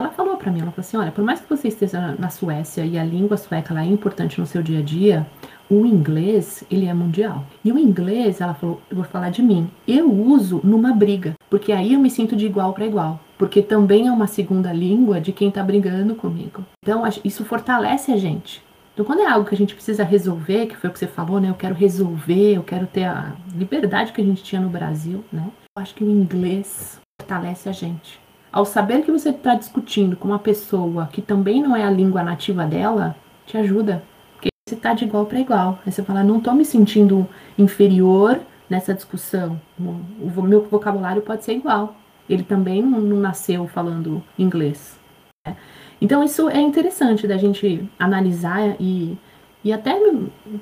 Ela 0.00 0.10
falou 0.10 0.36
para 0.36 0.50
mim, 0.50 0.60
ela 0.60 0.70
falou 0.70 0.86
assim, 0.86 0.96
olha, 0.96 1.12
por 1.12 1.24
mais 1.24 1.40
que 1.40 1.48
você 1.48 1.68
esteja 1.68 2.14
na 2.18 2.28
Suécia 2.28 2.84
e 2.84 2.98
a 2.98 3.04
língua 3.04 3.36
sueca 3.36 3.72
ela 3.72 3.82
é 3.82 3.86
importante 3.86 4.38
no 4.38 4.46
seu 4.46 4.62
dia 4.62 4.80
a 4.80 4.82
dia, 4.82 5.26
o 5.70 5.86
inglês, 5.86 6.64
ele 6.70 6.86
é 6.86 6.92
mundial. 6.92 7.44
E 7.64 7.72
o 7.72 7.78
inglês, 7.78 8.40
ela 8.40 8.52
falou, 8.52 8.80
eu 8.90 8.96
vou 8.96 9.04
falar 9.04 9.30
de 9.30 9.42
mim, 9.42 9.70
eu 9.86 10.10
uso 10.10 10.60
numa 10.62 10.92
briga, 10.92 11.34
porque 11.48 11.72
aí 11.72 11.94
eu 11.94 12.00
me 12.00 12.10
sinto 12.10 12.36
de 12.36 12.44
igual 12.44 12.74
para 12.74 12.84
igual, 12.84 13.20
porque 13.38 13.62
também 13.62 14.06
é 14.08 14.12
uma 14.12 14.26
segunda 14.26 14.72
língua 14.72 15.20
de 15.20 15.32
quem 15.32 15.50
tá 15.50 15.62
brigando 15.62 16.14
comigo. 16.14 16.64
Então, 16.82 17.02
isso 17.24 17.44
fortalece 17.44 18.12
a 18.12 18.16
gente. 18.16 18.64
Então, 18.94 19.04
quando 19.04 19.20
é 19.20 19.26
algo 19.26 19.46
que 19.46 19.54
a 19.54 19.58
gente 19.58 19.74
precisa 19.74 20.02
resolver, 20.04 20.66
que 20.66 20.76
foi 20.76 20.88
o 20.88 20.92
que 20.92 20.98
você 20.98 21.06
falou, 21.06 21.38
né? 21.38 21.50
Eu 21.50 21.54
quero 21.54 21.74
resolver, 21.74 22.56
eu 22.56 22.62
quero 22.62 22.86
ter 22.86 23.04
a 23.04 23.34
liberdade 23.54 24.12
que 24.12 24.20
a 24.22 24.24
gente 24.24 24.42
tinha 24.42 24.60
no 24.60 24.70
Brasil, 24.70 25.22
né? 25.30 25.50
Eu 25.76 25.82
acho 25.82 25.94
que 25.94 26.02
o 26.02 26.10
inglês 26.10 26.98
fortalece 27.20 27.68
a 27.68 27.72
gente. 27.72 28.18
Ao 28.50 28.64
saber 28.64 29.02
que 29.02 29.12
você 29.12 29.28
está 29.28 29.54
discutindo 29.54 30.16
com 30.16 30.28
uma 30.28 30.38
pessoa 30.38 31.10
que 31.12 31.20
também 31.20 31.62
não 31.62 31.76
é 31.76 31.84
a 31.84 31.90
língua 31.90 32.22
nativa 32.22 32.64
dela, 32.64 33.14
te 33.44 33.58
ajuda. 33.58 34.02
Porque 34.32 34.48
você 34.66 34.74
está 34.74 34.94
de 34.94 35.04
igual 35.04 35.26
para 35.26 35.40
igual. 35.40 35.78
Aí 35.84 35.92
você 35.92 36.02
fala, 36.02 36.24
não 36.24 36.38
estou 36.38 36.54
me 36.54 36.64
sentindo 36.64 37.28
inferior 37.58 38.40
nessa 38.70 38.94
discussão. 38.94 39.60
O 39.78 40.40
meu 40.40 40.64
vocabulário 40.64 41.20
pode 41.20 41.44
ser 41.44 41.52
igual. 41.52 41.94
Ele 42.28 42.42
também 42.42 42.82
não, 42.82 43.00
nasceu 43.00 43.66
falando 43.66 44.22
inglês. 44.38 44.98
Né? 45.46 45.56
Então 46.00 46.22
isso 46.22 46.48
é 46.48 46.60
interessante 46.60 47.26
da 47.26 47.36
gente 47.36 47.88
analisar 47.98 48.76
e, 48.80 49.16
e 49.64 49.72
até 49.72 49.98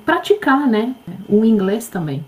praticar, 0.05 0.67
né? 0.67 0.95
O 1.27 1.43
inglês 1.43 1.89
também 1.89 2.23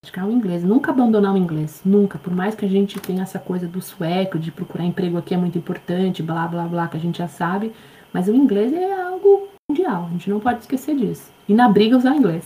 praticar 0.00 0.26
o 0.26 0.30
inglês, 0.30 0.62
nunca 0.62 0.92
abandonar 0.92 1.34
o 1.34 1.36
inglês, 1.36 1.80
nunca. 1.84 2.18
Por 2.18 2.32
mais 2.32 2.54
que 2.54 2.64
a 2.64 2.68
gente 2.68 3.00
tenha 3.00 3.22
essa 3.22 3.38
coisa 3.38 3.66
do 3.66 3.82
sueco, 3.82 4.38
de 4.38 4.52
procurar 4.52 4.84
emprego 4.84 5.18
aqui 5.18 5.34
é 5.34 5.36
muito 5.36 5.58
importante, 5.58 6.22
blá 6.22 6.46
blá 6.46 6.64
blá, 6.64 6.88
que 6.88 6.96
a 6.96 7.00
gente 7.00 7.18
já 7.18 7.28
sabe, 7.28 7.72
mas 8.12 8.28
o 8.28 8.34
inglês 8.34 8.72
é 8.72 8.92
algo 8.92 9.48
mundial, 9.68 10.06
a 10.06 10.10
gente 10.10 10.30
não 10.30 10.40
pode 10.40 10.60
esquecer 10.60 10.96
disso. 10.96 11.30
E 11.48 11.54
na 11.54 11.68
briga 11.68 11.96
usar 11.96 12.16
inglês. 12.16 12.44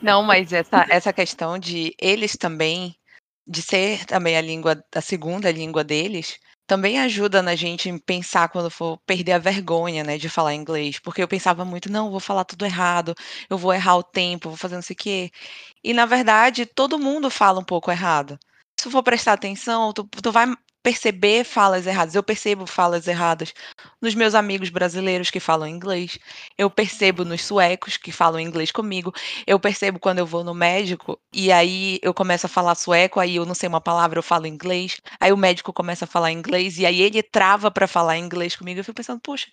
Não, 0.00 0.22
mas 0.22 0.52
essa, 0.52 0.86
essa 0.88 1.12
questão 1.12 1.58
de 1.58 1.92
eles 2.00 2.36
também, 2.36 2.94
de 3.48 3.62
ser 3.62 4.04
também 4.06 4.36
a 4.36 4.40
língua, 4.42 4.82
a 4.94 5.00
segunda 5.00 5.50
língua 5.50 5.82
deles, 5.84 6.38
também 6.66 7.00
ajuda 7.00 7.42
na 7.42 7.56
gente 7.56 7.90
pensar 8.00 8.48
quando 8.50 8.70
for 8.70 8.98
perder 9.06 9.32
a 9.32 9.38
vergonha, 9.38 10.04
né, 10.04 10.18
de 10.18 10.28
falar 10.28 10.54
inglês, 10.54 10.98
porque 11.00 11.22
eu 11.22 11.28
pensava 11.28 11.64
muito, 11.64 11.90
não, 11.90 12.10
vou 12.10 12.20
falar 12.20 12.44
tudo 12.44 12.66
errado, 12.66 13.14
eu 13.48 13.56
vou 13.56 13.72
errar 13.72 13.96
o 13.96 14.02
tempo, 14.02 14.50
vou 14.50 14.58
fazer 14.58 14.74
não 14.74 14.82
sei 14.82 14.94
o 14.94 14.96
quê. 14.98 15.30
E 15.82 15.94
na 15.94 16.06
verdade, 16.06 16.66
todo 16.66 16.98
mundo 16.98 17.30
fala 17.30 17.60
um 17.60 17.64
pouco 17.64 17.90
errado. 17.90 18.38
Se 18.80 18.90
for 18.90 19.02
prestar 19.02 19.32
atenção, 19.34 19.92
tu, 19.92 20.08
tu 20.22 20.30
vai 20.32 20.46
perceber 20.82 21.44
falas 21.44 21.86
erradas. 21.86 22.14
Eu 22.14 22.22
percebo 22.22 22.66
falas 22.66 23.06
erradas 23.06 23.52
nos 24.00 24.14
meus 24.14 24.34
amigos 24.34 24.70
brasileiros 24.70 25.30
que 25.30 25.40
falam 25.40 25.68
inglês. 25.68 26.18
Eu 26.56 26.70
percebo 26.70 27.24
nos 27.24 27.44
suecos 27.44 27.96
que 27.96 28.12
falam 28.12 28.40
inglês 28.40 28.70
comigo. 28.70 29.12
Eu 29.46 29.58
percebo 29.58 29.98
quando 29.98 30.18
eu 30.18 30.26
vou 30.26 30.44
no 30.44 30.54
médico 30.54 31.18
e 31.32 31.52
aí 31.52 31.98
eu 32.02 32.14
começo 32.14 32.46
a 32.46 32.48
falar 32.48 32.74
sueco, 32.74 33.20
aí 33.20 33.36
eu 33.36 33.46
não 33.46 33.54
sei 33.54 33.68
uma 33.68 33.80
palavra, 33.80 34.18
eu 34.18 34.22
falo 34.22 34.46
inglês. 34.46 35.00
Aí 35.20 35.32
o 35.32 35.36
médico 35.36 35.72
começa 35.72 36.04
a 36.04 36.08
falar 36.08 36.32
inglês 36.32 36.78
e 36.78 36.86
aí 36.86 37.00
ele 37.00 37.22
trava 37.22 37.70
para 37.70 37.86
falar 37.86 38.18
inglês 38.18 38.56
comigo. 38.56 38.80
Eu 38.80 38.84
fico 38.84 38.96
pensando, 38.96 39.20
puxa, 39.20 39.48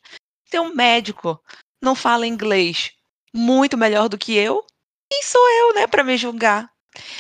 tem 0.50 0.60
um 0.60 0.74
médico 0.74 1.42
não 1.82 1.96
fala 1.96 2.26
inglês 2.26 2.92
muito 3.34 3.78
melhor 3.78 4.10
do 4.10 4.18
que 4.18 4.34
eu, 4.36 4.66
quem 5.12 5.22
sou 5.22 5.50
eu, 5.60 5.76
né, 5.76 5.88
para 5.88 6.04
me 6.04 6.18
julgar? 6.18 6.72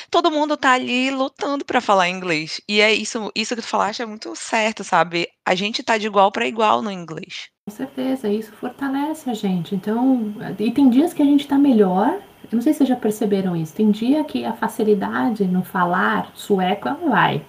Todo 0.09 0.31
mundo 0.31 0.57
tá 0.57 0.73
ali 0.73 1.11
lutando 1.11 1.65
para 1.65 1.81
falar 1.81 2.09
inglês. 2.09 2.61
E 2.67 2.81
é 2.81 2.93
isso, 2.93 3.31
isso 3.35 3.55
que 3.55 3.61
tu 3.61 3.67
falaste 3.67 4.01
é 4.01 4.05
muito 4.05 4.35
certo, 4.35 4.83
sabe? 4.83 5.27
A 5.45 5.55
gente 5.55 5.83
tá 5.83 5.97
de 5.97 6.07
igual 6.07 6.31
para 6.31 6.47
igual 6.47 6.81
no 6.81 6.91
inglês. 6.91 7.49
Com 7.67 7.75
certeza, 7.75 8.29
isso 8.29 8.51
fortalece 8.53 9.29
a 9.29 9.33
gente. 9.33 9.73
Então, 9.73 10.33
e 10.59 10.71
tem 10.71 10.89
dias 10.89 11.13
que 11.13 11.21
a 11.21 11.25
gente 11.25 11.47
tá 11.47 11.57
melhor. 11.57 12.19
Eu 12.43 12.57
não 12.57 12.61
sei 12.61 12.73
se 12.73 12.79
vocês 12.79 12.89
já 12.89 12.95
perceberam 12.95 13.55
isso. 13.55 13.73
Tem 13.73 13.89
dia 13.89 14.23
que 14.23 14.45
a 14.45 14.53
facilidade 14.53 15.45
no 15.45 15.63
falar 15.63 16.31
sueco 16.35 16.89
vai. 17.09 17.43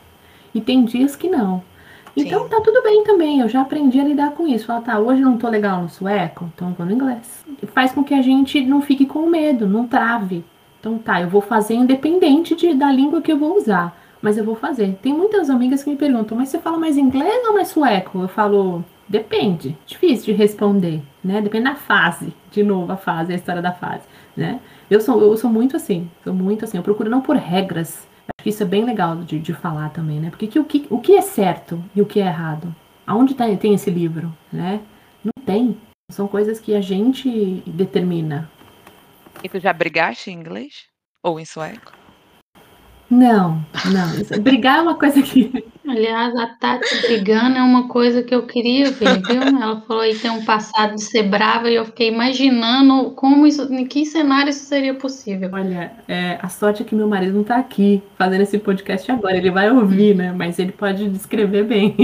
E 0.55 0.61
tem 0.61 0.85
dias 0.85 1.15
que 1.15 1.29
não. 1.29 1.63
Então 2.17 2.45
Sim. 2.45 2.49
tá 2.49 2.61
tudo 2.63 2.83
bem 2.83 3.05
também, 3.05 3.41
eu 3.41 3.49
já 3.49 3.61
aprendi 3.61 4.01
a 4.01 4.05
lidar 4.05 4.31
com 4.31 4.49
isso. 4.49 4.65
Falar, 4.65 4.81
tá, 4.81 4.99
hoje 4.99 5.21
não 5.21 5.37
tô 5.37 5.51
legal 5.51 5.83
no 5.83 5.89
sueco, 5.89 6.51
então 6.55 6.73
vou 6.73 6.87
no 6.87 6.93
inglês. 6.93 7.45
Faz 7.67 7.93
com 7.93 8.03
que 8.03 8.15
a 8.15 8.23
gente 8.23 8.65
não 8.65 8.81
fique 8.81 9.05
com 9.05 9.29
medo, 9.29 9.69
não 9.69 9.87
trave. 9.87 10.43
Então 10.87 10.99
tá, 10.99 11.21
eu 11.21 11.29
vou 11.29 11.41
fazer 11.41 11.75
independente 11.75 12.55
de, 12.55 12.73
da 12.73 12.93
língua 12.93 13.21
que 13.21 13.33
eu 13.33 13.37
vou 13.37 13.57
usar, 13.57 14.01
mas 14.23 14.39
eu 14.39 14.45
vou 14.45 14.55
fazer. 14.55 14.97
Tem 15.03 15.13
muitas 15.13 15.51
amigas 15.51 15.83
que 15.83 15.91
me 15.91 15.97
perguntam, 15.97 16.39
mas 16.39 16.49
você 16.49 16.61
fala 16.61 16.79
mais 16.79 16.97
inglês 16.97 17.45
ou 17.45 17.55
mais 17.55 17.67
sueco? 17.67 18.21
Eu 18.21 18.29
falo, 18.29 18.85
depende. 19.09 19.77
Difícil 19.85 20.27
de 20.27 20.33
responder, 20.41 21.03
né? 21.25 21.41
Depende 21.41 21.65
da 21.65 21.75
fase. 21.75 22.33
De 22.53 22.63
novo, 22.63 22.93
a 22.93 22.97
fase, 22.97 23.33
a 23.33 23.35
história 23.35 23.61
da 23.61 23.73
fase, 23.73 24.05
né? 24.37 24.61
Eu 24.89 25.01
sou, 25.01 25.21
eu 25.21 25.37
sou 25.37 25.51
muito 25.51 25.75
assim, 25.75 26.09
sou 26.23 26.33
muito 26.33 26.65
assim. 26.65 26.77
Eu 26.77 26.85
procuro 26.85 27.11
não 27.11 27.21
por 27.21 27.35
regras. 27.35 28.07
Acho 28.29 28.45
que 28.45 28.51
isso 28.51 28.63
é 28.63 28.67
bem 28.67 28.85
legal 28.85 29.17
de, 29.17 29.41
de 29.41 29.53
falar 29.53 29.89
também, 29.89 30.21
né? 30.21 30.31
Porque 30.31 30.47
que, 30.47 30.61
o, 30.61 30.65
que, 30.65 30.87
o 30.89 31.01
que 31.01 31.17
é 31.17 31.21
certo 31.21 31.83
e 31.97 32.01
o 32.01 32.07
que 32.07 32.21
é 32.21 32.27
errado? 32.27 32.73
Aonde 33.05 33.35
tá, 33.35 33.45
tem 33.57 33.75
esse 33.75 33.91
livro, 33.91 34.33
né? 34.53 34.79
Não 35.25 35.33
tem. 35.45 35.77
São 36.13 36.29
coisas 36.29 36.61
que 36.61 36.77
a 36.77 36.81
gente 36.81 37.61
determina 37.67 38.49
E 39.43 39.49
tu 39.49 39.59
já 39.61 39.73
brigaste 39.73 40.31
em 40.31 40.35
inglês? 40.35 40.87
Ou 41.23 41.39
em 41.39 41.45
sueco? 41.45 41.93
Não, 43.09 43.65
não. 43.85 44.43
Brigar 44.43 44.79
é 44.79 44.83
uma 44.83 44.97
coisa 44.97 45.23
que. 45.23 45.65
Aliás, 45.87 46.35
a 46.35 46.49
Tati 46.49 47.03
brigando 47.03 47.57
é 47.57 47.63
uma 47.63 47.87
coisa 47.87 48.21
que 48.21 48.35
eu 48.35 48.45
queria 48.45 48.91
ver, 48.91 49.23
viu? 49.23 49.41
Ela 49.41 49.81
falou 49.83 50.03
aí 50.03 50.17
tem 50.17 50.29
um 50.29 50.45
passado 50.45 50.97
de 50.97 51.03
ser 51.03 51.23
brava 51.23 51.71
e 51.71 51.77
eu 51.77 51.85
fiquei 51.85 52.09
imaginando 52.09 53.13
como 53.13 53.47
isso, 53.47 53.73
em 53.73 53.87
que 53.87 54.05
cenário 54.05 54.51
isso 54.51 54.65
seria 54.65 54.95
possível. 54.95 55.49
Olha, 55.53 55.93
é, 56.09 56.41
a 56.43 56.49
sorte 56.49 56.83
é 56.83 56.85
que 56.85 56.97
meu 56.97 57.07
marido 57.07 57.37
não 57.37 57.45
tá 57.45 57.57
aqui 57.57 58.03
fazendo 58.19 58.41
esse 58.41 58.59
podcast 58.59 59.13
agora. 59.13 59.37
Ele 59.37 59.53
vai 59.53 59.71
ouvir, 59.71 60.17
né? 60.17 60.33
Mas 60.33 60.59
ele 60.59 60.73
pode 60.73 61.09
descrever 61.09 61.63
bem. 61.63 61.95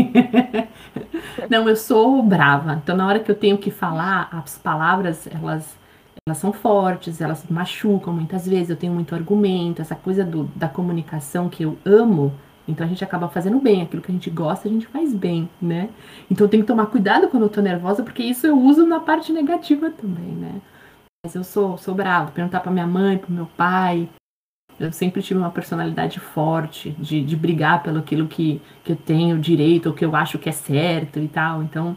não, 1.50 1.68
eu 1.68 1.74
sou 1.74 2.22
brava. 2.22 2.80
Então, 2.80 2.96
na 2.96 3.04
hora 3.04 3.18
que 3.18 3.32
eu 3.32 3.36
tenho 3.36 3.58
que 3.58 3.72
falar, 3.72 4.28
as 4.30 4.56
palavras, 4.58 5.26
elas 5.26 5.81
elas 6.28 6.38
são 6.38 6.52
fortes, 6.52 7.20
elas 7.20 7.44
machucam 7.50 8.12
muitas 8.12 8.46
vezes, 8.46 8.70
eu 8.70 8.76
tenho 8.76 8.92
muito 8.92 9.14
argumento, 9.14 9.82
essa 9.82 9.96
coisa 9.96 10.24
do, 10.24 10.44
da 10.54 10.68
comunicação 10.68 11.48
que 11.48 11.64
eu 11.64 11.76
amo, 11.84 12.32
então 12.66 12.86
a 12.86 12.88
gente 12.88 13.02
acaba 13.02 13.28
fazendo 13.28 13.58
bem, 13.58 13.82
aquilo 13.82 14.00
que 14.00 14.10
a 14.10 14.14
gente 14.14 14.30
gosta, 14.30 14.68
a 14.68 14.70
gente 14.70 14.86
faz 14.86 15.12
bem, 15.12 15.50
né? 15.60 15.90
Então 16.30 16.46
eu 16.46 16.48
tenho 16.48 16.62
que 16.62 16.68
tomar 16.68 16.86
cuidado 16.86 17.28
quando 17.28 17.42
eu 17.42 17.48
tô 17.48 17.60
nervosa, 17.60 18.04
porque 18.04 18.22
isso 18.22 18.46
eu 18.46 18.56
uso 18.56 18.86
na 18.86 19.00
parte 19.00 19.32
negativa 19.32 19.90
também, 19.90 20.32
né? 20.32 20.60
Mas 21.24 21.34
eu 21.34 21.42
sou, 21.42 21.76
sou 21.76 21.94
brava, 21.94 22.30
perguntar 22.30 22.60
para 22.60 22.70
minha 22.70 22.86
mãe, 22.86 23.18
para 23.18 23.30
meu 23.30 23.46
pai. 23.46 24.08
Eu 24.78 24.92
sempre 24.92 25.22
tive 25.22 25.38
uma 25.38 25.50
personalidade 25.50 26.18
forte 26.18 26.90
de, 26.92 27.22
de 27.22 27.36
brigar 27.36 27.82
pelo 27.82 27.98
aquilo 27.98 28.28
que, 28.28 28.60
que 28.84 28.92
eu 28.92 28.96
tenho 28.96 29.38
direito, 29.38 29.86
ou 29.88 29.94
que 29.94 30.04
eu 30.04 30.14
acho 30.16 30.38
que 30.38 30.48
é 30.48 30.52
certo 30.52 31.18
e 31.18 31.28
tal. 31.28 31.62
Então, 31.62 31.96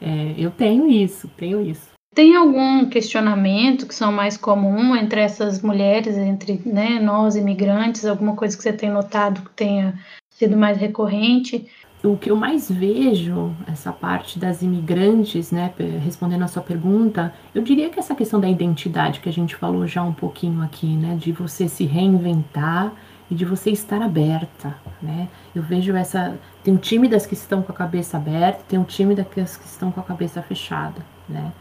é, 0.00 0.34
eu 0.36 0.50
tenho 0.50 0.88
isso, 0.88 1.28
tenho 1.36 1.60
isso. 1.60 1.91
Tem 2.14 2.36
algum 2.36 2.84
questionamento 2.90 3.86
que 3.86 3.94
são 3.94 4.12
mais 4.12 4.36
comum 4.36 4.94
entre 4.94 5.20
essas 5.20 5.62
mulheres, 5.62 6.18
entre 6.18 6.60
né, 6.66 7.00
nós 7.00 7.36
imigrantes, 7.36 8.04
alguma 8.04 8.36
coisa 8.36 8.54
que 8.54 8.62
você 8.62 8.72
tem 8.72 8.90
notado 8.90 9.40
que 9.40 9.50
tenha 9.50 9.98
sido 10.28 10.54
mais 10.54 10.76
recorrente? 10.76 11.66
O 12.04 12.16
que 12.18 12.30
eu 12.30 12.36
mais 12.36 12.70
vejo, 12.70 13.54
essa 13.66 13.92
parte 13.92 14.38
das 14.38 14.60
imigrantes, 14.60 15.50
né, 15.50 15.72
respondendo 16.04 16.42
a 16.42 16.48
sua 16.48 16.62
pergunta, 16.62 17.32
eu 17.54 17.62
diria 17.62 17.88
que 17.88 17.98
essa 17.98 18.14
questão 18.14 18.38
da 18.38 18.48
identidade 18.48 19.20
que 19.20 19.28
a 19.28 19.32
gente 19.32 19.56
falou 19.56 19.86
já 19.86 20.02
um 20.02 20.12
pouquinho 20.12 20.62
aqui, 20.62 20.88
né, 20.88 21.16
de 21.18 21.32
você 21.32 21.66
se 21.66 21.84
reinventar 21.84 22.92
e 23.30 23.34
de 23.34 23.46
você 23.46 23.70
estar 23.70 24.02
aberta, 24.02 24.76
né? 25.00 25.28
Eu 25.54 25.62
vejo 25.62 25.94
essa, 25.96 26.38
tem 26.62 26.74
um 26.74 26.76
time 26.76 27.08
das 27.08 27.24
que 27.24 27.32
estão 27.32 27.62
com 27.62 27.72
a 27.72 27.74
cabeça 27.74 28.18
aberta, 28.18 28.62
tem 28.68 28.78
um 28.78 28.84
time 28.84 29.14
das 29.14 29.56
que 29.56 29.64
estão 29.64 29.90
com 29.90 30.00
a 30.00 30.02
cabeça 30.02 30.42
fechada, 30.42 31.00
né? 31.26 31.52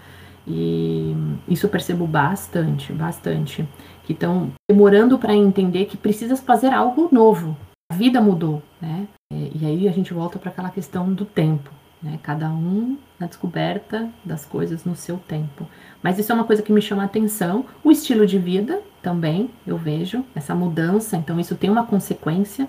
E 0.47 1.15
isso 1.47 1.65
eu 1.65 1.69
percebo 1.69 2.07
bastante, 2.07 2.91
bastante. 2.93 3.67
Que 4.03 4.13
estão 4.13 4.51
demorando 4.69 5.17
para 5.17 5.35
entender 5.35 5.85
que 5.85 5.97
precisa 5.97 6.35
fazer 6.35 6.73
algo 6.73 7.09
novo. 7.11 7.55
A 7.91 7.95
vida 7.95 8.21
mudou, 8.21 8.61
né? 8.81 9.07
E 9.31 9.65
aí 9.65 9.87
a 9.87 9.91
gente 9.91 10.13
volta 10.13 10.39
para 10.39 10.49
aquela 10.49 10.69
questão 10.69 11.13
do 11.13 11.25
tempo, 11.25 11.69
né? 12.01 12.19
Cada 12.23 12.49
um 12.49 12.97
na 13.19 13.27
descoberta 13.27 14.09
das 14.25 14.45
coisas 14.45 14.83
no 14.83 14.95
seu 14.95 15.17
tempo. 15.17 15.67
Mas 16.01 16.17
isso 16.17 16.31
é 16.31 16.35
uma 16.35 16.43
coisa 16.43 16.63
que 16.63 16.71
me 16.71 16.81
chama 16.81 17.03
a 17.03 17.05
atenção. 17.05 17.65
O 17.83 17.91
estilo 17.91 18.25
de 18.25 18.39
vida 18.39 18.81
também, 19.01 19.49
eu 19.65 19.77
vejo, 19.77 20.25
essa 20.33 20.55
mudança. 20.55 21.15
Então, 21.15 21.39
isso 21.39 21.55
tem 21.55 21.69
uma 21.69 21.85
consequência 21.85 22.67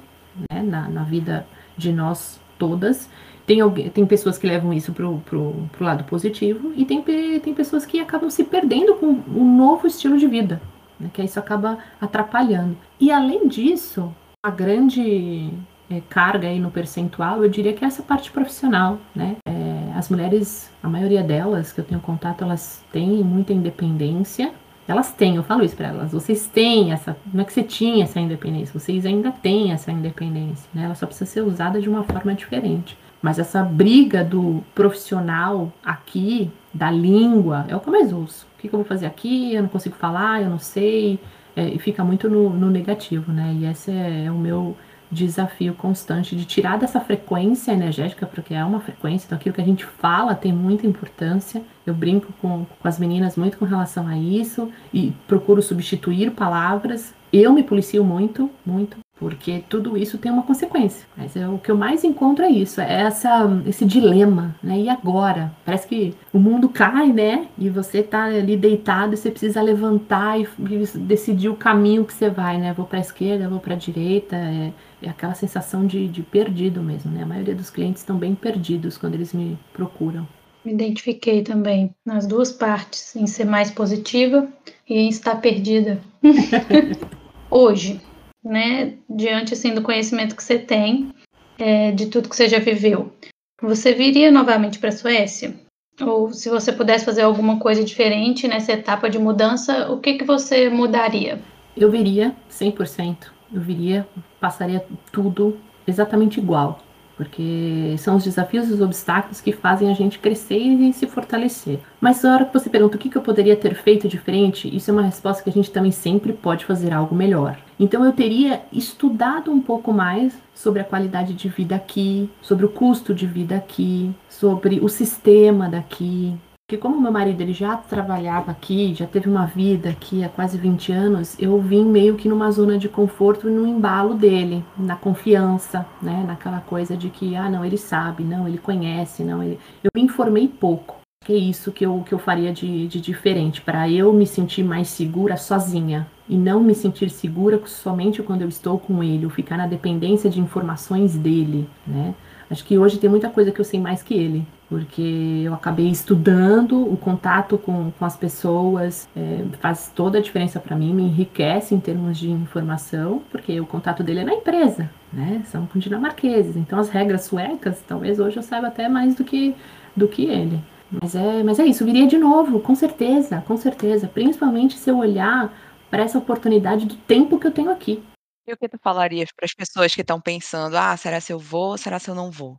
né, 0.50 0.62
na, 0.62 0.88
na 0.88 1.02
vida 1.02 1.46
de 1.76 1.92
nós 1.92 2.40
todas. 2.58 3.08
Tem, 3.46 3.60
alguém, 3.60 3.88
tem 3.90 4.06
pessoas 4.06 4.38
que 4.38 4.46
levam 4.46 4.72
isso 4.72 4.92
pro, 4.92 5.18
pro, 5.20 5.68
pro 5.72 5.84
lado 5.84 6.04
positivo 6.04 6.72
e 6.76 6.84
tem, 6.84 7.02
tem 7.02 7.54
pessoas 7.54 7.84
que 7.84 8.00
acabam 8.00 8.30
se 8.30 8.44
perdendo 8.44 8.94
com 8.94 9.06
um 9.06 9.56
novo 9.56 9.86
estilo 9.86 10.16
de 10.16 10.26
vida, 10.26 10.60
né, 10.98 11.10
que 11.12 11.22
isso 11.22 11.38
acaba 11.38 11.78
atrapalhando. 12.00 12.76
E 13.00 13.10
além 13.10 13.48
disso, 13.48 14.14
a 14.44 14.50
grande 14.50 15.50
é, 15.90 16.00
carga 16.08 16.48
aí 16.48 16.58
no 16.58 16.70
percentual, 16.70 17.42
eu 17.42 17.50
diria 17.50 17.72
que 17.72 17.84
é 17.84 17.88
essa 17.88 18.02
parte 18.02 18.30
profissional, 18.30 18.98
né? 19.14 19.36
É, 19.46 19.92
as 19.94 20.08
mulheres, 20.08 20.70
a 20.82 20.88
maioria 20.88 21.22
delas 21.22 21.72
que 21.72 21.80
eu 21.80 21.84
tenho 21.84 22.00
contato, 22.00 22.42
elas 22.42 22.82
têm 22.90 23.22
muita 23.22 23.52
independência. 23.52 24.52
Elas 24.88 25.12
têm, 25.12 25.36
eu 25.36 25.44
falo 25.44 25.64
isso 25.64 25.76
para 25.76 25.88
elas. 25.88 26.12
Vocês 26.12 26.46
têm 26.48 26.92
essa, 26.92 27.16
não 27.32 27.42
é 27.42 27.44
que 27.44 27.52
você 27.52 27.62
tinha 27.62 28.04
essa 28.04 28.18
independência, 28.18 28.78
vocês 28.78 29.06
ainda 29.06 29.30
têm 29.30 29.70
essa 29.70 29.92
independência, 29.92 30.68
né? 30.74 30.84
Ela 30.84 30.94
só 30.94 31.06
precisa 31.06 31.30
ser 31.30 31.42
usada 31.42 31.80
de 31.80 31.88
uma 31.88 32.02
forma 32.02 32.34
diferente. 32.34 32.96
Mas 33.22 33.38
essa 33.38 33.62
briga 33.62 34.24
do 34.24 34.64
profissional 34.74 35.72
aqui, 35.84 36.50
da 36.74 36.90
língua, 36.90 37.64
é 37.68 37.76
o 37.76 37.80
que 37.80 37.88
eu 37.88 37.92
mais 37.92 38.12
ouço. 38.12 38.46
O 38.58 38.60
que, 38.60 38.66
eu 38.66 38.72
vou 38.72 38.84
fazer 38.84 39.06
aqui? 39.06 39.54
Eu 39.54 39.62
não 39.62 39.68
consigo 39.68 39.94
falar, 39.94 40.42
eu 40.42 40.50
não 40.50 40.58
sei. 40.58 41.20
É, 41.54 41.68
e 41.68 41.78
fica 41.78 42.02
muito 42.02 42.28
no, 42.28 42.50
no, 42.50 42.68
negativo, 42.68 43.30
né? 43.30 43.54
E 43.58 43.66
esse 43.66 43.92
é, 43.92 44.30
o 44.30 44.34
meu 44.34 44.76
desafio 45.10 45.74
constante 45.74 46.34
de 46.34 46.46
tirar 46.46 46.78
dessa 46.78 46.98
frequência 46.98 47.70
energética, 47.70 48.24
porque 48.24 48.54
é 48.54 48.64
uma 48.64 48.80
frequência, 48.80 49.26
então 49.26 49.36
aquilo 49.36 49.54
que 49.54 49.60
a 49.60 49.64
gente 49.64 49.84
fala 49.84 50.34
tem 50.34 50.52
muita 50.52 50.86
importância. 50.86 51.62
Eu 51.86 51.92
brinco 51.92 52.32
com, 52.40 52.64
com 52.64 52.88
as 52.88 52.98
meninas 52.98 53.36
muito 53.36 53.58
com 53.58 53.66
relação 53.66 54.08
a 54.08 54.16
isso 54.16 54.72
e 54.92 55.12
procuro 55.28 55.60
substituir 55.60 56.30
palavras. 56.30 57.14
Eu 57.30 57.52
me 57.52 57.62
policio 57.62 58.02
muito, 58.02 58.50
muito, 58.64 58.96
porque 59.18 59.62
tudo 59.68 59.96
isso 59.96 60.18
tem 60.18 60.32
uma 60.32 60.42
consequência. 60.42 61.06
Mas 61.16 61.36
é, 61.36 61.46
o 61.48 61.58
que 61.58 61.70
eu 61.70 61.76
mais 61.76 62.02
encontro 62.02 62.44
é 62.44 62.50
isso, 62.50 62.80
é 62.80 63.02
essa, 63.02 63.62
esse 63.66 63.84
dilema, 63.84 64.56
né? 64.62 64.78
E 64.78 64.88
agora? 64.88 65.52
Parece 65.64 65.86
que 65.86 66.14
o 66.32 66.38
mundo 66.38 66.68
cai, 66.68 67.12
né? 67.12 67.46
E 67.56 67.68
você 67.68 68.02
tá 68.02 68.24
ali 68.24 68.56
deitado 68.56 69.14
e 69.14 69.16
você 69.16 69.30
precisa 69.30 69.62
levantar 69.62 70.40
e, 70.40 70.48
e 70.70 70.98
decidir 70.98 71.48
o 71.48 71.56
caminho 71.56 72.04
que 72.04 72.12
você 72.12 72.28
vai, 72.28 72.58
né? 72.58 72.72
Vou 72.72 72.86
para 72.86 72.98
a 72.98 73.02
esquerda, 73.02 73.48
vou 73.48 73.60
para 73.60 73.74
a 73.74 73.78
direita. 73.78 74.36
É, 74.36 74.72
é, 75.02 75.08
aquela 75.08 75.34
sensação 75.34 75.86
de, 75.86 76.06
de 76.08 76.22
perdido 76.22 76.82
mesmo, 76.82 77.10
né? 77.10 77.22
A 77.22 77.26
maioria 77.26 77.54
dos 77.54 77.70
clientes 77.70 78.02
estão 78.02 78.16
bem 78.16 78.34
perdidos 78.34 78.96
quando 78.96 79.14
eles 79.14 79.32
me 79.32 79.58
procuram. 79.72 80.26
Me 80.64 80.72
identifiquei 80.72 81.42
também 81.42 81.92
nas 82.06 82.26
duas 82.26 82.52
partes, 82.52 83.16
em 83.16 83.26
ser 83.26 83.44
mais 83.44 83.70
positiva 83.70 84.48
e 84.88 84.94
em 84.98 85.08
estar 85.08 85.36
perdida. 85.36 86.00
Hoje, 87.50 88.00
né, 88.44 88.94
diante 89.08 89.54
assim 89.54 89.74
do 89.74 89.82
conhecimento 89.82 90.36
que 90.36 90.42
você 90.42 90.58
tem, 90.58 91.10
é, 91.58 91.92
de 91.92 92.06
tudo 92.06 92.28
que 92.28 92.36
você 92.36 92.48
já 92.48 92.58
viveu, 92.58 93.12
você 93.60 93.92
viria 93.92 94.30
novamente 94.30 94.78
para 94.78 94.88
a 94.88 94.92
Suécia? 94.92 95.54
Ou 96.00 96.32
se 96.32 96.48
você 96.48 96.72
pudesse 96.72 97.04
fazer 97.04 97.22
alguma 97.22 97.58
coisa 97.58 97.84
diferente 97.84 98.48
nessa 98.48 98.72
etapa 98.72 99.08
de 99.08 99.18
mudança, 99.18 99.90
o 99.92 100.00
que, 100.00 100.14
que 100.14 100.24
você 100.24 100.68
mudaria? 100.68 101.40
Eu 101.76 101.90
viria 101.90 102.34
100%. 102.50 103.30
Eu 103.52 103.60
viria, 103.60 104.08
passaria 104.40 104.84
tudo 105.12 105.58
exatamente 105.86 106.40
igual 106.40 106.80
porque 107.16 107.94
são 107.98 108.16
os 108.16 108.24
desafios 108.24 108.68
e 108.68 108.72
os 108.72 108.80
obstáculos 108.80 109.40
que 109.40 109.52
fazem 109.52 109.90
a 109.90 109.94
gente 109.94 110.18
crescer 110.18 110.58
e 110.58 110.92
se 110.92 111.06
fortalecer. 111.06 111.78
Mas 112.00 112.22
na 112.22 112.34
hora 112.34 112.44
que 112.44 112.52
você 112.52 112.68
pergunta 112.68 112.96
o 112.96 112.98
que 112.98 113.16
eu 113.16 113.22
poderia 113.22 113.56
ter 113.56 113.74
feito 113.74 114.08
diferente, 114.08 114.74
isso 114.74 114.90
é 114.90 114.92
uma 114.92 115.02
resposta 115.02 115.42
que 115.42 115.50
a 115.50 115.52
gente 115.52 115.70
também 115.70 115.92
sempre 115.92 116.32
pode 116.32 116.64
fazer 116.64 116.92
algo 116.92 117.14
melhor. 117.14 117.58
Então 117.78 118.04
eu 118.04 118.12
teria 118.12 118.62
estudado 118.72 119.50
um 119.50 119.60
pouco 119.60 119.92
mais 119.92 120.32
sobre 120.54 120.80
a 120.80 120.84
qualidade 120.84 121.34
de 121.34 121.48
vida 121.48 121.74
aqui, 121.74 122.30
sobre 122.40 122.64
o 122.64 122.68
custo 122.68 123.14
de 123.14 123.26
vida 123.26 123.56
aqui, 123.56 124.14
sobre 124.28 124.80
o 124.80 124.88
sistema 124.88 125.68
daqui, 125.68 126.36
porque 126.72 126.80
como 126.80 126.98
meu 126.98 127.12
marido 127.12 127.38
ele 127.42 127.52
já 127.52 127.76
trabalhava 127.76 128.50
aqui, 128.50 128.94
já 128.94 129.06
teve 129.06 129.28
uma 129.28 129.44
vida 129.44 129.90
aqui 129.90 130.24
há 130.24 130.28
quase 130.30 130.56
20 130.56 130.90
anos, 130.90 131.36
eu 131.38 131.60
vim 131.60 131.84
meio 131.84 132.16
que 132.16 132.30
numa 132.30 132.50
zona 132.50 132.78
de 132.78 132.88
conforto 132.88 133.50
no 133.50 133.66
embalo 133.66 134.14
dele, 134.14 134.64
na 134.74 134.96
confiança, 134.96 135.84
né, 136.00 136.24
naquela 136.26 136.60
coisa 136.60 136.96
de 136.96 137.10
que 137.10 137.36
ah, 137.36 137.50
não, 137.50 137.62
ele 137.62 137.76
sabe, 137.76 138.24
não, 138.24 138.48
ele 138.48 138.56
conhece, 138.56 139.22
não, 139.22 139.42
ele 139.42 139.58
Eu 139.84 139.90
me 139.94 140.00
informei 140.00 140.48
pouco. 140.48 140.96
Que 141.26 141.34
é 141.34 141.36
isso 141.36 141.70
que 141.70 141.84
eu, 141.84 142.02
que 142.06 142.14
eu 142.14 142.18
faria 142.18 142.54
de, 142.54 142.88
de 142.88 143.02
diferente, 143.02 143.60
para 143.60 143.88
eu 143.90 144.10
me 144.10 144.26
sentir 144.26 144.64
mais 144.64 144.88
segura 144.88 145.36
sozinha 145.36 146.06
e 146.26 146.38
não 146.38 146.58
me 146.58 146.74
sentir 146.74 147.10
segura 147.10 147.60
somente 147.66 148.22
quando 148.22 148.40
eu 148.40 148.48
estou 148.48 148.78
com 148.78 149.04
ele, 149.04 149.26
ou 149.26 149.30
ficar 149.30 149.58
na 149.58 149.66
dependência 149.66 150.30
de 150.30 150.40
informações 150.40 151.16
dele, 151.16 151.68
né? 151.86 152.14
Acho 152.50 152.64
que 152.64 152.78
hoje 152.78 152.98
tem 152.98 153.08
muita 153.08 153.30
coisa 153.30 153.52
que 153.52 153.60
eu 153.60 153.64
sei 153.64 153.78
mais 153.78 154.02
que 154.02 154.14
ele, 154.14 154.46
porque 154.72 155.42
eu 155.44 155.52
acabei 155.52 155.90
estudando, 155.90 156.90
o 156.90 156.96
contato 156.96 157.58
com, 157.58 157.90
com 157.90 158.04
as 158.06 158.16
pessoas 158.16 159.06
é, 159.14 159.44
faz 159.60 159.92
toda 159.94 160.16
a 160.16 160.20
diferença 160.22 160.58
para 160.58 160.74
mim, 160.74 160.94
me 160.94 161.02
enriquece 161.02 161.74
em 161.74 161.78
termos 161.78 162.16
de 162.16 162.30
informação, 162.30 163.22
porque 163.30 163.60
o 163.60 163.66
contato 163.66 164.02
dele 164.02 164.20
é 164.20 164.24
na 164.24 164.32
empresa, 164.32 164.90
né? 165.12 165.42
São 165.44 165.66
com 165.66 165.78
dinamarqueses, 165.78 166.56
então 166.56 166.78
as 166.78 166.88
regras 166.88 167.24
suecas, 167.24 167.84
talvez 167.86 168.18
hoje 168.18 168.38
eu 168.38 168.42
saiba 168.42 168.68
até 168.68 168.88
mais 168.88 169.14
do 169.14 169.24
que, 169.24 169.54
do 169.94 170.08
que 170.08 170.24
ele. 170.24 170.58
Mas 170.90 171.14
é, 171.14 171.42
mas 171.42 171.58
é 171.58 171.66
isso, 171.66 171.84
viria 171.84 172.06
de 172.06 172.16
novo, 172.16 172.58
com 172.58 172.74
certeza, 172.74 173.44
com 173.46 173.58
certeza. 173.58 174.08
Principalmente 174.08 174.78
se 174.78 174.88
eu 174.88 174.96
olhar 174.96 175.52
para 175.90 176.02
essa 176.04 176.16
oportunidade 176.16 176.86
do 176.86 176.96
tempo 176.96 177.38
que 177.38 177.46
eu 177.46 177.52
tenho 177.52 177.70
aqui. 177.70 178.02
E 178.46 178.54
o 178.54 178.56
que 178.56 178.70
tu 178.70 178.78
falarias 178.82 179.28
para 179.36 179.44
as 179.44 179.52
pessoas 179.52 179.94
que 179.94 180.00
estão 180.00 180.18
pensando: 180.18 180.76
"Ah, 180.76 180.96
será 180.96 181.20
se 181.20 181.30
eu 181.30 181.38
vou, 181.38 181.76
será 181.76 181.98
se 181.98 182.08
eu 182.08 182.14
não 182.14 182.30
vou?" 182.30 182.56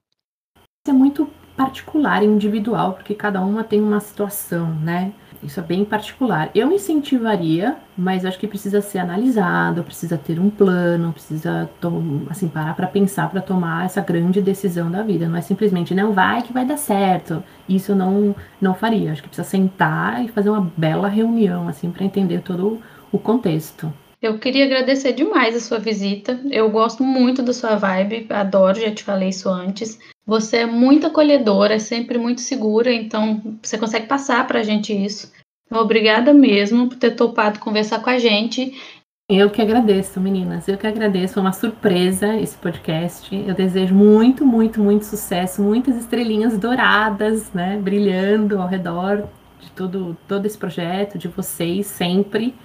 É 0.87 0.91
muito 0.91 1.27
particular 1.55 2.23
e 2.23 2.25
individual, 2.25 2.93
porque 2.93 3.13
cada 3.13 3.41
uma 3.41 3.63
tem 3.63 3.81
uma 3.81 3.99
situação, 3.99 4.73
né? 4.75 5.13
Isso 5.43 5.59
é 5.59 5.63
bem 5.63 5.83
particular. 5.83 6.49
Eu 6.55 6.71
incentivaria, 6.71 7.75
mas 7.97 8.25
acho 8.25 8.39
que 8.39 8.47
precisa 8.47 8.81
ser 8.81 8.99
analisado, 8.99 9.83
precisa 9.83 10.17
ter 10.17 10.39
um 10.39 10.49
plano, 10.49 11.11
precisa 11.11 11.69
assim 12.29 12.47
parar 12.47 12.73
para 12.75 12.87
pensar 12.87 13.29
para 13.29 13.41
tomar 13.41 13.85
essa 13.85 13.99
grande 13.99 14.41
decisão 14.41 14.89
da 14.89 15.03
vida. 15.03 15.27
Não 15.27 15.35
é 15.35 15.41
simplesmente 15.41 15.93
não 15.93 16.13
vai 16.13 16.41
que 16.43 16.53
vai 16.53 16.65
dar 16.65 16.77
certo. 16.77 17.43
Isso 17.67 17.91
eu 17.91 17.95
não 17.95 18.33
não 18.61 18.73
faria. 18.73 19.11
Acho 19.11 19.21
que 19.21 19.27
precisa 19.27 19.47
sentar 19.47 20.23
e 20.23 20.29
fazer 20.29 20.49
uma 20.49 20.71
bela 20.77 21.09
reunião 21.09 21.67
assim 21.67 21.91
para 21.91 22.05
entender 22.05 22.41
todo 22.41 22.79
o 23.11 23.19
contexto. 23.19 23.93
Eu 24.23 24.39
queria 24.39 24.63
agradecer 24.63 25.11
demais 25.11 25.53
a 25.53 25.59
sua 25.59 25.79
visita. 25.79 26.39
Eu 26.49 26.69
gosto 26.69 27.03
muito 27.03 27.43
da 27.43 27.51
sua 27.51 27.75
vibe, 27.75 28.25
adoro, 28.29 28.79
já 28.79 28.89
te 28.89 29.03
falei 29.03 29.27
isso 29.27 29.49
antes. 29.49 29.99
Você 30.25 30.59
é 30.59 30.65
muito 30.65 31.05
acolhedora, 31.05 31.73
é 31.73 31.79
sempre 31.79 32.17
muito 32.17 32.39
segura, 32.39 32.89
então 32.93 33.57
você 33.61 33.77
consegue 33.77 34.07
passar 34.07 34.47
para 34.47 34.59
a 34.59 34.63
gente 34.63 34.93
isso. 34.93 35.29
Então, 35.65 35.83
obrigada 35.83 36.33
mesmo 36.33 36.87
por 36.87 36.97
ter 36.97 37.11
topado 37.11 37.59
conversar 37.59 38.01
com 38.01 38.09
a 38.09 38.17
gente. 38.17 38.73
Eu 39.29 39.49
que 39.49 39.61
agradeço, 39.61 40.21
meninas. 40.21 40.69
Eu 40.69 40.77
que 40.77 40.87
agradeço. 40.87 41.33
Foi 41.33 41.41
uma 41.41 41.51
surpresa 41.51 42.33
esse 42.37 42.55
podcast. 42.55 43.35
Eu 43.35 43.53
desejo 43.53 43.93
muito, 43.93 44.45
muito, 44.45 44.81
muito 44.81 45.03
sucesso, 45.03 45.61
muitas 45.61 45.97
estrelinhas 45.97 46.57
douradas, 46.57 47.51
né, 47.51 47.77
brilhando 47.77 48.61
ao 48.61 48.69
redor 48.69 49.27
de 49.59 49.69
todo, 49.71 50.15
todo 50.29 50.45
esse 50.45 50.57
projeto, 50.57 51.17
de 51.17 51.27
vocês 51.27 51.87
sempre 51.87 52.55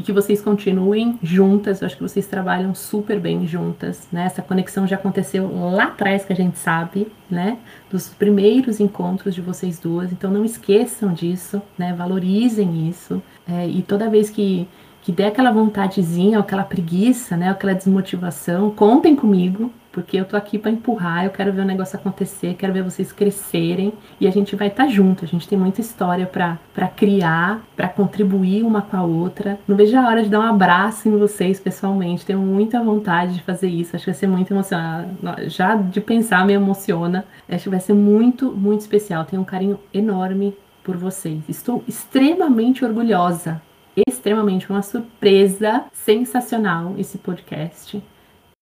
e 0.00 0.02
que 0.02 0.12
vocês 0.12 0.40
continuem 0.40 1.18
juntas. 1.22 1.82
Eu 1.82 1.86
acho 1.86 1.96
que 1.96 2.02
vocês 2.02 2.26
trabalham 2.26 2.74
super 2.74 3.20
bem 3.20 3.46
juntas, 3.46 4.08
né? 4.10 4.24
Essa 4.24 4.40
conexão 4.40 4.86
já 4.86 4.96
aconteceu 4.96 5.50
lá 5.72 5.84
atrás, 5.84 6.24
que 6.24 6.32
a 6.32 6.36
gente 6.36 6.58
sabe, 6.58 7.12
né? 7.30 7.58
Dos 7.90 8.08
primeiros 8.08 8.80
encontros 8.80 9.34
de 9.34 9.42
vocês 9.42 9.78
duas. 9.78 10.10
Então 10.10 10.30
não 10.30 10.42
esqueçam 10.42 11.12
disso, 11.12 11.60
né? 11.76 11.92
Valorizem 11.92 12.88
isso. 12.88 13.22
É, 13.46 13.68
e 13.68 13.82
toda 13.82 14.08
vez 14.08 14.30
que 14.30 14.66
que 15.02 15.12
der 15.12 15.28
aquela 15.28 15.50
vontadezinha, 15.50 16.38
aquela 16.38 16.62
preguiça, 16.62 17.34
né, 17.34 17.48
aquela 17.48 17.72
desmotivação, 17.72 18.70
contem 18.70 19.16
comigo, 19.16 19.72
porque 19.92 20.16
eu 20.16 20.24
tô 20.24 20.36
aqui 20.36 20.58
para 20.58 20.70
empurrar, 20.70 21.24
eu 21.24 21.30
quero 21.30 21.52
ver 21.52 21.62
o 21.62 21.64
negócio 21.64 21.98
acontecer, 21.98 22.54
quero 22.54 22.72
ver 22.72 22.82
vocês 22.82 23.12
crescerem 23.12 23.92
e 24.20 24.26
a 24.26 24.30
gente 24.30 24.54
vai 24.54 24.68
estar 24.68 24.84
tá 24.84 24.90
junto. 24.90 25.24
A 25.24 25.28
gente 25.28 25.48
tem 25.48 25.58
muita 25.58 25.80
história 25.80 26.26
para 26.26 26.88
criar, 26.88 27.60
para 27.76 27.88
contribuir 27.88 28.62
uma 28.62 28.82
com 28.82 28.96
a 28.96 29.02
outra. 29.02 29.58
Não 29.66 29.76
vejo 29.76 29.96
a 29.96 30.06
hora 30.06 30.22
de 30.22 30.28
dar 30.28 30.40
um 30.40 30.48
abraço 30.48 31.08
em 31.08 31.18
vocês 31.18 31.58
pessoalmente. 31.58 32.24
Tenho 32.24 32.38
muita 32.38 32.82
vontade 32.82 33.34
de 33.34 33.42
fazer 33.42 33.68
isso. 33.68 33.96
Acho 33.96 34.04
que 34.04 34.10
vai 34.10 34.18
ser 34.18 34.28
muito 34.28 34.52
emocionante. 34.52 35.10
Já 35.46 35.74
de 35.74 36.00
pensar 36.00 36.46
me 36.46 36.52
emociona. 36.52 37.24
Acho 37.48 37.64
que 37.64 37.70
vai 37.70 37.80
ser 37.80 37.94
muito, 37.94 38.52
muito 38.52 38.80
especial. 38.80 39.24
Tenho 39.24 39.42
um 39.42 39.44
carinho 39.44 39.78
enorme 39.92 40.56
por 40.84 40.96
vocês. 40.96 41.42
Estou 41.48 41.82
extremamente 41.88 42.84
orgulhosa 42.84 43.60
extremamente 44.08 44.70
uma 44.70 44.82
surpresa 44.82 45.84
sensacional 45.92 46.94
esse 46.96 47.18
podcast. 47.18 48.02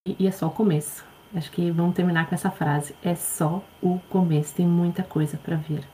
E, 0.07 0.17
e 0.19 0.27
é 0.27 0.31
só 0.31 0.47
o 0.47 0.51
começo. 0.51 1.05
Acho 1.35 1.51
que 1.51 1.71
vamos 1.71 1.95
terminar 1.95 2.29
com 2.29 2.35
essa 2.35 2.51
frase. 2.51 2.95
É 3.03 3.15
só 3.15 3.63
o 3.83 3.99
começo, 4.09 4.55
tem 4.55 4.67
muita 4.67 5.03
coisa 5.03 5.37
para 5.37 5.57
vir. 5.57 5.87